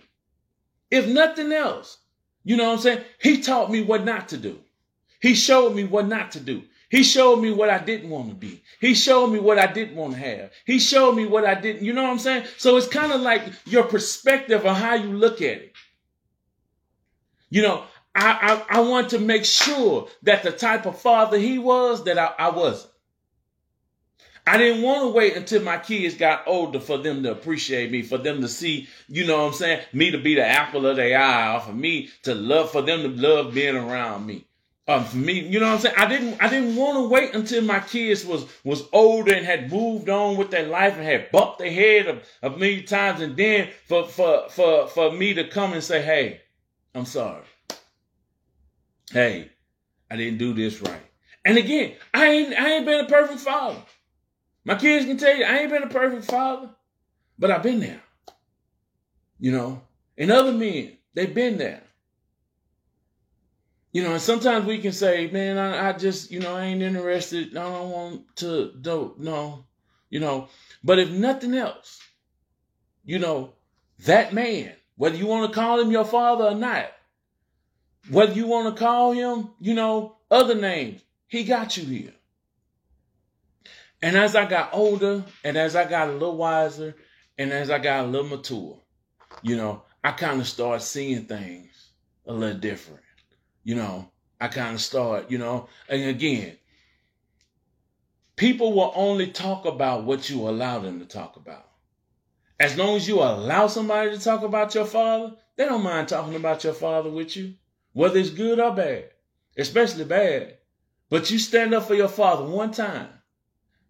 If 0.90 1.06
nothing 1.06 1.52
else, 1.52 1.98
you 2.42 2.56
know 2.56 2.68
what 2.68 2.76
I'm 2.76 2.80
saying? 2.80 3.04
He 3.20 3.42
taught 3.42 3.70
me 3.70 3.82
what 3.82 4.04
not 4.04 4.30
to 4.30 4.38
do. 4.38 4.58
He 5.20 5.34
showed 5.34 5.74
me 5.74 5.84
what 5.84 6.08
not 6.08 6.32
to 6.32 6.40
do. 6.40 6.62
He 6.90 7.04
showed 7.04 7.36
me 7.36 7.52
what 7.52 7.70
I 7.70 7.78
didn't 7.78 8.10
want 8.10 8.30
to 8.30 8.34
be. 8.34 8.62
He 8.80 8.94
showed 8.94 9.28
me 9.28 9.38
what 9.38 9.60
I 9.60 9.72
didn't 9.72 9.94
want 9.94 10.14
to 10.14 10.18
have. 10.18 10.50
He 10.66 10.80
showed 10.80 11.12
me 11.12 11.24
what 11.24 11.46
I 11.46 11.54
didn't, 11.54 11.82
you 11.84 11.92
know 11.92 12.02
what 12.02 12.10
I'm 12.10 12.18
saying? 12.18 12.46
So 12.58 12.76
it's 12.76 12.88
kind 12.88 13.12
of 13.12 13.20
like 13.20 13.44
your 13.64 13.84
perspective 13.84 14.66
on 14.66 14.74
how 14.74 14.94
you 14.94 15.12
look 15.12 15.36
at 15.36 15.58
it. 15.58 15.72
You 17.48 17.62
know, 17.62 17.84
I, 18.14 18.64
I, 18.68 18.78
I 18.78 18.80
want 18.80 19.10
to 19.10 19.20
make 19.20 19.44
sure 19.44 20.08
that 20.24 20.42
the 20.42 20.50
type 20.50 20.84
of 20.84 20.98
father 20.98 21.38
he 21.38 21.60
was, 21.60 22.04
that 22.04 22.18
I, 22.18 22.34
I 22.38 22.50
wasn't. 22.50 22.92
I 24.44 24.56
didn't 24.56 24.82
want 24.82 25.02
to 25.02 25.08
wait 25.16 25.36
until 25.36 25.62
my 25.62 25.78
kids 25.78 26.16
got 26.16 26.42
older 26.48 26.80
for 26.80 26.98
them 26.98 27.22
to 27.22 27.30
appreciate 27.30 27.92
me, 27.92 28.02
for 28.02 28.18
them 28.18 28.40
to 28.40 28.48
see, 28.48 28.88
you 29.06 29.26
know 29.26 29.38
what 29.38 29.48
I'm 29.48 29.52
saying, 29.52 29.84
me 29.92 30.10
to 30.10 30.18
be 30.18 30.34
the 30.34 30.44
apple 30.44 30.86
of 30.86 30.96
their 30.96 31.16
eye, 31.16 31.54
or 31.54 31.60
for 31.60 31.72
me 31.72 32.08
to 32.24 32.34
love, 32.34 32.72
for 32.72 32.82
them 32.82 33.02
to 33.02 33.08
love 33.08 33.54
being 33.54 33.76
around 33.76 34.26
me. 34.26 34.46
For 34.90 35.16
me, 35.16 35.38
you 35.38 35.60
know 35.60 35.66
what 35.66 35.74
I'm 35.74 35.80
saying? 35.80 35.94
I 35.96 36.06
didn't 36.06 36.42
I 36.42 36.48
didn't 36.48 36.74
want 36.74 36.96
to 36.96 37.08
wait 37.08 37.34
until 37.34 37.62
my 37.62 37.78
kids 37.78 38.24
was 38.24 38.44
was 38.64 38.88
older 38.92 39.32
and 39.32 39.46
had 39.46 39.70
moved 39.70 40.08
on 40.08 40.36
with 40.36 40.50
their 40.50 40.66
life 40.66 40.94
and 40.96 41.04
had 41.04 41.30
bumped 41.30 41.60
their 41.60 41.70
head 41.70 42.08
a, 42.42 42.46
a 42.48 42.50
million 42.50 42.86
times 42.86 43.20
and 43.20 43.36
then 43.36 43.68
for 43.86 44.04
for 44.08 44.48
for 44.48 44.88
for 44.88 45.12
me 45.12 45.34
to 45.34 45.46
come 45.48 45.74
and 45.74 45.84
say, 45.84 46.02
Hey, 46.02 46.40
I'm 46.92 47.04
sorry. 47.04 47.44
Hey, 49.12 49.50
I 50.10 50.16
didn't 50.16 50.38
do 50.38 50.54
this 50.54 50.80
right. 50.82 51.02
And 51.44 51.56
again, 51.56 51.94
I 52.12 52.26
ain't 52.26 52.58
I 52.58 52.72
ain't 52.72 52.86
been 52.86 53.04
a 53.04 53.08
perfect 53.08 53.40
father. 53.40 53.78
My 54.64 54.74
kids 54.74 55.06
can 55.06 55.18
tell 55.18 55.36
you 55.36 55.44
I 55.44 55.58
ain't 55.58 55.70
been 55.70 55.84
a 55.84 55.88
perfect 55.88 56.24
father, 56.24 56.68
but 57.38 57.52
I've 57.52 57.62
been 57.62 57.78
there. 57.78 58.02
You 59.38 59.52
know, 59.52 59.82
and 60.18 60.32
other 60.32 60.52
men, 60.52 60.96
they've 61.14 61.32
been 61.32 61.58
there. 61.58 61.82
You 63.92 64.04
know, 64.04 64.12
and 64.12 64.22
sometimes 64.22 64.66
we 64.66 64.78
can 64.78 64.92
say, 64.92 65.28
man, 65.30 65.58
I, 65.58 65.88
I 65.88 65.92
just, 65.92 66.30
you 66.30 66.38
know, 66.38 66.54
I 66.54 66.66
ain't 66.66 66.82
interested. 66.82 67.56
I 67.56 67.62
don't 67.64 67.90
want 67.90 68.36
to 68.36 68.72
do, 68.80 69.14
no, 69.18 69.64
you 70.10 70.20
know. 70.20 70.48
But 70.84 71.00
if 71.00 71.10
nothing 71.10 71.54
else, 71.54 72.00
you 73.04 73.18
know, 73.18 73.54
that 74.06 74.32
man, 74.32 74.72
whether 74.96 75.16
you 75.16 75.26
want 75.26 75.50
to 75.50 75.54
call 75.54 75.80
him 75.80 75.90
your 75.90 76.04
father 76.04 76.44
or 76.44 76.54
not, 76.54 76.92
whether 78.08 78.32
you 78.32 78.46
want 78.46 78.74
to 78.74 78.78
call 78.80 79.12
him, 79.12 79.50
you 79.58 79.74
know, 79.74 80.16
other 80.30 80.54
names, 80.54 81.02
he 81.26 81.44
got 81.44 81.76
you 81.76 81.84
here. 81.84 82.14
And 84.02 84.16
as 84.16 84.34
I 84.34 84.46
got 84.46 84.70
older 84.72 85.24
and 85.44 85.56
as 85.56 85.76
I 85.76 85.84
got 85.84 86.08
a 86.08 86.12
little 86.12 86.36
wiser 86.36 86.94
and 87.36 87.52
as 87.52 87.70
I 87.70 87.78
got 87.78 88.04
a 88.04 88.08
little 88.08 88.28
mature, 88.28 88.78
you 89.42 89.56
know, 89.56 89.82
I 90.02 90.12
kind 90.12 90.40
of 90.40 90.46
started 90.46 90.82
seeing 90.82 91.24
things 91.24 91.90
a 92.26 92.32
little 92.32 92.58
different. 92.58 93.02
You 93.62 93.74
know, 93.74 94.10
I 94.40 94.48
kind 94.48 94.74
of 94.74 94.80
start, 94.80 95.30
you 95.30 95.38
know, 95.38 95.68
and 95.88 96.02
again, 96.08 96.56
people 98.36 98.72
will 98.72 98.92
only 98.94 99.28
talk 99.28 99.66
about 99.66 100.04
what 100.04 100.30
you 100.30 100.48
allow 100.48 100.78
them 100.78 100.98
to 101.00 101.04
talk 101.06 101.36
about. 101.36 101.66
As 102.58 102.76
long 102.76 102.96
as 102.96 103.06
you 103.06 103.20
allow 103.20 103.66
somebody 103.66 104.10
to 104.10 104.22
talk 104.22 104.42
about 104.42 104.74
your 104.74 104.84
father, 104.86 105.34
they 105.56 105.66
don't 105.66 105.82
mind 105.82 106.08
talking 106.08 106.34
about 106.34 106.64
your 106.64 106.72
father 106.72 107.10
with 107.10 107.36
you, 107.36 107.54
whether 107.92 108.18
it's 108.18 108.30
good 108.30 108.58
or 108.58 108.74
bad, 108.74 109.10
especially 109.58 110.04
bad. 110.04 110.56
But 111.10 111.30
you 111.30 111.38
stand 111.38 111.74
up 111.74 111.86
for 111.86 111.94
your 111.94 112.08
father 112.08 112.44
one 112.44 112.70
time, 112.70 113.08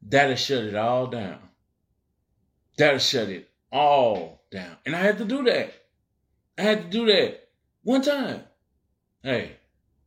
that'll 0.02 0.37
shut 0.37 0.64
it 0.64 0.74
all 0.74 1.06
down. 1.06 1.38
That'll 2.76 2.98
shut 2.98 3.28
it 3.28 3.48
all 3.70 4.44
down. 4.50 4.76
And 4.87 4.96
I 4.96 5.00
had 5.00 5.18
to 5.18 5.24
do 5.24 5.44
that. 5.44 5.72
I 6.59 6.62
had 6.62 6.83
to 6.83 6.88
do 6.88 7.06
that 7.06 7.48
one 7.83 8.02
time. 8.02 8.42
Hey, 9.22 9.52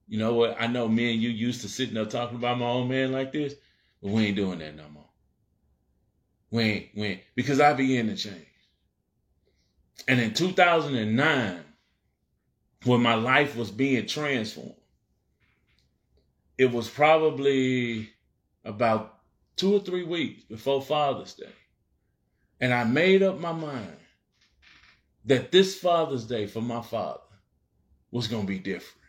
you 0.07 0.19
know 0.19 0.33
what? 0.33 0.57
I 0.59 0.67
know 0.67 0.87
me 0.87 1.13
and 1.13 1.21
you 1.21 1.29
used 1.29 1.61
to 1.61 1.69
sitting 1.69 1.95
there 1.95 2.05
talking 2.05 2.37
about 2.37 2.59
my 2.59 2.65
old 2.65 2.89
man 2.89 3.11
like 3.11 3.31
this, 3.31 3.55
but 4.01 4.11
we 4.11 4.27
ain't 4.27 4.35
doing 4.35 4.59
that 4.59 4.75
no 4.75 4.87
more. 4.89 5.09
We 6.51 6.63
ain't, 6.63 6.89
we 6.95 7.03
ain't, 7.07 7.21
because 7.35 7.59
I 7.59 7.73
began 7.73 8.07
to 8.07 8.15
change. 8.15 8.45
And 10.07 10.19
in 10.19 10.33
2009, 10.33 11.63
when 12.85 13.01
my 13.01 13.15
life 13.15 13.55
was 13.55 13.71
being 13.71 14.05
transformed, 14.05 14.75
it 16.57 16.71
was 16.71 16.89
probably 16.89 18.09
about 18.65 19.19
two 19.55 19.73
or 19.73 19.79
three 19.79 20.03
weeks 20.03 20.43
before 20.43 20.81
Father's 20.81 21.33
Day. 21.33 21.51
And 22.59 22.73
I 22.73 22.83
made 22.83 23.23
up 23.23 23.39
my 23.39 23.51
mind 23.51 23.97
that 25.25 25.51
this 25.51 25.77
Father's 25.77 26.25
Day 26.25 26.47
for 26.47 26.61
my 26.61 26.81
father 26.81 27.19
was 28.11 28.27
going 28.27 28.43
to 28.43 28.47
be 28.47 28.59
different. 28.59 29.02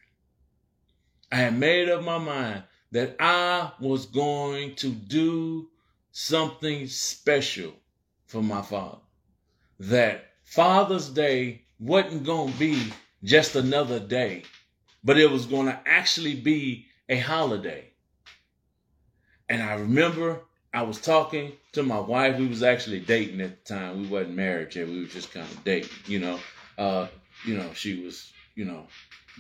I 1.33 1.37
had 1.37 1.59
made 1.59 1.89
up 1.89 2.03
my 2.03 2.19
mind 2.19 2.65
that 2.93 3.17
I 3.19 3.73
was 3.81 4.07
going 4.07 4.75
to 4.77 4.91
do 4.91 5.69
something 6.13 6.87
special 6.87 7.73
for 8.27 8.43
my 8.43 8.63
father. 8.63 8.99
That 9.81 10.33
Father's 10.45 11.09
Day 11.09 11.63
wasn't 11.81 12.25
going 12.25 12.53
to 12.53 12.59
be 12.59 12.93
just 13.25 13.57
another 13.57 13.99
day, 13.99 14.45
but 15.03 15.19
it 15.19 15.31
was 15.31 15.47
going 15.47 15.67
to 15.67 15.81
actually 15.87 16.37
be 16.37 16.87
a 17.09 17.19
holiday. 17.19 17.91
And 19.49 19.63
I 19.63 19.75
remember 19.75 20.43
I 20.73 20.83
was 20.83 21.01
talking 21.01 21.53
to 21.73 21.83
my 21.83 21.99
wife. 21.99 22.39
We 22.39 22.47
was 22.47 22.63
actually 22.63 23.01
dating 23.01 23.41
at 23.41 23.65
the 23.65 23.75
time. 23.75 24.03
We 24.03 24.09
wasn't 24.09 24.37
married 24.37 24.75
yet. 24.75 24.89
We 24.89 25.01
were 25.01 25.07
just 25.07 25.33
kind 25.33 25.51
of 25.51 25.65
dating, 25.65 25.91
you 26.07 26.19
know. 26.21 26.41
Uh, 26.79 27.09
you 27.47 27.57
know, 27.57 27.73
she 27.75 28.03
was, 28.03 28.33
you 28.55 28.65
know, 28.65 28.87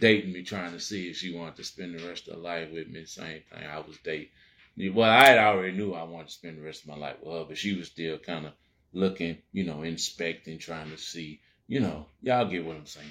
dating 0.00 0.32
me, 0.32 0.42
trying 0.42 0.72
to 0.72 0.80
see 0.80 1.08
if 1.08 1.16
she 1.16 1.34
wanted 1.34 1.56
to 1.56 1.64
spend 1.64 1.98
the 1.98 2.06
rest 2.06 2.28
of 2.28 2.34
her 2.34 2.40
life 2.40 2.70
with 2.72 2.88
me. 2.88 3.04
Same 3.04 3.42
thing. 3.50 3.66
I 3.66 3.78
was 3.78 3.96
dating. 4.02 4.28
Well, 4.94 5.10
I 5.10 5.38
already 5.38 5.76
knew 5.76 5.92
I 5.92 6.02
wanted 6.02 6.28
to 6.28 6.34
spend 6.34 6.58
the 6.58 6.62
rest 6.62 6.82
of 6.82 6.88
my 6.88 6.96
life 6.96 7.16
with 7.22 7.32
her, 7.32 7.44
but 7.44 7.58
she 7.58 7.76
was 7.76 7.86
still 7.86 8.18
kind 8.18 8.46
of 8.46 8.52
looking, 8.92 9.38
you 9.52 9.64
know, 9.64 9.82
inspecting, 9.82 10.58
trying 10.58 10.90
to 10.90 10.98
see, 10.98 11.40
you 11.68 11.80
know, 11.80 12.06
y'all 12.22 12.48
get 12.48 12.64
what 12.64 12.76
I'm 12.76 12.86
saying. 12.86 13.06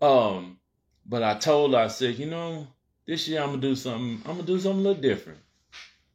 Um, 0.00 0.58
but 1.06 1.22
I 1.22 1.34
told 1.34 1.72
her, 1.72 1.78
I 1.78 1.88
said, 1.88 2.18
you 2.18 2.26
know, 2.26 2.68
this 3.06 3.28
year 3.28 3.42
I'm 3.42 3.50
gonna 3.50 3.60
do 3.60 3.76
something. 3.76 4.22
I'm 4.24 4.36
gonna 4.36 4.46
do 4.46 4.58
something 4.58 4.80
a 4.80 4.88
little 4.88 5.02
different, 5.02 5.40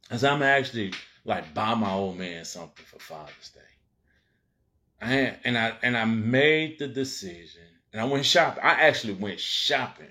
as 0.10 0.24
I'm 0.24 0.42
actually 0.42 0.94
like 1.24 1.54
buy 1.54 1.76
my 1.76 1.92
old 1.92 2.18
man 2.18 2.46
something 2.46 2.86
for 2.86 3.00
Father's 3.00 3.52
Day. 3.54 3.60
I 5.02 5.38
and 5.44 5.58
I 5.58 5.74
and 5.84 5.96
I 5.96 6.06
made 6.06 6.80
the 6.80 6.88
decision, 6.88 7.68
and 7.92 8.02
I 8.02 8.06
went 8.06 8.26
shopping. 8.26 8.64
I 8.64 8.88
actually 8.88 9.14
went 9.14 9.40
shopping. 9.40 10.08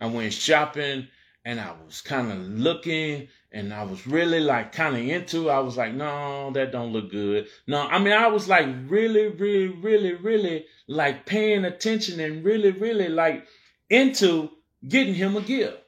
I 0.00 0.06
went 0.06 0.32
shopping, 0.32 1.08
and 1.44 1.60
I 1.60 1.72
was 1.84 2.00
kind 2.00 2.32
of 2.32 2.38
looking, 2.38 3.28
and 3.52 3.74
I 3.74 3.82
was 3.84 4.06
really 4.06 4.40
like 4.40 4.72
kind 4.72 4.96
of 4.96 5.02
into. 5.02 5.50
I 5.50 5.60
was 5.60 5.76
like, 5.76 5.94
no, 5.94 6.50
that 6.52 6.72
don't 6.72 6.92
look 6.92 7.10
good. 7.10 7.48
No, 7.66 7.82
I 7.82 7.98
mean, 7.98 8.12
I 8.12 8.28
was 8.28 8.48
like 8.48 8.66
really, 8.86 9.28
really, 9.28 9.68
really, 9.68 10.14
really 10.14 10.66
like 10.86 11.26
paying 11.26 11.64
attention 11.64 12.20
and 12.20 12.44
really, 12.44 12.70
really 12.70 13.08
like 13.08 13.46
into 13.88 14.50
getting 14.86 15.14
him 15.14 15.36
a 15.36 15.42
gift, 15.42 15.78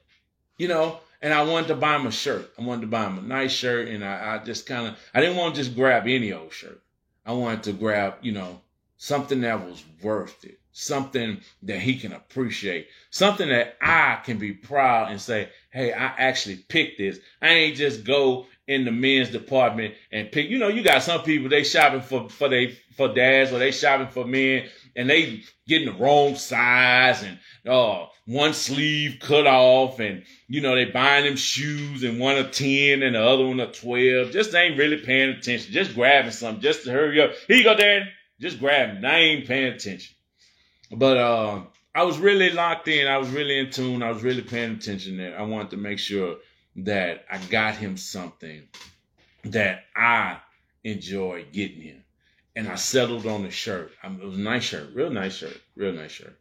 you 0.57 0.67
know. 0.67 0.99
And 1.21 1.33
I 1.33 1.43
wanted 1.43 1.69
to 1.69 1.75
buy 1.75 1.95
him 1.95 2.05
a 2.05 2.11
shirt. 2.11 2.51
I 2.59 2.63
wanted 2.63 2.81
to 2.81 2.87
buy 2.87 3.05
him 3.05 3.17
a 3.17 3.21
nice 3.21 3.53
shirt, 3.53 3.87
and 3.87 4.03
I, 4.03 4.35
I 4.35 4.43
just 4.43 4.65
kind 4.65 4.87
of 4.87 4.97
I 5.13 5.21
didn't 5.21 5.37
want 5.37 5.55
to 5.55 5.63
just 5.63 5.75
grab 5.75 6.03
any 6.03 6.33
old 6.33 6.51
shirt. 6.51 6.81
I 7.25 7.31
wanted 7.31 7.63
to 7.63 7.71
grab, 7.71 8.15
you 8.21 8.33
know, 8.33 8.59
something 9.03 9.41
that 9.41 9.65
was 9.65 9.83
worth 10.01 10.45
it, 10.45 10.57
something 10.71 11.37
that 11.61 11.79
he 11.79 11.99
can 11.99 12.13
appreciate, 12.13 12.87
something 13.09 13.49
that 13.49 13.75
I 13.81 14.21
can 14.23 14.37
be 14.37 14.53
proud 14.53 15.11
and 15.11 15.19
say, 15.19 15.49
hey, 15.71 15.91
I 15.91 16.05
actually 16.05 16.55
picked 16.55 16.99
this. 16.99 17.19
I 17.41 17.49
ain't 17.49 17.75
just 17.75 18.05
go 18.05 18.45
in 18.65 18.85
the 18.85 18.91
men's 18.91 19.29
department 19.29 19.95
and 20.13 20.31
pick. 20.31 20.49
You 20.49 20.57
know, 20.57 20.69
you 20.69 20.83
got 20.83 21.03
some 21.03 21.21
people 21.23 21.49
they 21.49 21.65
shopping 21.65 21.99
for 21.99 22.29
for 22.29 22.47
they 22.47 22.77
for 22.95 23.13
dads 23.13 23.51
or 23.51 23.59
they 23.59 23.71
shopping 23.71 24.07
for 24.07 24.23
men 24.23 24.69
and 24.95 25.09
they 25.09 25.43
getting 25.67 25.87
the 25.87 25.99
wrong 26.01 26.35
size 26.35 27.23
and 27.23 27.39
uh 27.67 28.05
one 28.25 28.53
sleeve 28.53 29.17
cut 29.19 29.47
off 29.47 29.99
and 29.99 30.23
you 30.47 30.61
know 30.61 30.75
they 30.75 30.85
buying 30.85 31.25
them 31.25 31.35
shoes 31.35 32.03
and 32.03 32.19
one 32.19 32.37
a 32.37 32.49
10 32.49 33.03
and 33.03 33.15
the 33.15 33.21
other 33.21 33.45
one 33.45 33.59
a 33.59 33.69
12 33.71 34.31
just 34.31 34.53
ain't 34.55 34.77
really 34.77 34.97
paying 34.97 35.31
attention 35.31 35.73
just 35.73 35.95
grabbing 35.95 36.31
something 36.31 36.61
just 36.61 36.83
to 36.83 36.91
hurry 36.91 37.21
up 37.21 37.31
here 37.47 37.57
you 37.57 37.63
go 37.63 37.75
daddy 37.75 38.05
just 38.39 38.59
grabbing 38.59 39.05
i 39.05 39.19
ain't 39.19 39.47
paying 39.47 39.73
attention. 39.73 40.15
But 40.91 41.17
uh 41.17 41.63
i 41.95 42.03
was 42.03 42.17
really 42.17 42.51
locked 42.51 42.87
in. 42.87 43.07
I 43.07 43.17
was 43.17 43.29
really 43.29 43.59
in 43.59 43.69
tune. 43.69 44.03
I 44.03 44.11
was 44.11 44.23
really 44.23 44.41
paying 44.41 44.73
attention 44.73 45.17
there. 45.17 45.37
I 45.37 45.43
wanted 45.43 45.71
to 45.71 45.77
make 45.77 45.99
sure 45.99 46.37
that 46.75 47.25
i 47.29 47.37
got 47.37 47.75
him 47.75 47.97
something 47.97 48.67
that 49.45 49.83
i 49.95 50.37
enjoyed 50.83 51.51
getting 51.51 51.81
him. 51.81 52.03
And 52.55 52.67
i 52.67 52.75
settled 52.75 53.25
on 53.25 53.43
the 53.43 53.51
shirt. 53.51 53.91
It 54.03 54.19
was 54.19 54.37
a 54.37 54.41
nice 54.41 54.63
shirt. 54.63 54.93
Real 54.93 55.09
nice 55.09 55.35
shirt. 55.35 55.59
Real 55.75 55.93
nice 55.93 56.11
shirt. 56.11 56.37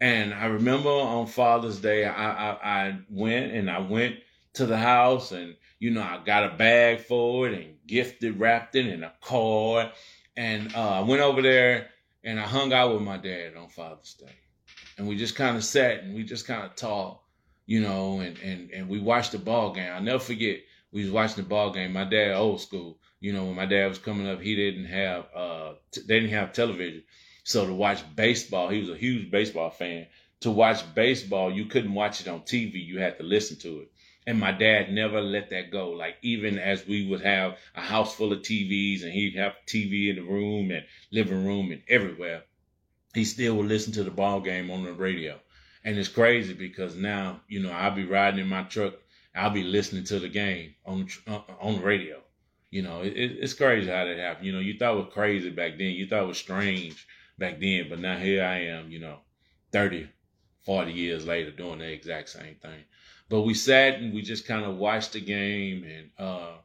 And 0.00 0.32
I 0.32 0.46
remember 0.46 0.90
on 0.90 1.26
Father's 1.26 1.80
Day, 1.80 2.04
I, 2.04 2.50
I, 2.52 2.58
I 2.62 2.98
went 3.10 3.52
and 3.52 3.68
I 3.68 3.80
went 3.80 4.16
to 4.54 4.66
the 4.66 4.78
house 4.78 5.32
and, 5.32 5.56
you 5.80 5.90
know, 5.90 6.02
I 6.02 6.20
got 6.24 6.44
a 6.52 6.56
bag 6.56 7.00
for 7.00 7.48
it 7.48 7.54
and 7.54 7.74
gifted, 7.86 8.38
wrapped 8.38 8.76
it 8.76 8.86
in 8.86 9.02
a 9.02 9.12
card. 9.20 9.90
And 10.38 10.72
uh, 10.76 10.90
I 10.90 11.00
went 11.00 11.20
over 11.20 11.42
there 11.42 11.88
and 12.22 12.38
I 12.38 12.44
hung 12.44 12.72
out 12.72 12.92
with 12.92 13.02
my 13.02 13.16
dad 13.16 13.56
on 13.56 13.68
Father's 13.70 14.14
Day. 14.14 14.36
And 14.96 15.08
we 15.08 15.16
just 15.16 15.34
kind 15.34 15.56
of 15.56 15.64
sat 15.64 16.04
and 16.04 16.14
we 16.14 16.22
just 16.22 16.46
kind 16.46 16.62
of 16.62 16.76
talked, 16.76 17.24
you 17.66 17.80
know, 17.80 18.20
and, 18.20 18.38
and, 18.38 18.70
and 18.70 18.88
we 18.88 19.00
watched 19.00 19.32
the 19.32 19.38
ball 19.38 19.74
game. 19.74 19.92
I'll 19.92 20.00
never 20.00 20.20
forget, 20.20 20.58
we 20.92 21.02
was 21.02 21.10
watching 21.10 21.42
the 21.42 21.48
ball 21.48 21.72
game. 21.72 21.92
My 21.92 22.04
dad, 22.04 22.36
old 22.36 22.60
school, 22.60 23.00
you 23.18 23.32
know, 23.32 23.46
when 23.46 23.56
my 23.56 23.66
dad 23.66 23.88
was 23.88 23.98
coming 23.98 24.28
up, 24.28 24.40
he 24.40 24.54
didn't 24.54 24.84
have, 24.84 25.26
uh, 25.34 25.72
t- 25.90 26.02
they 26.06 26.20
didn't 26.20 26.34
have 26.34 26.52
television. 26.52 27.02
So 27.42 27.66
to 27.66 27.74
watch 27.74 28.04
baseball, 28.14 28.68
he 28.68 28.78
was 28.78 28.90
a 28.90 28.96
huge 28.96 29.32
baseball 29.32 29.70
fan. 29.70 30.06
To 30.42 30.52
watch 30.52 30.84
baseball, 30.94 31.50
you 31.50 31.64
couldn't 31.64 31.94
watch 31.94 32.20
it 32.20 32.28
on 32.28 32.42
TV. 32.42 32.74
You 32.74 33.00
had 33.00 33.18
to 33.18 33.24
listen 33.24 33.56
to 33.58 33.80
it. 33.80 33.90
And 34.28 34.38
my 34.38 34.52
dad 34.52 34.92
never 34.92 35.22
let 35.22 35.48
that 35.48 35.70
go. 35.70 35.88
Like 35.88 36.18
even 36.20 36.58
as 36.58 36.86
we 36.86 37.06
would 37.06 37.22
have 37.22 37.56
a 37.74 37.80
house 37.80 38.14
full 38.14 38.30
of 38.30 38.42
TVs 38.42 39.02
and 39.02 39.10
he'd 39.10 39.36
have 39.36 39.54
TV 39.66 40.10
in 40.10 40.16
the 40.16 40.22
room 40.22 40.70
and 40.70 40.84
living 41.10 41.46
room 41.46 41.72
and 41.72 41.82
everywhere, 41.88 42.42
he 43.14 43.24
still 43.24 43.56
would 43.56 43.68
listen 43.68 43.94
to 43.94 44.04
the 44.04 44.10
ball 44.10 44.42
game 44.42 44.70
on 44.70 44.84
the 44.84 44.92
radio. 44.92 45.40
And 45.82 45.96
it's 45.96 46.10
crazy 46.10 46.52
because 46.52 46.94
now, 46.94 47.40
you 47.48 47.62
know, 47.62 47.72
I'll 47.72 47.94
be 47.94 48.04
riding 48.04 48.38
in 48.40 48.48
my 48.48 48.64
truck, 48.64 48.96
I'll 49.34 49.48
be 49.48 49.62
listening 49.62 50.04
to 50.04 50.18
the 50.18 50.28
game 50.28 50.74
on 50.84 51.08
uh, 51.26 51.40
on 51.58 51.76
the 51.76 51.86
radio. 51.86 52.20
You 52.70 52.82
know, 52.82 53.00
it, 53.00 53.14
it's 53.16 53.54
crazy 53.54 53.88
how 53.88 54.04
that 54.04 54.18
happened. 54.18 54.44
You 54.46 54.52
know, 54.52 54.60
you 54.60 54.76
thought 54.76 54.98
it 54.98 55.04
was 55.04 55.14
crazy 55.14 55.48
back 55.48 55.78
then. 55.78 55.92
You 55.92 56.06
thought 56.06 56.24
it 56.24 56.34
was 56.34 56.36
strange 56.36 57.06
back 57.38 57.60
then, 57.60 57.88
but 57.88 57.98
now 57.98 58.18
here 58.18 58.44
I 58.44 58.58
am, 58.76 58.90
you 58.90 58.98
know, 58.98 59.20
30, 59.72 60.06
40 60.66 60.92
years 60.92 61.26
later 61.26 61.50
doing 61.50 61.78
the 61.78 61.90
exact 61.90 62.28
same 62.28 62.56
thing. 62.56 62.84
But 63.28 63.42
we 63.42 63.54
sat 63.54 64.00
and 64.00 64.14
we 64.14 64.22
just 64.22 64.46
kind 64.46 64.64
of 64.64 64.76
watched 64.76 65.12
the 65.12 65.20
game 65.20 65.84
and 65.84 66.10
uh, 66.18 66.56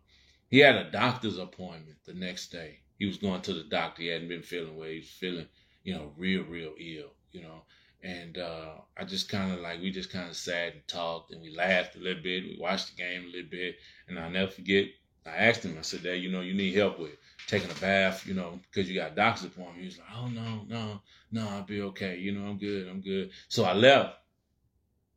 he 0.50 0.60
had 0.60 0.76
a 0.76 0.92
doctor's 0.92 1.38
appointment 1.38 1.98
the 2.06 2.14
next 2.14 2.52
day. 2.52 2.80
He 3.00 3.06
was 3.06 3.18
going 3.18 3.42
to 3.42 3.54
the 3.54 3.64
doctor. 3.64 4.02
He 4.02 4.08
hadn't 4.08 4.30
been 4.30 4.44
feeling 4.44 4.78
well. 4.78 4.88
He 4.88 5.00
was 5.00 5.10
feeling, 5.10 5.48
you 5.84 5.94
know, 5.94 6.12
real, 6.16 6.44
real 6.44 6.74
ill, 6.80 7.12
you 7.32 7.42
know. 7.42 7.64
And 8.02 8.38
uh, 8.38 8.76
I 8.98 9.04
just 9.04 9.30
kind 9.30 9.52
of 9.52 9.60
like, 9.60 9.82
we 9.82 9.90
just 9.92 10.12
kind 10.12 10.30
of 10.30 10.36
sat 10.36 10.74
and 10.74 10.88
talked 10.88 11.32
and 11.32 11.42
we 11.42 11.56
laughed 11.56 11.96
a 11.96 12.00
little 12.00 12.22
bit. 12.22 12.44
We 12.44 12.58
watched 12.60 12.96
the 12.96 13.02
game 13.02 13.24
a 13.24 13.32
little 13.32 13.50
bit. 13.50 13.76
And 14.08 14.20
I'll 14.20 14.30
never 14.30 14.52
forget, 14.52 14.88
I 15.26 15.32
asked 15.32 15.64
him, 15.64 15.76
I 15.78 15.82
said, 15.82 16.04
Dad, 16.04 16.22
you 16.22 16.32
know, 16.32 16.42
you 16.42 16.54
need 16.54 16.76
help 16.76 17.00
with 17.00 17.12
taking 17.48 17.72
a 17.72 17.76
bath, 17.76 18.28
you 18.28 18.34
know, 18.34 18.60
because 18.70 18.90
you 18.90 19.00
got 19.00 19.16
doctor's 19.16 19.46
appointment. 19.46 19.80
He 19.80 19.86
was 19.86 19.98
like, 19.98 20.08
oh, 20.16 20.28
no, 20.28 20.66
no, 20.68 21.02
no, 21.32 21.50
I'll 21.50 21.64
be 21.64 21.82
okay. 21.82 22.18
You 22.18 22.34
know, 22.34 22.46
I'm 22.46 22.58
good. 22.58 22.88
I'm 22.88 23.02
good. 23.02 23.32
So 23.48 23.64
I 23.64 23.74
left 23.74 24.18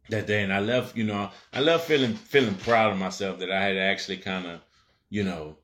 that 0.08 0.26
day 0.26 0.42
and 0.42 0.52
I 0.52 0.60
left, 0.60 0.96
you 0.96 1.04
know, 1.04 1.30
I 1.52 1.60
left 1.60 1.88
feeling, 1.88 2.14
feeling 2.14 2.54
proud 2.54 2.92
of 2.92 2.98
myself 2.98 3.38
that 3.40 3.50
I 3.50 3.62
had 3.62 3.76
actually 3.76 4.18
kind 4.18 4.46
of, 4.46 4.60
you 5.10 5.24
know, 5.24 5.56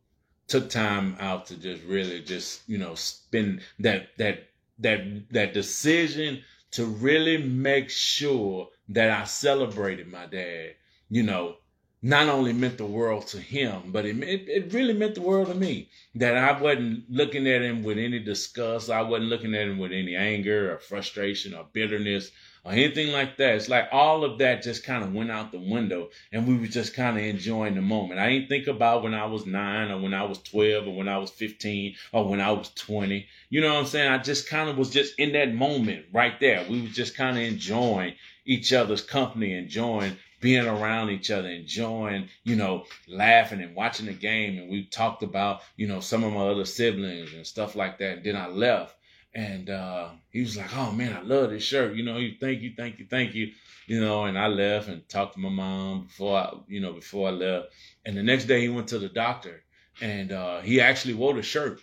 took 0.49 0.68
time 0.68 1.16
out 1.20 1.47
to 1.47 1.57
just 1.57 1.82
really 1.84 2.20
just, 2.20 2.68
you 2.68 2.78
know, 2.78 2.95
spend 2.95 3.62
that, 3.78 4.09
that, 4.18 4.49
that, 4.78 5.01
that 5.30 5.55
decision 5.55 6.43
to 6.72 6.86
really 6.86 7.38
make 7.38 7.90
sure 7.90 8.68
that 8.88 9.11
I 9.11 9.24
celebrated 9.24 10.09
my 10.09 10.26
dad, 10.26 10.74
you 11.09 11.22
know, 11.22 11.57
not 12.05 12.28
only 12.28 12.53
meant 12.53 12.78
the 12.78 12.84
world 12.84 13.28
to 13.28 13.38
him, 13.38 13.92
but 13.92 14.05
it, 14.05 14.20
it, 14.24 14.48
it, 14.48 14.72
really 14.72 14.92
meant 14.92 15.14
the 15.14 15.20
world 15.20 15.46
to 15.46 15.55
me. 15.55 15.88
That 16.16 16.36
I 16.36 16.61
wasn't 16.61 17.09
looking 17.09 17.46
at 17.46 17.62
him 17.62 17.84
with 17.84 17.96
any 17.96 18.18
disgust. 18.18 18.90
I 18.90 19.03
wasn't 19.03 19.30
looking 19.30 19.55
at 19.55 19.68
him 19.68 19.78
with 19.78 19.92
any 19.92 20.16
anger 20.16 20.72
or 20.74 20.78
frustration 20.78 21.55
or 21.55 21.64
bitterness 21.72 22.32
or 22.64 22.72
anything 22.72 23.12
like 23.12 23.36
that. 23.36 23.55
It's 23.55 23.68
like 23.68 23.88
all 23.92 24.24
of 24.24 24.38
that 24.38 24.62
just 24.62 24.84
kind 24.84 25.05
of 25.05 25.14
went 25.14 25.30
out 25.30 25.53
the 25.53 25.61
window 25.61 26.11
and 26.32 26.46
we 26.46 26.57
were 26.57 26.66
just 26.66 26.92
kind 26.92 27.16
of 27.16 27.22
enjoying 27.22 27.76
the 27.76 27.82
moment. 27.82 28.18
I 28.18 28.30
didn't 28.30 28.48
think 28.48 28.66
about 28.66 29.05
when 29.05 29.14
I 29.14 29.26
was 29.26 29.46
nine 29.46 29.92
or 29.92 30.00
when 30.00 30.12
I 30.12 30.24
was 30.24 30.38
12 30.42 30.88
or 30.88 30.96
when 30.96 31.09
I 31.09 31.18
was 31.18 31.30
15 31.30 31.94
or 32.12 32.28
when 32.28 32.40
I 32.40 32.50
was 32.50 32.68
20. 32.70 33.26
You 33.48 33.61
know 33.61 33.74
what 33.74 33.80
I'm 33.80 33.86
saying? 33.86 34.11
I 34.11 34.18
just 34.18 34.48
kind 34.48 34.68
of 34.68 34.76
was 34.76 34.90
just 34.90 35.18
in 35.20 35.32
that 35.32 35.55
moment 35.55 36.07
right 36.12 36.38
there. 36.40 36.66
We 36.68 36.82
were 36.82 36.88
just 36.88 37.16
kind 37.16 37.36
of 37.36 37.44
enjoying 37.44 38.14
each 38.44 38.72
other's 38.72 39.03
company, 39.03 39.55
enjoying 39.55 40.16
being 40.43 40.66
around 40.66 41.09
each 41.11 41.30
other, 41.30 41.49
enjoying, 41.49 42.28
you 42.45 42.57
know, 42.57 42.84
laughing 43.09 43.62
and 43.62 43.76
watching 43.76 44.07
the 44.07 44.12
game. 44.12 44.59
And 44.59 44.68
we 44.68 44.84
talked 44.84 45.22
about, 45.22 45.62
you 45.76 45.86
know, 45.86 46.01
some 46.01 46.24
of 46.24 46.32
my 46.32 46.49
other 46.49 46.66
siblings 46.66 47.32
and 47.32 47.47
stuff 47.47 47.76
like 47.76 47.99
that. 47.99 48.18
And 48.18 48.24
then 48.24 48.36
I 48.36 48.49
left. 48.49 48.97
And 49.34 49.70
uh, 49.70 50.11
he 50.28 50.40
was 50.40 50.59
like, 50.59 50.76
"Oh 50.76 50.93
man, 50.93 51.16
I 51.16 51.22
love 51.22 51.49
this 51.49 51.62
shirt." 51.62 51.97
You 51.97 52.03
know, 52.03 52.18
he 52.18 52.36
thank 52.38 52.61
you, 52.61 52.74
thank 52.76 52.99
you, 52.99 53.07
thank 53.09 53.34
you. 53.34 53.53
You 53.86 53.99
know, 53.99 54.24
and 54.26 54.38
I 54.38 54.49
left 54.49 54.88
and 54.88 55.09
talked 55.09 55.34
to 55.34 55.40
my 55.40 55.49
mom 55.49 56.03
before 56.05 56.36
I, 56.36 56.53
you 56.68 56.80
know, 56.80 56.93
before 56.93 57.28
I 57.28 57.30
left. 57.30 57.68
And 58.05 58.14
the 58.14 58.22
next 58.22 58.45
day 58.45 58.61
he 58.61 58.68
went 58.68 58.88
to 58.88 58.99
the 58.99 59.09
doctor, 59.09 59.62
and 60.03 60.32
uh, 60.32 60.61
he 60.61 60.82
actually 60.82 61.14
wore 61.14 61.32
the 61.32 61.43
shirt 61.43 61.80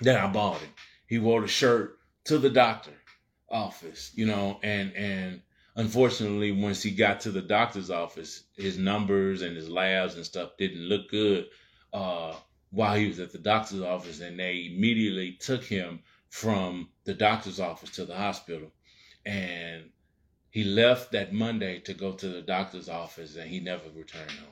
that 0.00 0.16
I 0.16 0.26
bought 0.26 0.58
him. 0.58 0.70
He 1.06 1.20
wore 1.20 1.40
the 1.40 1.46
shirt 1.46 1.98
to 2.24 2.38
the 2.38 2.50
doctor 2.50 2.94
office, 3.48 4.10
you 4.16 4.26
know, 4.26 4.58
and 4.64 4.92
and 4.94 5.42
unfortunately, 5.76 6.52
once 6.52 6.82
he 6.82 6.90
got 6.90 7.20
to 7.20 7.30
the 7.30 7.42
doctor's 7.42 7.90
office, 7.90 8.44
his 8.56 8.78
numbers 8.78 9.42
and 9.42 9.56
his 9.56 9.68
labs 9.68 10.14
and 10.14 10.24
stuff 10.24 10.56
didn't 10.58 10.88
look 10.88 11.08
good 11.08 11.46
uh, 11.92 12.34
while 12.70 12.96
he 12.96 13.06
was 13.06 13.18
at 13.18 13.32
the 13.32 13.38
doctor's 13.38 13.82
office, 13.82 14.20
and 14.20 14.38
they 14.38 14.70
immediately 14.72 15.32
took 15.32 15.64
him 15.64 16.00
from 16.28 16.88
the 17.04 17.14
doctor's 17.14 17.60
office 17.60 17.90
to 17.90 18.04
the 18.04 18.16
hospital. 18.16 18.70
And 19.26 19.90
he 20.50 20.64
left 20.64 21.12
that 21.12 21.32
Monday 21.32 21.80
to 21.80 21.94
go 21.94 22.12
to 22.12 22.28
the 22.28 22.42
doctor's 22.42 22.88
office, 22.88 23.36
and 23.36 23.48
he 23.48 23.60
never 23.60 23.88
returned 23.94 24.30
home. 24.30 24.48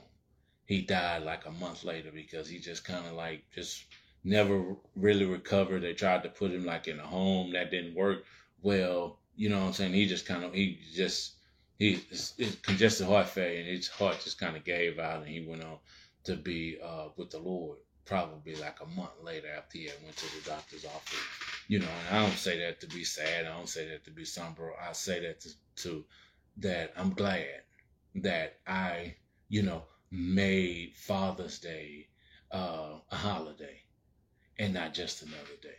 He 0.67 0.83
died 0.83 1.23
like 1.23 1.47
a 1.47 1.51
month 1.51 1.85
later 1.85 2.11
because 2.13 2.49
he 2.49 2.59
just 2.59 2.85
kind 2.85 3.07
of 3.07 3.15
like 3.15 3.45
just 3.55 3.85
never 4.23 4.77
really 4.95 5.25
recovered. 5.25 5.83
They 5.83 5.95
tried 5.95 6.23
to 6.25 6.29
put 6.29 6.51
him 6.51 6.67
like 6.67 6.89
in 6.89 7.01
a 7.01 7.07
home 7.07 7.53
that 7.53 7.71
didn't 7.71 7.95
work 7.95 8.25
well 8.61 9.19
you 9.39 9.51
know 9.51 9.61
what 9.61 9.67
I'm 9.69 9.75
saying? 9.75 9.95
He 9.95 10.07
just 10.07 10.27
kind 10.27 10.45
of, 10.45 10.55
he 10.55 10.81
just, 10.95 11.35
he 11.79 12.01
it's, 12.11 12.35
congested 12.63 13.07
heart 13.07 13.29
failure 13.29 13.61
and 13.61 13.69
his 13.69 13.89
heart 13.89 14.21
just 14.23 14.41
kind 14.41 14.57
of 14.57 14.65
gave 14.65 14.99
out 14.99 15.21
and 15.21 15.29
he 15.29 15.47
went 15.47 15.65
on 15.65 15.79
to 16.25 16.37
be 16.37 16.79
uh, 16.85 17.09
with 17.17 17.31
the 17.31 17.39
Lord 17.39 17.79
probably 18.05 18.57
like 18.57 18.79
a 18.83 18.87
month 18.87 19.13
later 19.23 19.49
after 19.57 19.79
he 19.79 19.87
had 19.87 19.95
went 20.05 20.17
to 20.17 20.27
the 20.37 20.51
doctor's 20.51 20.85
office. 20.87 21.19
You 21.69 21.81
know, 21.81 21.89
and 22.09 22.19
I 22.19 22.23
don't 22.27 22.37
say 22.39 22.59
that 22.61 22.81
to 22.83 22.89
be 22.89 23.05
sad. 23.05 23.47
I 23.47 23.57
don't 23.57 23.69
say 23.69 23.89
that 23.91 24.05
to 24.07 24.11
be 24.11 24.25
somber. 24.25 24.73
I 24.81 24.93
say 24.93 25.21
that 25.23 25.41
to, 25.43 25.51
to 25.85 26.05
that 26.59 26.93
I'm 26.97 27.11
glad 27.15 27.63
that 28.17 28.57
I, 28.67 29.17
you 29.49 29.63
know, 29.63 29.85
made 30.11 30.95
Father's 30.97 31.61
Day 31.61 32.09
uh, 32.53 32.99
a 33.13 33.17
holiday 33.17 33.83
and 34.59 34.75
not 34.75 34.95
just 34.95 35.23
another 35.23 35.57
day. 35.63 35.71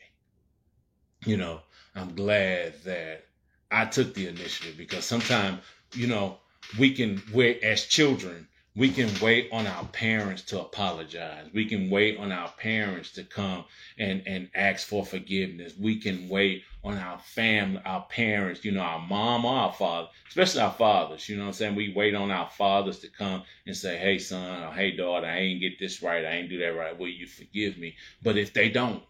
you 1.26 1.38
know, 1.38 1.62
I'm 1.96 2.16
glad 2.16 2.76
that 2.86 3.26
I 3.72 3.86
took 3.86 4.14
the 4.14 4.28
initiative 4.28 4.78
because 4.78 5.06
sometimes, 5.06 5.60
you 5.94 6.08
know, 6.08 6.38
we 6.78 6.94
can 6.94 7.22
wait 7.34 7.64
as 7.64 7.86
children, 7.86 8.48
we 8.76 8.90
can 8.90 9.10
wait 9.22 9.50
on 9.52 9.68
our 9.68 9.86
parents 9.86 10.44
to 10.44 10.62
apologize. 10.62 11.48
We 11.54 11.66
can 11.66 11.90
wait 11.90 12.18
on 12.18 12.32
our 12.32 12.50
parents 12.50 13.12
to 13.14 13.24
come 13.24 13.66
and, 13.98 14.24
and 14.26 14.50
ask 14.56 14.88
for 14.88 15.06
forgiveness. 15.06 15.74
We 15.78 16.00
can 16.00 16.30
wait 16.30 16.64
on 16.84 16.98
our 16.98 17.20
family, 17.20 17.82
our 17.86 18.06
parents, 18.10 18.64
you 18.64 18.72
know, 18.72 18.82
our 18.82 19.00
mom 19.00 19.44
or 19.44 19.54
our 19.54 19.74
father, 19.74 20.08
especially 20.30 20.62
our 20.62 20.72
fathers, 20.72 21.28
you 21.28 21.36
know 21.36 21.44
what 21.44 21.48
I'm 21.48 21.54
saying? 21.54 21.76
We 21.76 21.94
wait 21.94 22.16
on 22.16 22.32
our 22.32 22.50
fathers 22.50 23.00
to 23.00 23.10
come 23.10 23.44
and 23.66 23.76
say, 23.76 23.98
hey, 23.98 24.18
son, 24.18 24.64
or 24.64 24.72
hey, 24.74 24.92
daughter, 24.92 25.28
I 25.28 25.40
ain't 25.40 25.62
get 25.62 25.78
this 25.80 26.02
right. 26.02 26.24
I 26.24 26.32
ain't 26.32 26.50
do 26.50 26.60
that 26.60 26.76
right. 26.76 26.98
Will 26.98 27.10
you 27.10 27.28
forgive 27.28 27.78
me? 27.78 27.96
But 28.24 28.38
if 28.38 28.54
they 28.54 28.70
don't, 28.70 29.04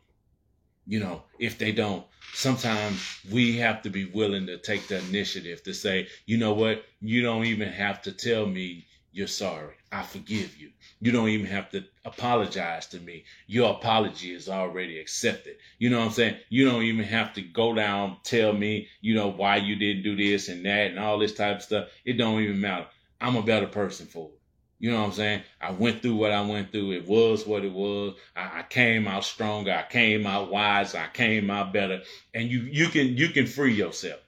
you 0.89 0.99
know, 0.99 1.21
if 1.37 1.59
they 1.59 1.71
don't, 1.71 2.03
sometimes 2.33 2.99
we 3.31 3.55
have 3.57 3.83
to 3.83 3.91
be 3.91 4.05
willing 4.05 4.47
to 4.47 4.57
take 4.57 4.87
the 4.87 4.97
initiative 4.97 5.61
to 5.63 5.73
say, 5.73 6.07
you 6.25 6.35
know 6.35 6.53
what, 6.53 6.83
you 6.99 7.21
don't 7.21 7.45
even 7.45 7.69
have 7.69 8.01
to 8.01 8.11
tell 8.11 8.47
me 8.47 8.87
you're 9.11 9.27
sorry. 9.27 9.75
I 9.91 10.01
forgive 10.01 10.57
you. 10.57 10.71
You 10.99 11.11
don't 11.11 11.29
even 11.29 11.45
have 11.45 11.69
to 11.71 11.83
apologize 12.05 12.87
to 12.87 12.99
me. 12.99 13.25
Your 13.45 13.71
apology 13.71 14.33
is 14.33 14.49
already 14.49 14.99
accepted. 14.99 15.57
You 15.77 15.91
know 15.91 15.99
what 15.99 16.05
I'm 16.05 16.11
saying? 16.11 16.37
You 16.49 16.65
don't 16.65 16.83
even 16.83 17.05
have 17.05 17.33
to 17.33 17.41
go 17.43 17.75
down, 17.75 18.17
tell 18.23 18.51
me, 18.51 18.87
you 18.99 19.13
know, 19.13 19.27
why 19.27 19.57
you 19.57 19.75
didn't 19.75 20.03
do 20.03 20.15
this 20.15 20.49
and 20.49 20.65
that 20.65 20.89
and 20.89 20.99
all 20.99 21.19
this 21.19 21.35
type 21.35 21.57
of 21.57 21.63
stuff. 21.63 21.89
It 22.03 22.13
don't 22.13 22.41
even 22.41 22.59
matter. 22.59 22.87
I'm 23.21 23.35
a 23.35 23.43
better 23.43 23.67
person 23.67 24.07
for 24.07 24.29
it. 24.29 24.38
You 24.79 24.91
know 24.91 24.99
what 24.99 25.07
I'm 25.07 25.11
saying? 25.11 25.43
I 25.59 25.71
went 25.71 26.01
through 26.01 26.15
what 26.15 26.31
I 26.31 26.41
went 26.41 26.71
through. 26.71 26.93
It 26.93 27.05
was 27.05 27.45
what 27.45 27.65
it 27.65 27.71
was. 27.73 28.15
I, 28.35 28.59
I, 28.59 28.63
came 28.63 29.09
out 29.09 29.25
stronger. 29.25 29.73
I 29.73 29.83
came 29.83 30.25
out 30.25 30.49
wise. 30.49 30.95
I 30.95 31.07
came 31.13 31.51
out 31.51 31.73
better. 31.73 32.01
And 32.33 32.49
you 32.49 32.61
you 32.61 32.87
can 32.87 33.17
you 33.17 33.29
can 33.29 33.45
free 33.45 33.73
yourself. 33.73 34.21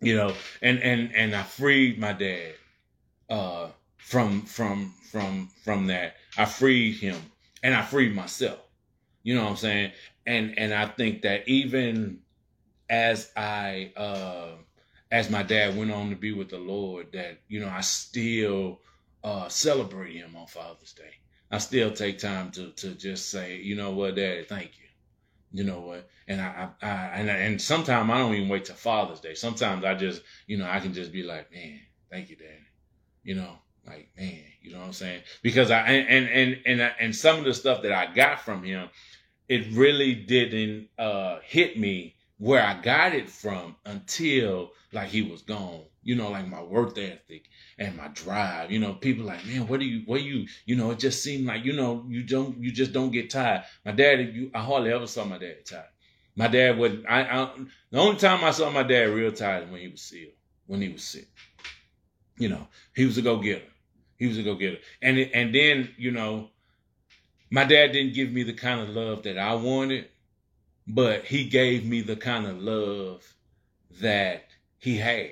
You 0.00 0.16
know, 0.16 0.34
and 0.60 0.78
and 0.80 1.14
and 1.14 1.34
I 1.34 1.42
freed 1.42 1.98
my 1.98 2.12
dad 2.12 2.54
uh 3.30 3.68
from 3.96 4.42
from 4.42 4.92
from 5.10 5.48
from 5.64 5.86
that. 5.86 6.16
I 6.36 6.44
freed 6.44 6.98
him 6.98 7.16
and 7.62 7.74
I 7.74 7.82
freed 7.82 8.14
myself. 8.14 8.58
You 9.22 9.34
know 9.36 9.44
what 9.44 9.50
I'm 9.50 9.56
saying? 9.56 9.92
And 10.26 10.58
and 10.58 10.74
I 10.74 10.86
think 10.86 11.22
that 11.22 11.48
even 11.48 12.18
as 12.90 13.32
I 13.36 13.92
uh 13.96 14.48
as 15.10 15.30
my 15.30 15.42
dad 15.42 15.78
went 15.78 15.92
on 15.92 16.10
to 16.10 16.16
be 16.16 16.32
with 16.32 16.50
the 16.50 16.58
Lord, 16.58 17.12
that 17.12 17.38
you 17.48 17.60
know 17.60 17.68
I 17.68 17.80
still 17.80 18.80
uh, 19.24 19.48
celebrate 19.48 20.14
him 20.14 20.36
on 20.36 20.46
Father's 20.46 20.92
Day. 20.92 21.10
I 21.50 21.58
still 21.58 21.90
take 21.90 22.18
time 22.18 22.50
to 22.52 22.70
to 22.72 22.94
just 22.94 23.30
say, 23.30 23.58
you 23.58 23.76
know 23.76 23.92
what, 23.92 24.16
Daddy, 24.16 24.44
thank 24.44 24.78
you. 24.78 24.86
You 25.54 25.64
know 25.64 25.80
what, 25.80 26.08
and 26.28 26.40
I, 26.40 26.70
I, 26.80 26.86
I 26.86 26.94
and 27.18 27.28
and 27.30 27.60
sometimes 27.60 28.10
I 28.10 28.18
don't 28.18 28.34
even 28.34 28.48
wait 28.48 28.64
till 28.64 28.76
Father's 28.76 29.20
Day. 29.20 29.34
Sometimes 29.34 29.84
I 29.84 29.94
just, 29.94 30.22
you 30.46 30.56
know, 30.56 30.66
I 30.68 30.80
can 30.80 30.94
just 30.94 31.12
be 31.12 31.22
like, 31.22 31.52
man, 31.52 31.78
thank 32.10 32.30
you, 32.30 32.36
Daddy. 32.36 32.64
You 33.22 33.34
know, 33.34 33.58
like 33.86 34.08
man, 34.16 34.40
you 34.62 34.72
know 34.72 34.78
what 34.78 34.86
I'm 34.86 34.92
saying? 34.94 35.22
Because 35.42 35.70
I 35.70 35.80
and 35.82 36.28
and 36.28 36.62
and 36.64 36.92
and 36.98 37.14
some 37.14 37.38
of 37.38 37.44
the 37.44 37.52
stuff 37.52 37.82
that 37.82 37.92
I 37.92 38.12
got 38.14 38.40
from 38.40 38.64
him, 38.64 38.88
it 39.48 39.66
really 39.72 40.14
didn't 40.14 40.88
uh, 40.98 41.40
hit 41.44 41.78
me 41.78 42.16
where 42.38 42.64
I 42.64 42.80
got 42.80 43.14
it 43.14 43.28
from 43.28 43.76
until 43.84 44.72
like 44.92 45.08
he 45.08 45.22
was 45.22 45.42
gone. 45.42 45.84
You 46.02 46.16
know, 46.16 46.30
like 46.30 46.48
my 46.48 46.62
work 46.62 46.98
ethic 46.98 47.44
and 47.78 47.96
my 47.96 48.08
drive. 48.08 48.70
You 48.70 48.80
know, 48.80 48.94
people 48.94 49.24
like, 49.24 49.46
man, 49.46 49.68
what 49.68 49.80
do 49.80 49.86
you, 49.86 50.02
what 50.06 50.22
you, 50.22 50.46
you 50.66 50.74
know, 50.74 50.90
it 50.90 50.98
just 50.98 51.22
seemed 51.22 51.46
like, 51.46 51.64
you 51.64 51.72
know, 51.72 52.04
you 52.08 52.24
don't, 52.24 52.58
you 52.58 52.72
just 52.72 52.92
don't 52.92 53.12
get 53.12 53.30
tired. 53.30 53.62
My 53.84 53.92
dad, 53.92 54.34
you, 54.34 54.50
I 54.54 54.60
hardly 54.60 54.92
ever 54.92 55.06
saw 55.06 55.24
my 55.24 55.38
dad 55.38 55.64
tired. 55.64 55.84
My 56.34 56.48
dad 56.48 56.78
would, 56.78 57.04
I, 57.08 57.22
I, 57.22 57.50
the 57.90 57.98
only 57.98 58.16
time 58.16 58.42
I 58.42 58.50
saw 58.50 58.70
my 58.70 58.82
dad 58.82 59.10
real 59.10 59.32
tired 59.32 59.70
when 59.70 59.80
he 59.80 59.88
was 59.88 60.02
sick, 60.02 60.36
when 60.66 60.80
he 60.82 60.88
was 60.88 61.04
sick. 61.04 61.28
You 62.36 62.48
know, 62.48 62.66
he 62.94 63.04
was 63.04 63.18
a 63.18 63.22
go 63.22 63.38
getter. 63.38 63.62
He 64.16 64.26
was 64.26 64.38
a 64.38 64.42
go 64.42 64.54
getter. 64.54 64.78
And, 65.00 65.18
and 65.18 65.54
then, 65.54 65.90
you 65.96 66.10
know, 66.10 66.48
my 67.50 67.64
dad 67.64 67.92
didn't 67.92 68.14
give 68.14 68.32
me 68.32 68.42
the 68.42 68.54
kind 68.54 68.80
of 68.80 68.88
love 68.88 69.24
that 69.24 69.38
I 69.38 69.54
wanted, 69.54 70.08
but 70.86 71.26
he 71.26 71.48
gave 71.48 71.84
me 71.84 72.00
the 72.00 72.16
kind 72.16 72.46
of 72.46 72.60
love 72.60 73.22
that 74.00 74.46
he 74.78 74.96
had. 74.96 75.30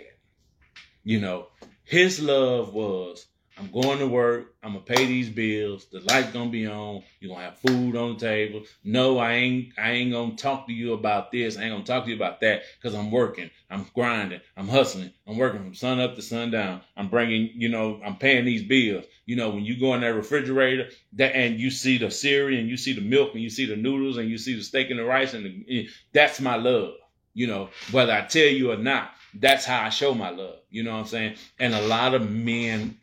You 1.10 1.18
know, 1.18 1.48
his 1.82 2.22
love 2.22 2.72
was, 2.72 3.26
I'm 3.58 3.72
going 3.72 3.98
to 3.98 4.06
work. 4.06 4.54
I'm 4.62 4.74
gonna 4.74 4.84
pay 4.84 5.06
these 5.06 5.28
bills. 5.28 5.86
The 5.90 5.98
light's 5.98 6.30
gonna 6.30 6.50
be 6.50 6.68
on. 6.68 7.02
You're 7.18 7.34
gonna 7.34 7.46
have 7.46 7.58
food 7.58 7.96
on 7.96 8.14
the 8.14 8.20
table. 8.20 8.62
No, 8.84 9.18
I 9.18 9.32
ain't. 9.32 9.72
I 9.76 9.90
ain't 9.90 10.12
gonna 10.12 10.36
talk 10.36 10.68
to 10.68 10.72
you 10.72 10.92
about 10.92 11.32
this. 11.32 11.58
I 11.58 11.62
ain't 11.62 11.72
gonna 11.72 11.82
talk 11.82 12.04
to 12.04 12.10
you 12.10 12.14
about 12.14 12.42
that 12.42 12.62
because 12.80 12.96
I'm 12.96 13.10
working. 13.10 13.50
I'm 13.68 13.86
grinding. 13.92 14.40
I'm 14.56 14.68
hustling. 14.68 15.10
I'm 15.26 15.36
working 15.36 15.64
from 15.64 15.74
sun 15.74 15.98
up 15.98 16.14
to 16.14 16.22
sundown. 16.22 16.80
I'm 16.96 17.08
bringing. 17.08 17.50
You 17.56 17.70
know, 17.70 18.00
I'm 18.04 18.14
paying 18.14 18.44
these 18.44 18.62
bills. 18.62 19.04
You 19.26 19.34
know, 19.34 19.50
when 19.50 19.64
you 19.64 19.80
go 19.80 19.94
in 19.94 20.02
that 20.02 20.14
refrigerator, 20.14 20.90
that 21.14 21.34
and 21.34 21.58
you 21.58 21.72
see 21.72 21.98
the 21.98 22.12
cereal 22.12 22.56
and 22.56 22.68
you 22.68 22.76
see 22.76 22.92
the 22.92 23.00
milk 23.00 23.34
and 23.34 23.42
you 23.42 23.50
see 23.50 23.66
the 23.66 23.74
noodles 23.74 24.16
and 24.16 24.30
you 24.30 24.38
see 24.38 24.54
the 24.54 24.62
steak 24.62 24.90
and 24.90 25.00
the 25.00 25.04
rice 25.04 25.34
and 25.34 25.44
the, 25.44 25.64
eh, 25.68 25.88
that's 26.12 26.40
my 26.40 26.54
love. 26.54 26.94
You 27.34 27.48
know, 27.48 27.70
whether 27.90 28.12
I 28.12 28.20
tell 28.26 28.46
you 28.46 28.70
or 28.70 28.76
not 28.76 29.10
that's 29.34 29.64
how 29.64 29.82
I 29.82 29.88
show 29.90 30.14
my 30.14 30.30
love. 30.30 30.58
You 30.70 30.82
know 30.82 30.92
what 30.92 31.00
I'm 31.00 31.06
saying? 31.06 31.36
And 31.58 31.74
a 31.74 31.82
lot 31.82 32.14
of 32.14 32.30
men, 32.30 32.98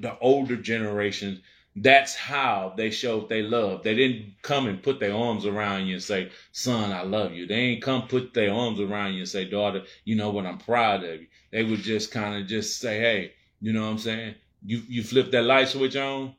the 0.00 0.18
older 0.18 0.56
generations, 0.56 1.40
that's 1.76 2.14
how 2.14 2.74
they 2.76 2.90
showed 2.90 3.28
they 3.28 3.42
love. 3.42 3.82
They 3.82 3.94
didn't 3.94 4.34
come 4.42 4.66
and 4.66 4.82
put 4.82 5.00
their 5.00 5.14
arms 5.14 5.46
around 5.46 5.86
you 5.86 5.94
and 5.94 6.02
say, 6.02 6.30
son, 6.52 6.92
I 6.92 7.02
love 7.02 7.32
you. 7.32 7.46
They 7.46 7.54
ain't 7.54 7.82
come 7.82 8.06
put 8.08 8.34
their 8.34 8.52
arms 8.52 8.78
around 8.78 9.14
you 9.14 9.20
and 9.20 9.28
say, 9.28 9.46
daughter, 9.46 9.84
you 10.04 10.14
know 10.14 10.30
what, 10.30 10.44
I'm 10.44 10.58
proud 10.58 11.02
of 11.04 11.20
you. 11.20 11.26
They 11.50 11.64
would 11.64 11.80
just 11.80 12.10
kind 12.10 12.40
of 12.40 12.46
just 12.46 12.78
say, 12.78 12.98
hey, 13.00 13.32
you 13.60 13.72
know 13.72 13.82
what 13.82 13.92
I'm 13.92 13.98
saying? 13.98 14.34
You 14.64 14.82
you 14.88 15.02
flip 15.02 15.30
that 15.32 15.42
light 15.42 15.68
switch 15.68 15.96
on, 15.96 16.34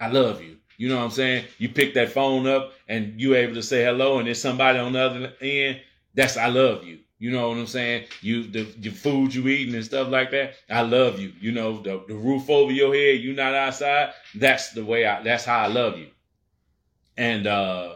I 0.00 0.08
love 0.08 0.42
you. 0.42 0.56
You 0.76 0.88
know 0.88 0.98
what 0.98 1.04
I'm 1.04 1.10
saying? 1.10 1.44
You 1.58 1.68
pick 1.68 1.94
that 1.94 2.10
phone 2.10 2.46
up 2.46 2.72
and 2.88 3.20
you 3.20 3.34
able 3.34 3.54
to 3.54 3.62
say 3.62 3.84
hello 3.84 4.18
and 4.18 4.26
there's 4.26 4.40
somebody 4.40 4.78
on 4.78 4.92
the 4.92 5.00
other 5.00 5.32
end, 5.40 5.80
that's 6.14 6.36
I 6.36 6.48
love 6.48 6.84
you. 6.84 6.98
You 7.24 7.30
know 7.30 7.48
what 7.48 7.56
I'm 7.56 7.66
saying? 7.66 8.04
You 8.20 8.42
the, 8.42 8.64
the 8.64 8.90
food 8.90 9.34
you 9.34 9.48
eating 9.48 9.74
and 9.74 9.82
stuff 9.82 10.08
like 10.08 10.30
that. 10.32 10.56
I 10.68 10.82
love 10.82 11.18
you. 11.18 11.32
You 11.40 11.52
know 11.52 11.80
the, 11.80 12.04
the 12.06 12.14
roof 12.14 12.50
over 12.50 12.70
your 12.70 12.94
head. 12.94 13.22
You 13.22 13.32
not 13.32 13.54
outside. 13.54 14.12
That's 14.34 14.72
the 14.72 14.84
way 14.84 15.06
I. 15.06 15.22
That's 15.22 15.46
how 15.46 15.60
I 15.60 15.68
love 15.68 15.96
you. 15.96 16.08
And 17.16 17.46
uh, 17.46 17.94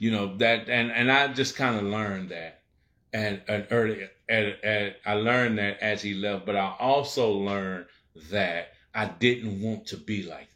you 0.00 0.10
know 0.10 0.36
that, 0.38 0.68
and 0.68 0.90
and 0.90 1.12
I 1.12 1.32
just 1.32 1.54
kind 1.54 1.76
of 1.76 1.84
learned 1.84 2.30
that, 2.30 2.62
and 3.12 3.40
and 3.46 3.68
early, 3.70 4.08
and, 4.28 4.56
and 4.64 4.96
I 5.04 5.12
learned 5.12 5.58
that 5.58 5.78
as 5.80 6.02
he 6.02 6.14
left. 6.14 6.44
But 6.44 6.56
I 6.56 6.74
also 6.80 7.30
learned 7.34 7.86
that 8.32 8.72
I 8.92 9.06
didn't 9.06 9.62
want 9.62 9.86
to 9.86 9.96
be 9.96 10.24
like 10.24 10.52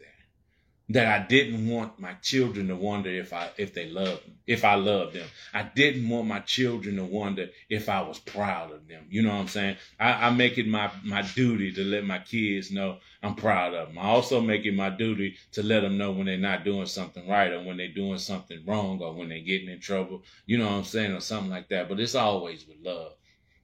that 0.91 1.07
I 1.07 1.27
didn't 1.27 1.69
want 1.69 2.01
my 2.01 2.15
children 2.15 2.67
to 2.69 2.77
wonder 2.77 3.11
if 3.11 3.33
I 3.33 3.51
if 3.57 3.73
they 3.75 3.89
loved 3.89 4.27
me, 4.27 4.35
if 4.49 4.65
I 4.65 4.75
loved 4.75 5.15
them. 5.15 5.29
I 5.55 5.63
didn't 5.63 6.09
want 6.09 6.27
my 6.27 6.41
children 6.41 6.97
to 6.97 7.05
wonder 7.05 7.49
if 7.69 7.89
I 7.89 8.03
was 8.03 8.19
proud 8.19 8.73
of 8.73 8.89
them. 8.89 9.07
You 9.09 9.23
know 9.23 9.31
what 9.31 9.41
I'm 9.43 9.49
saying? 9.49 9.77
I, 10.01 10.27
I 10.27 10.31
make 10.31 10.59
it 10.59 10.67
my 10.67 10.91
my 11.05 11.23
duty 11.23 11.73
to 11.75 11.85
let 11.85 12.05
my 12.05 12.19
kids 12.19 12.73
know 12.73 12.99
I'm 13.23 13.37
proud 13.37 13.73
of 13.73 13.89
them. 13.89 13.99
I 13.99 14.05
also 14.09 14.41
make 14.41 14.67
it 14.67 14.75
my 14.75 14.91
duty 14.91 15.37
to 15.53 15.63
let 15.63 15.81
them 15.81 15.97
know 15.97 16.11
when 16.13 16.27
they're 16.27 16.39
not 16.39 16.65
doing 16.65 16.87
something 16.87 17.29
right 17.29 17.53
or 17.53 17.63
when 17.63 17.77
they're 17.77 17.95
doing 17.95 18.19
something 18.19 18.63
wrong 18.67 19.01
or 19.01 19.15
when 19.15 19.29
they're 19.29 19.41
getting 19.41 19.69
in 19.71 19.81
trouble. 19.81 20.25
You 20.47 20.59
know 20.59 20.67
what 20.67 20.75
I'm 20.75 20.85
saying? 20.85 21.13
Or 21.13 21.21
something 21.21 21.51
like 21.51 21.69
that. 21.69 21.89
But 21.89 22.01
it's 22.01 22.17
always 22.17 22.67
with 22.67 22.79
love. 22.83 23.13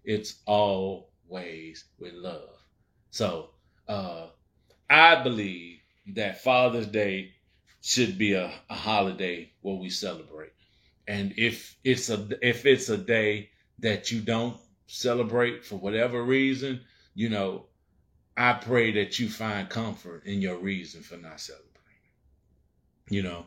It's 0.05 0.41
always 0.47 1.85
with 1.99 2.15
love. 2.15 2.51
So 3.11 3.51
uh 3.89 4.29
I 4.89 5.23
believe 5.25 5.81
that 6.15 6.43
Father's 6.43 6.87
Day 6.87 7.33
should 7.83 8.19
be 8.19 8.33
a, 8.33 8.53
a 8.69 8.75
holiday 8.75 9.51
where 9.63 9.77
we 9.77 9.91
celebrate. 9.91 10.53
And 11.09 11.35
if 11.37 11.77
it's 11.85 12.11
a 12.11 12.29
if 12.43 12.67
it's 12.67 12.89
a 12.89 12.99
day 12.99 13.51
that 13.79 14.11
you 14.11 14.21
don't 14.21 14.57
celebrate 14.87 15.65
for 15.65 15.77
whatever 15.77 16.23
reason, 16.23 16.81
you 17.15 17.29
know, 17.29 17.67
I 18.37 18.55
pray 18.55 18.93
that 18.93 19.19
you 19.19 19.29
find 19.29 19.69
comfort 19.69 20.27
in 20.27 20.41
your 20.41 20.57
reason 20.57 21.03
for 21.03 21.17
not 21.17 21.41
celebrating. 21.41 21.73
You 23.09 23.23
know, 23.23 23.47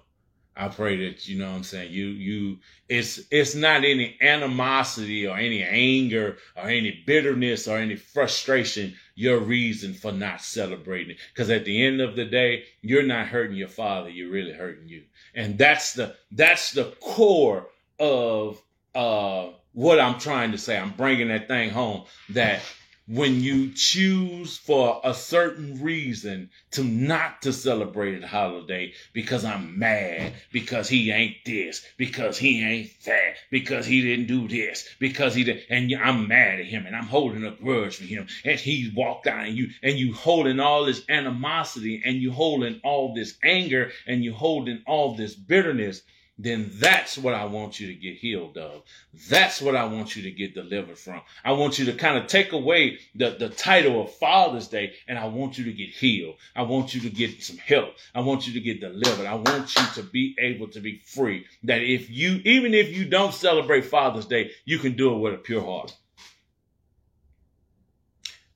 I 0.56 0.68
pray 0.68 1.10
that 1.10 1.28
you 1.28 1.38
know 1.38 1.50
what 1.50 1.58
I'm 1.58 1.64
saying 1.64 1.94
you 1.94 2.08
you 2.08 2.60
it's 2.90 3.22
it's 3.32 3.56
not 3.56 3.86
any 3.86 4.18
animosity 4.22 5.26
or 5.26 5.38
any 5.38 5.64
anger 5.64 6.38
or 6.58 6.70
any 6.70 7.04
bitterness 7.06 7.68
or 7.68 7.78
any 7.78 7.96
frustration 7.96 8.96
your 9.20 9.38
reason 9.38 9.94
for 9.94 10.14
not 10.14 10.42
celebrating. 10.42 11.18
Because 11.34 11.50
at 11.50 11.66
the 11.66 11.86
end 11.86 12.00
of 12.00 12.16
the 12.16 12.24
day 12.24 12.64
you're 12.82 13.04
not 13.04 13.28
hurting 13.28 13.58
your 13.58 13.68
father 13.68 14.10
you're 14.10 14.32
really 14.32 14.54
hurting 14.54 14.88
you. 14.88 15.04
And 15.36 15.58
that's 15.58 15.94
the 15.94 16.16
that's 16.32 16.72
the 16.72 16.86
core 17.02 17.68
of 18.00 18.62
uh 18.96 19.50
what 19.74 20.00
I'm 20.00 20.20
trying 20.20 20.54
to 20.54 20.58
say. 20.58 20.78
I'm 20.78 20.92
bringing 20.92 21.28
that 21.28 21.50
thing 21.50 21.70
home 21.70 22.06
that 22.30 22.62
when 23.10 23.42
you 23.42 23.72
choose 23.72 24.56
for 24.58 25.02
a 25.04 25.16
certain 25.16 25.82
reason 25.82 26.48
to 26.70 26.84
not 26.84 27.42
to 27.42 27.52
celebrate 27.52 28.24
a 28.24 28.28
holiday 28.28 28.94
because 29.14 29.44
I'm 29.44 29.80
mad, 29.80 30.34
because 30.52 30.88
he 30.88 31.10
ain't 31.10 31.38
this, 31.44 31.84
because 31.98 32.38
he 32.38 32.64
ain't 32.64 32.92
that, 33.06 33.38
because 33.50 33.88
he 33.88 34.04
didn't 34.04 34.28
do 34.28 34.48
this, 34.48 34.88
because 35.00 35.34
he 35.34 35.44
did, 35.44 35.64
and 35.72 35.92
I'm 35.96 36.28
mad 36.28 36.60
at 36.60 36.68
him 36.68 36.86
and 36.86 36.96
I'm 36.96 37.08
holding 37.08 37.44
a 37.46 37.52
grudge 37.52 37.96
for 37.96 38.04
him, 38.04 38.28
and 38.46 38.60
he 38.60 38.92
walked 38.96 39.26
out 39.26 39.48
and 39.48 39.58
you 39.58 39.70
and 39.82 39.98
you 39.98 40.14
holding 40.14 40.60
all 40.60 40.86
this 40.86 41.04
animosity 41.10 42.04
and 42.06 42.18
you 42.18 42.32
holding 42.32 42.80
all 42.84 43.16
this 43.16 43.38
anger 43.42 43.92
and 44.06 44.24
you 44.24 44.34
holding 44.34 44.84
all 44.86 45.16
this 45.16 45.34
bitterness 45.34 46.04
then 46.42 46.72
that's 46.76 47.18
what 47.18 47.34
I 47.34 47.44
want 47.44 47.82
you 47.82 47.88
to 47.88 47.94
get 47.94 48.16
healed 48.16 48.58
of. 48.58 48.84
That's 49.28 49.62
what 49.62 49.76
I 49.76 49.84
want 49.84 50.16
you 50.16 50.24
to 50.24 50.32
get 50.32 50.56
delivered 50.56 50.98
from. 50.98 51.22
I 51.44 51.52
want 51.52 51.78
you 51.78 51.86
to 51.88 51.94
kind 51.94 52.18
of 52.18 52.28
take 52.28 52.54
away 52.54 53.00
the, 53.14 53.32
the 53.32 53.50
title 53.50 54.02
of 54.02 54.14
Father's 54.16 54.70
Day 54.70 54.94
and 55.10 55.20
I 55.20 55.28
want 55.28 55.58
you 55.58 55.66
to 55.66 55.74
get 55.74 55.90
healed. 55.90 56.36
I 56.56 56.62
want 56.62 56.96
you 56.96 57.02
to 57.02 57.10
get 57.10 57.44
some 57.44 57.58
help. 57.58 57.90
I 58.16 58.22
want 58.22 58.48
you 58.48 58.54
to 58.54 58.62
get 58.62 58.80
delivered. 58.80 59.26
I 59.26 59.36
want 59.36 59.76
you 59.76 59.84
to 59.96 60.04
be 60.04 60.34
able 60.40 60.70
to 60.70 60.80
be 60.80 61.02
free. 61.06 61.46
That 61.64 61.82
if 61.82 62.10
you, 62.10 62.40
even 62.46 62.74
if 62.74 62.96
you 62.96 63.04
don't 63.04 63.34
celebrate 63.34 63.82
Father's 63.82 64.26
Day, 64.26 64.52
you 64.64 64.80
can 64.80 64.96
do 64.96 65.14
it 65.14 65.20
with 65.20 65.34
a 65.34 65.38
pure 65.38 65.62
heart. 65.62 65.94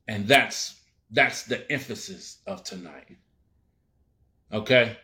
And 0.08 0.26
that's, 0.26 0.80
that's 1.12 1.44
the 1.44 1.70
emphasis 1.70 2.38
of 2.48 2.64
tonight. 2.64 3.18
Okay. 4.54 4.96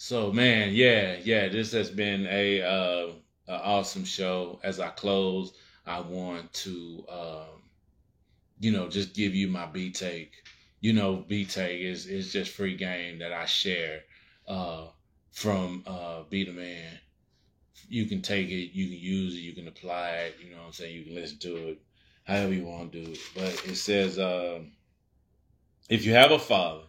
So 0.00 0.32
man, 0.32 0.74
yeah, 0.74 1.16
yeah, 1.24 1.48
this 1.48 1.72
has 1.72 1.90
been 1.90 2.28
a, 2.30 2.62
uh, 2.62 3.12
awesome 3.48 4.04
show. 4.04 4.60
As 4.62 4.78
I 4.78 4.90
close, 4.90 5.54
I 5.86 6.00
want 6.00 6.52
to, 6.52 7.04
um, 7.08 7.62
you 8.60 8.70
know, 8.70 8.88
just 8.88 9.12
give 9.12 9.34
you 9.34 9.48
my 9.48 9.66
B 9.66 9.90
take. 9.90 10.34
You 10.80 10.92
know, 10.92 11.24
B 11.26 11.44
take 11.44 11.80
is 11.80 12.06
is 12.06 12.32
just 12.32 12.52
free 12.52 12.76
game 12.76 13.18
that 13.18 13.32
I 13.32 13.44
share 13.46 14.02
uh, 14.46 14.86
from 15.32 15.82
uh, 15.84 16.22
Be 16.30 16.44
the 16.44 16.52
Man. 16.52 17.00
You 17.88 18.06
can 18.06 18.22
take 18.22 18.50
it, 18.50 18.76
you 18.76 18.86
can 18.86 18.98
use 18.98 19.34
it, 19.34 19.40
you 19.40 19.52
can 19.52 19.66
apply 19.66 20.10
it. 20.10 20.36
You 20.40 20.52
know 20.52 20.58
what 20.58 20.66
I'm 20.66 20.72
saying? 20.74 20.94
You 20.94 21.04
can 21.06 21.16
listen 21.16 21.38
to 21.40 21.56
it 21.70 21.82
however 22.22 22.54
you 22.54 22.64
want 22.64 22.92
to 22.92 23.04
do 23.04 23.10
it. 23.10 23.18
But 23.34 23.64
it 23.66 23.76
says, 23.76 24.16
uh, 24.16 24.60
if 25.88 26.04
you 26.04 26.12
have 26.12 26.30
a 26.30 26.38
father, 26.38 26.84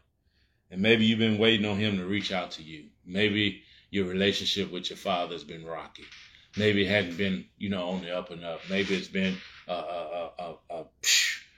and 0.69 0.81
maybe 0.81 1.05
you've 1.05 1.17
been 1.17 1.39
waiting 1.39 1.65
on 1.65 1.77
him 1.77 1.97
to 1.97 2.05
reach 2.05 2.31
out 2.31 2.51
to 2.51 2.61
you 2.63 2.85
Maybe 3.09 3.63
your 3.91 4.05
relationship 4.05 4.71
with 4.71 4.89
your 4.89 4.97
father 4.97 5.33
has 5.33 5.43
been 5.43 5.65
rocky. 5.65 6.05
Maybe 6.57 6.85
it 6.85 6.89
hadn't 6.89 7.17
been, 7.17 7.45
you 7.57 7.69
know, 7.69 7.89
on 7.89 8.01
the 8.01 8.15
up 8.15 8.31
and 8.31 8.43
up. 8.43 8.61
Maybe 8.69 8.95
it's 8.95 9.07
been 9.07 9.37
a, 9.67 9.73
a, 9.73 10.31
a, 10.39 10.55
a 10.71 10.85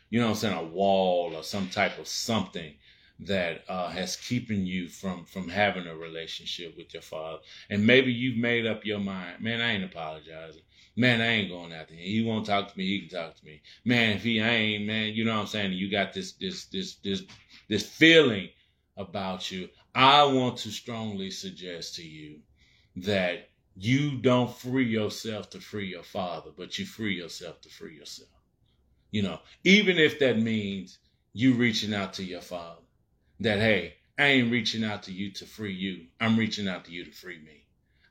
you 0.10 0.20
know 0.20 0.30
I'm 0.30 0.36
saying, 0.36 0.58
a 0.58 0.64
wall 0.64 1.34
or 1.36 1.44
some 1.44 1.70
type 1.70 1.98
of 1.98 2.08
something 2.08 2.74
that 3.22 3.64
uh, 3.70 3.90
has 3.90 4.16
keeping 4.16 4.66
you 4.66 4.90
from 4.90 5.26
from 5.26 5.48
having 5.48 5.88
a 5.88 5.96
relationship 5.96 6.76
with 6.78 6.94
your 6.94 7.04
father. 7.04 7.40
And 7.70 7.86
maybe 7.86 8.12
you've 8.12 8.38
made 8.38 8.66
up 8.66 8.86
your 8.86 9.00
mind, 9.00 9.42
man, 9.42 9.62
I 9.62 9.74
ain't 9.74 9.84
apologizing. 9.84 10.64
Man, 10.98 11.22
I 11.22 11.28
ain't 11.28 11.50
going 11.50 11.72
after 11.72 11.94
him. 11.94 12.02
He 12.02 12.22
won't 12.24 12.46
talk 12.46 12.72
to 12.72 12.78
me, 12.78 12.86
he 12.86 13.08
can 13.08 13.18
talk 13.18 13.36
to 13.38 13.46
me. 13.46 13.62
Man, 13.86 14.18
if 14.18 14.24
he 14.24 14.40
ain't, 14.40 14.86
man, 14.86 15.14
you 15.14 15.24
know 15.24 15.36
what 15.36 15.42
I'm 15.42 15.48
saying? 15.48 15.74
You 15.74 15.90
got 15.90 16.14
this 16.14 16.34
this 16.34 16.66
this 16.66 16.96
this 16.96 17.24
this 17.70 17.86
feeling 17.88 18.50
about 18.98 19.50
you. 19.52 19.70
I 19.94 20.24
want 20.24 20.58
to 20.60 20.72
strongly 20.72 21.32
suggest 21.32 21.96
to 21.96 22.04
you 22.04 22.40
that 22.98 23.50
you 23.76 24.18
don't 24.18 24.54
free 24.54 24.86
yourself 24.86 25.50
to 25.52 25.60
free 25.60 25.88
your 25.88 26.04
father, 26.04 26.52
but 26.56 26.78
you 26.78 26.86
free 26.86 27.16
yourself 27.16 27.62
to 27.62 27.70
free 27.70 27.96
yourself. 27.96 28.30
You 29.12 29.24
know, 29.24 29.40
even 29.64 29.98
if 29.98 30.20
that 30.20 30.40
means 30.40 31.00
you 31.34 31.54
reaching 31.54 31.94
out 31.94 32.14
to 32.14 32.24
your 32.24 32.42
father, 32.42 32.82
that, 33.40 33.60
hey, 33.60 33.96
I 34.18 34.26
ain't 34.26 34.52
reaching 34.52 34.84
out 34.84 35.04
to 35.04 35.12
you 35.12 35.32
to 35.34 35.46
free 35.46 35.74
you. 35.74 36.08
I'm 36.20 36.38
reaching 36.38 36.68
out 36.68 36.86
to 36.86 36.92
you 36.92 37.06
to 37.06 37.12
free 37.12 37.40
me. 37.40 37.66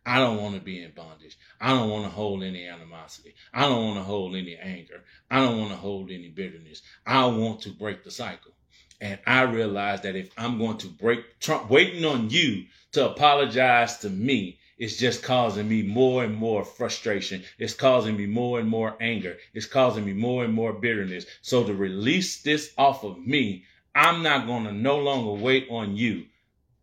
I 0.05 0.19
don't 0.19 0.39
want 0.39 0.55
to 0.55 0.61
be 0.61 0.83
in 0.83 0.93
bondage. 0.93 1.39
I 1.61 1.71
don't 1.71 1.91
want 1.91 2.05
to 2.05 2.11
hold 2.11 2.43
any 2.43 2.67
animosity. 2.67 3.35
I 3.53 3.63
don't 3.63 3.85
want 3.85 3.99
to 3.99 4.03
hold 4.03 4.35
any 4.35 4.57
anger. 4.57 5.05
I 5.31 5.39
don't 5.39 5.59
want 5.59 5.71
to 5.71 5.77
hold 5.77 6.11
any 6.11 6.29
bitterness. 6.29 6.83
I 7.07 7.27
want 7.27 7.61
to 7.63 7.71
break 7.71 8.03
the 8.03 8.11
cycle. 8.11 8.53
And 9.01 9.19
I 9.27 9.43
realized 9.43 10.03
that 10.03 10.17
if 10.17 10.31
I'm 10.37 10.59
going 10.59 10.79
to 10.79 10.89
break, 10.89 11.41
Trump, 11.41 11.71
waiting 11.71 12.05
on 12.05 12.31
you 12.31 12.67
to 12.93 13.09
apologize 13.09 13.99
to 13.99 14.11
me 14.11 14.59
is 14.79 14.99
just 14.99 15.23
causing 15.23 15.69
me 15.69 15.83
more 15.83 16.25
and 16.25 16.35
more 16.35 16.65
frustration. 16.65 17.43
It's 17.59 17.75
causing 17.75 18.17
me 18.17 18.27
more 18.27 18.59
and 18.59 18.69
more 18.69 18.97
anger. 19.01 19.37
It's 19.55 19.67
causing 19.67 20.05
me 20.05 20.13
more 20.13 20.45
and 20.45 20.53
more 20.53 20.73
bitterness. 20.73 21.27
So 21.43 21.65
to 21.65 21.75
release 21.75 22.43
this 22.43 22.73
off 22.77 23.05
of 23.05 23.19
me, 23.19 23.65
I'm 23.95 24.23
not 24.23 24.47
going 24.47 24.65
to 24.65 24.73
no 24.73 24.99
longer 24.99 25.33
wait 25.33 25.69
on 25.71 25.97
you. 25.97 26.27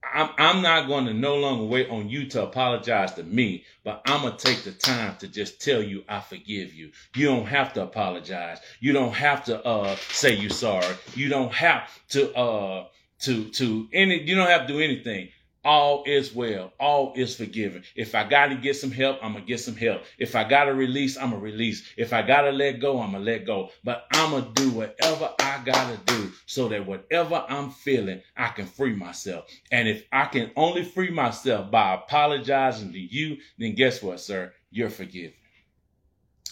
I'm, 0.03 0.29
I'm 0.37 0.61
not 0.61 0.87
going 0.87 1.05
to 1.05 1.13
no 1.13 1.35
longer 1.35 1.65
wait 1.65 1.89
on 1.89 2.09
you 2.09 2.27
to 2.29 2.43
apologize 2.43 3.13
to 3.15 3.23
me, 3.23 3.65
but 3.83 4.01
I'm 4.05 4.21
going 4.21 4.37
to 4.37 4.45
take 4.45 4.63
the 4.63 4.71
time 4.71 5.15
to 5.17 5.27
just 5.27 5.61
tell 5.61 5.81
you 5.81 6.03
I 6.07 6.19
forgive 6.19 6.73
you. 6.73 6.91
You 7.15 7.27
don't 7.27 7.45
have 7.45 7.73
to 7.73 7.83
apologize. 7.83 8.59
You 8.79 8.93
don't 8.93 9.13
have 9.13 9.45
to 9.45 9.63
uh, 9.65 9.95
say 10.09 10.35
you're 10.35 10.49
sorry. 10.49 10.95
You 11.15 11.29
don't 11.29 11.53
have 11.53 11.89
to 12.09 12.33
uh, 12.35 12.85
to 13.21 13.49
to 13.49 13.87
any. 13.93 14.21
You 14.21 14.35
don't 14.35 14.49
have 14.49 14.67
to 14.67 14.73
do 14.73 14.79
anything 14.79 15.29
all 15.67 16.03
is 16.05 16.33
well. 16.33 16.71
All 16.79 17.11
is 17.17 17.35
forgiven. 17.35 17.83
If 17.93 18.15
I 18.15 18.23
got 18.23 18.47
to 18.47 18.55
get 18.55 18.77
some 18.77 18.89
help, 18.89 19.19
I'm 19.21 19.33
going 19.33 19.43
to 19.43 19.47
get 19.47 19.59
some 19.59 19.75
help. 19.75 20.03
If 20.17 20.33
I 20.33 20.45
got 20.45 20.63
to 20.63 20.73
release, 20.73 21.17
I'm 21.17 21.31
going 21.31 21.41
to 21.41 21.45
release. 21.45 21.83
If 21.97 22.13
I 22.13 22.21
got 22.21 22.43
to 22.43 22.51
let 22.51 22.79
go, 22.79 23.01
I'm 23.01 23.11
going 23.11 23.25
to 23.25 23.31
let 23.31 23.45
go. 23.45 23.71
But 23.83 24.05
I'm 24.13 24.31
going 24.31 24.45
to 24.45 24.61
do 24.63 24.71
whatever 24.71 25.29
I 25.41 25.61
got 25.65 25.91
to 25.91 26.13
do 26.13 26.31
so 26.45 26.69
that 26.69 26.87
whatever 26.87 27.45
I'm 27.49 27.69
feeling, 27.69 28.21
I 28.37 28.47
can 28.47 28.65
free 28.65 28.95
myself. 28.95 29.45
And 29.69 29.89
if 29.89 30.05
I 30.09 30.25
can 30.27 30.51
only 30.55 30.85
free 30.85 31.11
myself 31.11 31.69
by 31.69 31.95
apologizing 31.95 32.93
to 32.93 32.99
you, 32.99 33.35
then 33.59 33.75
guess 33.75 34.01
what, 34.01 34.21
sir? 34.21 34.53
You're 34.71 34.89
forgiven. 34.89 35.33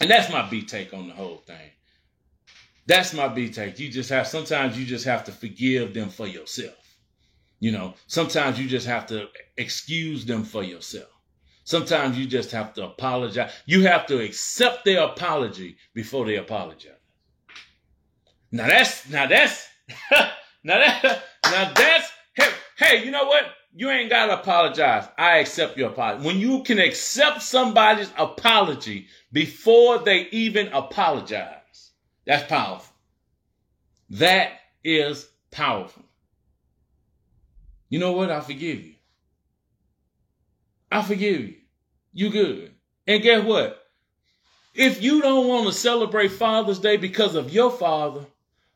And 0.02 0.10
that's 0.10 0.30
my 0.30 0.48
B 0.50 0.62
take 0.62 0.94
on 0.94 1.08
the 1.08 1.14
whole 1.14 1.38
thing. 1.38 1.72
That's 2.86 3.14
my 3.14 3.30
B 3.30 3.50
take. 3.50 3.80
You 3.80 3.90
just 3.90 4.10
have, 4.10 4.28
sometimes 4.28 4.78
you 4.78 4.86
just 4.86 5.06
have 5.06 5.24
to 5.24 5.32
forgive 5.32 5.94
them 5.94 6.10
for 6.10 6.28
yourself. 6.28 6.76
You 7.60 7.72
know, 7.72 7.94
sometimes 8.08 8.60
you 8.60 8.68
just 8.68 8.88
have 8.88 9.06
to 9.08 9.28
excuse 9.58 10.26
them 10.26 10.44
for 10.44 10.64
yourself. 10.64 11.10
Sometimes 11.64 12.18
you 12.18 12.28
just 12.28 12.52
have 12.52 12.74
to 12.76 12.86
apologize. 12.86 13.52
You 13.66 13.84
have 13.88 14.06
to 14.08 14.20
accept 14.20 14.86
their 14.86 15.04
apology 15.04 15.78
before 15.94 16.26
they 16.26 16.36
apologize. 16.36 16.92
Now 18.52 18.68
that's 18.68 19.10
now 19.10 19.26
that's 19.26 19.68
now 20.12 20.80
that 20.80 21.24
now 21.44 21.74
that's 21.74 22.12
hey 22.36 22.50
hey 22.78 23.06
you 23.06 23.12
know 23.12 23.26
what 23.26 23.46
you 23.74 23.90
ain't 23.90 24.10
gotta 24.10 24.40
apologize. 24.40 25.08
I 25.18 25.40
accept 25.40 25.78
your 25.78 25.90
apology. 25.90 26.26
When 26.26 26.40
you 26.40 26.64
can 26.64 26.80
accept 26.80 27.42
somebody's 27.42 28.12
apology 28.18 29.08
before 29.34 30.00
they 30.00 30.28
even 30.32 30.68
apologize, 30.70 31.92
that's 32.26 32.48
powerful. 32.48 32.96
That 34.12 34.54
is 34.84 35.28
powerful. 35.52 36.04
You 37.90 38.00
know 38.00 38.14
what? 38.14 38.32
I 38.32 38.42
forgive 38.42 38.84
you. 38.84 38.96
I 40.92 41.02
forgive 41.02 41.42
you. 41.42 41.56
You 42.14 42.30
good. 42.30 42.72
And 43.08 43.22
guess 43.22 43.44
what? 43.44 43.82
If 44.74 45.02
you 45.02 45.22
don't 45.22 45.48
want 45.48 45.68
to 45.68 45.74
celebrate 45.74 46.30
Father's 46.30 46.80
Day 46.80 46.98
because 46.98 47.36
of 47.36 47.54
your 47.54 47.72
father, 47.72 48.26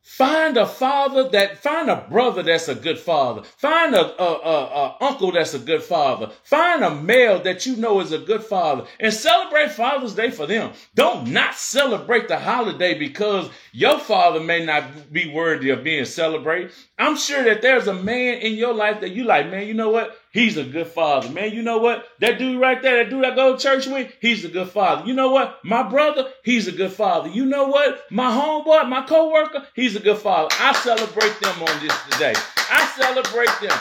Find 0.02 0.56
a 0.56 0.66
father 0.66 1.28
that, 1.28 1.58
find 1.58 1.90
a 1.90 2.06
brother 2.10 2.42
that's 2.42 2.68
a 2.68 2.74
good 2.74 2.98
father. 2.98 3.42
Find 3.42 3.94
a, 3.94 4.20
a, 4.20 4.24
a, 4.24 4.64
a, 4.64 4.96
uncle 5.02 5.30
that's 5.30 5.52
a 5.52 5.58
good 5.58 5.82
father. 5.82 6.30
Find 6.42 6.82
a 6.82 6.94
male 6.94 7.38
that 7.42 7.66
you 7.66 7.76
know 7.76 8.00
is 8.00 8.10
a 8.10 8.18
good 8.18 8.42
father 8.42 8.86
and 8.98 9.12
celebrate 9.12 9.72
Father's 9.72 10.14
Day 10.14 10.30
for 10.30 10.46
them. 10.46 10.72
Don't 10.94 11.28
not 11.28 11.54
celebrate 11.54 12.28
the 12.28 12.38
holiday 12.38 12.98
because 12.98 13.50
your 13.72 13.98
father 13.98 14.40
may 14.40 14.64
not 14.64 15.12
be 15.12 15.30
worthy 15.30 15.68
of 15.68 15.84
being 15.84 16.06
celebrated. 16.06 16.72
I'm 17.00 17.16
sure 17.16 17.42
that 17.44 17.62
there's 17.62 17.86
a 17.86 17.94
man 17.94 18.40
in 18.40 18.56
your 18.56 18.74
life 18.74 19.00
that 19.00 19.12
you 19.12 19.24
like, 19.24 19.50
man, 19.50 19.66
you 19.66 19.72
know 19.72 19.88
what? 19.88 20.18
He's 20.32 20.58
a 20.58 20.64
good 20.64 20.86
father, 20.86 21.30
man. 21.30 21.54
You 21.54 21.62
know 21.62 21.78
what? 21.78 22.04
That 22.20 22.38
dude 22.38 22.60
right 22.60 22.80
there, 22.82 23.02
that 23.02 23.10
dude 23.10 23.24
I 23.24 23.34
go 23.34 23.56
to 23.56 23.58
church 23.58 23.86
with, 23.86 24.12
he's 24.20 24.44
a 24.44 24.48
good 24.48 24.68
father. 24.68 25.06
You 25.06 25.14
know 25.14 25.30
what? 25.30 25.64
My 25.64 25.82
brother, 25.82 26.30
he's 26.44 26.68
a 26.68 26.72
good 26.72 26.92
father. 26.92 27.30
You 27.30 27.46
know 27.46 27.68
what? 27.68 28.02
My 28.10 28.30
homeboy, 28.30 28.86
my 28.90 29.06
coworker, 29.06 29.66
he's 29.74 29.96
a 29.96 30.00
good 30.00 30.18
father. 30.18 30.54
I 30.60 30.74
celebrate 30.74 31.40
them 31.40 31.62
on 31.62 31.80
this 31.82 31.96
today. 32.10 32.34
I 32.70 32.86
celebrate 32.94 33.66
them. 33.66 33.78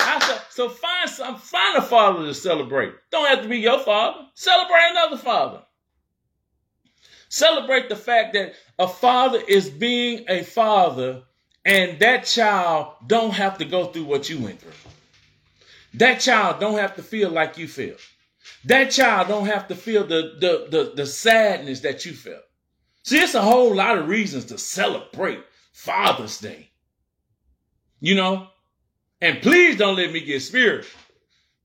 I 0.00 0.40
so 0.50 0.68
find 0.68 1.08
some, 1.08 1.36
find 1.36 1.78
a 1.78 1.82
father 1.82 2.26
to 2.26 2.34
celebrate. 2.34 2.92
Don't 3.10 3.26
have 3.26 3.42
to 3.42 3.48
be 3.48 3.56
your 3.56 3.80
father. 3.80 4.26
Celebrate 4.34 4.90
another 4.90 5.16
father. 5.16 5.62
Celebrate 7.30 7.88
the 7.88 7.96
fact 7.96 8.34
that 8.34 8.52
a 8.78 8.86
father 8.86 9.40
is 9.48 9.70
being 9.70 10.26
a 10.28 10.42
father 10.42 11.22
and 11.64 11.98
that 11.98 12.24
child 12.24 12.94
don't 13.06 13.32
have 13.32 13.58
to 13.58 13.64
go 13.64 13.86
through 13.86 14.04
what 14.04 14.28
you 14.28 14.38
went 14.38 14.60
through. 14.60 14.72
That 15.94 16.20
child 16.20 16.60
don't 16.60 16.78
have 16.78 16.96
to 16.96 17.02
feel 17.02 17.30
like 17.30 17.58
you 17.58 17.68
feel. 17.68 17.96
That 18.64 18.90
child 18.90 19.28
don't 19.28 19.46
have 19.46 19.68
to 19.68 19.74
feel 19.74 20.06
the, 20.06 20.36
the, 20.38 20.68
the, 20.70 20.92
the 20.94 21.06
sadness 21.06 21.80
that 21.80 22.04
you 22.04 22.12
felt. 22.12 22.42
See, 23.02 23.18
it's 23.18 23.34
a 23.34 23.42
whole 23.42 23.74
lot 23.74 23.98
of 23.98 24.08
reasons 24.08 24.46
to 24.46 24.58
celebrate 24.58 25.40
Father's 25.72 26.38
Day. 26.38 26.70
You 28.00 28.14
know? 28.14 28.48
And 29.20 29.42
please 29.42 29.76
don't 29.76 29.96
let 29.96 30.12
me 30.12 30.20
get 30.20 30.40
spiritual. 30.40 30.98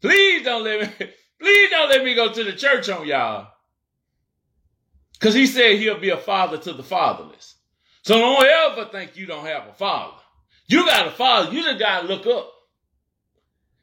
Please 0.01 0.43
don't 0.43 0.63
let 0.63 0.81
me, 0.81 1.07
please 1.39 1.69
don't 1.69 1.89
let 1.89 2.03
me 2.03 2.15
go 2.15 2.31
to 2.31 2.43
the 2.43 2.53
church 2.53 2.89
on 2.89 3.07
y'all. 3.07 3.47
Cause 5.19 5.33
he 5.33 5.47
said 5.47 5.77
he'll 5.77 5.99
be 5.99 6.09
a 6.09 6.17
father 6.17 6.57
to 6.57 6.73
the 6.73 6.83
fatherless. 6.83 7.55
So 8.05 8.19
don't 8.19 8.45
ever 8.45 8.85
think 8.91 9.17
you 9.17 9.25
don't 9.25 9.47
have 9.47 9.67
a 9.67 9.73
father. 9.73 10.13
You 10.67 10.85
got 10.85 11.07
a 11.07 11.11
father. 11.11 11.51
You 11.51 11.63
just 11.63 11.79
got 11.79 12.01
to 12.01 12.07
look 12.07 12.27
up. 12.27 12.53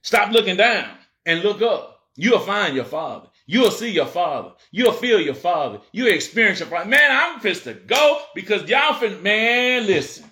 Stop 0.02 0.30
looking 0.30 0.56
down 0.56 0.88
and 1.26 1.42
look 1.42 1.60
up. 1.60 2.02
You'll 2.14 2.38
find 2.38 2.76
your 2.76 2.84
father. 2.84 3.26
You'll 3.46 3.72
see 3.72 3.90
your 3.90 4.06
father. 4.06 4.52
You'll 4.70 4.92
feel 4.92 5.20
your 5.20 5.34
father. 5.34 5.80
You'll 5.90 6.14
experience 6.14 6.60
your 6.60 6.68
father. 6.68 6.88
Man, 6.88 7.10
I'm 7.10 7.40
pissed 7.40 7.64
to 7.64 7.74
go 7.74 8.22
because 8.32 8.68
y'all 8.68 8.94
fin 8.94 9.20
man, 9.24 9.88
listen. 9.88 10.24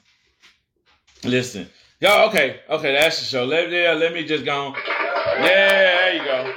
Listen. 1.24 1.68
Y'all, 1.98 2.28
okay, 2.28 2.60
okay, 2.68 2.92
that's 2.92 3.18
the 3.18 3.24
show. 3.24 3.44
Let, 3.44 3.72
yeah, 3.72 3.94
let 3.94 4.14
me 4.14 4.24
just 4.24 4.44
go. 4.44 4.72
Yeah, 4.76 5.42
there 5.42 6.14
you 6.14 6.24
go. 6.24 6.54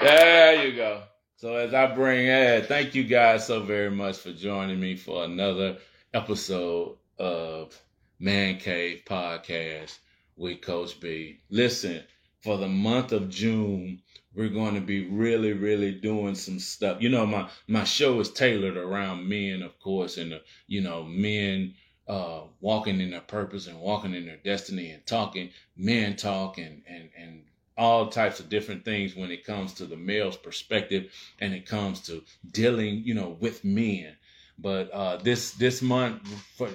There 0.00 0.66
you 0.66 0.74
go. 0.74 1.02
So 1.42 1.56
as 1.56 1.74
I 1.74 1.92
bring 1.92 2.28
Ed, 2.28 2.66
thank 2.66 2.94
you 2.94 3.02
guys 3.02 3.48
so 3.48 3.64
very 3.64 3.90
much 3.90 4.18
for 4.18 4.32
joining 4.32 4.78
me 4.78 4.94
for 4.94 5.24
another 5.24 5.78
episode 6.14 6.98
of 7.18 7.76
Man 8.20 8.58
Cave 8.58 9.02
Podcast 9.04 9.98
with 10.36 10.60
Coach 10.60 11.00
B. 11.00 11.40
Listen, 11.50 12.04
for 12.44 12.58
the 12.58 12.68
month 12.68 13.10
of 13.10 13.28
June, 13.28 14.00
we're 14.36 14.50
going 14.50 14.76
to 14.76 14.80
be 14.80 15.08
really, 15.08 15.52
really 15.52 15.90
doing 15.90 16.36
some 16.36 16.60
stuff. 16.60 17.02
You 17.02 17.08
know, 17.08 17.26
my 17.26 17.48
my 17.66 17.82
show 17.82 18.20
is 18.20 18.30
tailored 18.30 18.76
around 18.76 19.28
men, 19.28 19.62
of 19.62 19.76
course, 19.80 20.18
and 20.18 20.40
you 20.68 20.80
know, 20.80 21.02
men 21.02 21.74
uh, 22.06 22.42
walking 22.60 23.00
in 23.00 23.10
their 23.10 23.20
purpose 23.20 23.66
and 23.66 23.80
walking 23.80 24.14
in 24.14 24.26
their 24.26 24.38
destiny 24.44 24.92
and 24.92 25.04
talking 25.06 25.50
men 25.76 26.14
talk 26.14 26.58
and 26.58 26.84
and 26.86 27.10
and 27.18 27.42
all 27.76 28.08
types 28.08 28.40
of 28.40 28.48
different 28.48 28.84
things 28.84 29.16
when 29.16 29.30
it 29.30 29.44
comes 29.44 29.72
to 29.74 29.86
the 29.86 29.96
male's 29.96 30.36
perspective 30.36 31.12
and 31.40 31.54
it 31.54 31.66
comes 31.66 32.00
to 32.00 32.22
dealing, 32.50 33.02
you 33.04 33.14
know, 33.14 33.36
with 33.40 33.64
men. 33.64 34.14
But 34.58 34.90
uh, 34.90 35.16
this 35.16 35.52
this 35.52 35.82
month 35.82 36.28
for 36.56 36.68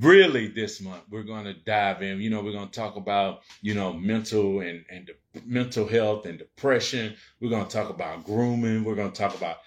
really 0.00 0.48
this 0.48 0.80
month 0.80 1.02
we're 1.10 1.22
going 1.22 1.44
to 1.44 1.54
dive 1.54 2.02
in. 2.02 2.20
You 2.20 2.30
know 2.30 2.42
we're 2.42 2.52
going 2.52 2.68
to 2.68 2.80
talk 2.80 2.96
about 2.96 3.42
you 3.62 3.74
know 3.74 3.92
mental 3.92 4.60
and 4.60 4.84
and 4.90 5.10
mental 5.44 5.86
health 5.86 6.26
and 6.26 6.38
depression. 6.38 7.14
We're 7.40 7.50
going 7.50 7.66
to 7.66 7.70
talk 7.72 7.90
about 7.90 8.24
grooming. 8.24 8.84
We're 8.84 8.94
going 8.96 9.12
to 9.12 9.18
talk 9.18 9.34
about 9.36 9.58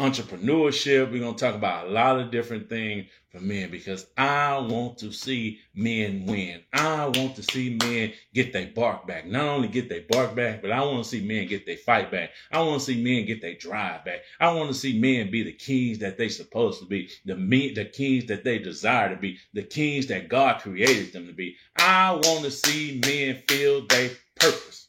entrepreneurship 0.00 1.12
we're 1.12 1.20
going 1.20 1.34
to 1.34 1.44
talk 1.44 1.54
about 1.54 1.86
a 1.86 1.90
lot 1.90 2.18
of 2.18 2.30
different 2.30 2.70
things 2.70 3.06
for 3.30 3.38
men 3.38 3.70
because 3.70 4.06
I 4.16 4.56
want 4.58 4.96
to 4.98 5.12
see 5.12 5.60
men 5.74 6.24
win. 6.24 6.62
I 6.72 7.04
want 7.04 7.36
to 7.36 7.42
see 7.42 7.76
men 7.80 8.14
get 8.32 8.52
their 8.52 8.68
bark 8.68 9.06
back. 9.06 9.26
Not 9.26 9.44
only 9.44 9.68
get 9.68 9.90
their 9.90 10.04
bark 10.08 10.34
back, 10.34 10.62
but 10.62 10.72
I 10.72 10.80
want 10.80 11.04
to 11.04 11.08
see 11.08 11.20
men 11.20 11.46
get 11.48 11.66
their 11.66 11.76
fight 11.76 12.10
back. 12.10 12.30
I 12.50 12.60
want 12.62 12.80
to 12.80 12.86
see 12.86 13.02
men 13.02 13.26
get 13.26 13.42
their 13.42 13.54
drive 13.54 14.06
back. 14.06 14.20
I 14.40 14.52
want 14.54 14.68
to 14.68 14.74
see 14.74 14.98
men 14.98 15.30
be 15.30 15.42
the 15.42 15.52
kings 15.52 15.98
that 15.98 16.16
they 16.16 16.30
supposed 16.30 16.80
to 16.80 16.86
be, 16.86 17.10
the 17.26 17.36
men, 17.36 17.74
the 17.74 17.84
kings 17.84 18.24
that 18.26 18.42
they 18.42 18.58
desire 18.58 19.14
to 19.14 19.20
be, 19.20 19.38
the 19.52 19.62
kings 19.62 20.06
that 20.06 20.28
God 20.30 20.62
created 20.62 21.12
them 21.12 21.26
to 21.26 21.34
be. 21.34 21.56
I 21.76 22.12
want 22.12 22.44
to 22.44 22.50
see 22.50 23.00
men 23.04 23.42
feel 23.46 23.86
their 23.86 24.10
purpose. 24.34 24.88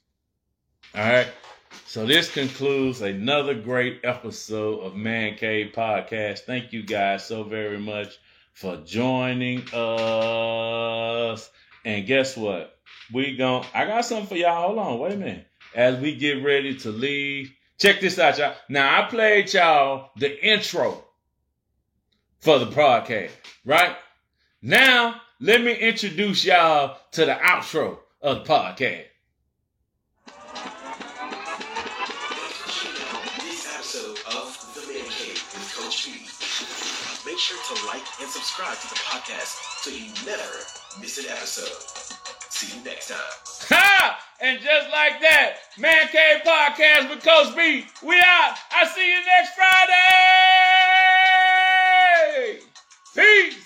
All 0.95 1.03
right. 1.03 1.27
So 1.91 2.05
this 2.05 2.31
concludes 2.31 3.01
another 3.01 3.53
great 3.53 3.99
episode 4.05 4.79
of 4.79 4.95
Man 4.95 5.35
Cave 5.35 5.73
Podcast. 5.75 6.45
Thank 6.45 6.71
you 6.71 6.83
guys 6.83 7.25
so 7.25 7.43
very 7.43 7.79
much 7.79 8.17
for 8.53 8.77
joining 8.77 9.67
us. 9.73 11.51
And 11.83 12.07
guess 12.07 12.37
what? 12.37 12.79
We 13.11 13.35
gon' 13.35 13.65
I 13.73 13.83
got 13.87 14.05
something 14.05 14.25
for 14.25 14.37
y'all. 14.37 14.67
Hold 14.67 14.79
on, 14.79 14.99
wait 14.99 15.11
a 15.11 15.17
minute. 15.17 15.47
As 15.75 15.99
we 15.99 16.15
get 16.15 16.41
ready 16.41 16.77
to 16.77 16.91
leave, 16.91 17.51
check 17.77 17.99
this 17.99 18.17
out, 18.17 18.37
y'all. 18.37 18.55
Now 18.69 19.01
I 19.01 19.09
played 19.09 19.53
y'all 19.53 20.11
the 20.15 20.41
intro 20.41 21.03
for 22.39 22.57
the 22.57 22.67
podcast, 22.67 23.31
right? 23.65 23.97
Now 24.61 25.19
let 25.41 25.61
me 25.61 25.73
introduce 25.73 26.45
y'all 26.45 26.99
to 27.11 27.25
the 27.25 27.33
outro 27.33 27.97
of 28.21 28.45
the 28.45 28.49
podcast. 28.49 29.07
Sure 37.41 37.57
to 37.75 37.85
like 37.87 38.05
and 38.21 38.29
subscribe 38.29 38.77
to 38.77 38.87
the 38.87 38.93
podcast 38.93 39.57
so 39.81 39.89
you 39.89 40.13
never 40.29 40.43
miss 41.01 41.17
an 41.17 41.25
episode. 41.27 41.73
See 42.51 42.77
you 42.77 42.83
next 42.85 43.07
time. 43.09 43.17
Ha! 43.69 44.19
And 44.39 44.61
just 44.61 44.91
like 44.91 45.19
that, 45.21 45.53
Man 45.79 46.07
Cave 46.09 46.43
Podcast 46.45 47.09
with 47.09 47.23
Coach 47.23 47.55
B. 47.55 47.87
We 48.05 48.15
out. 48.17 48.57
I 48.71 48.85
see 48.85 49.09
you 49.09 49.25
next 49.25 49.55
Friday. 52.45 52.59
Peace. 53.15 53.60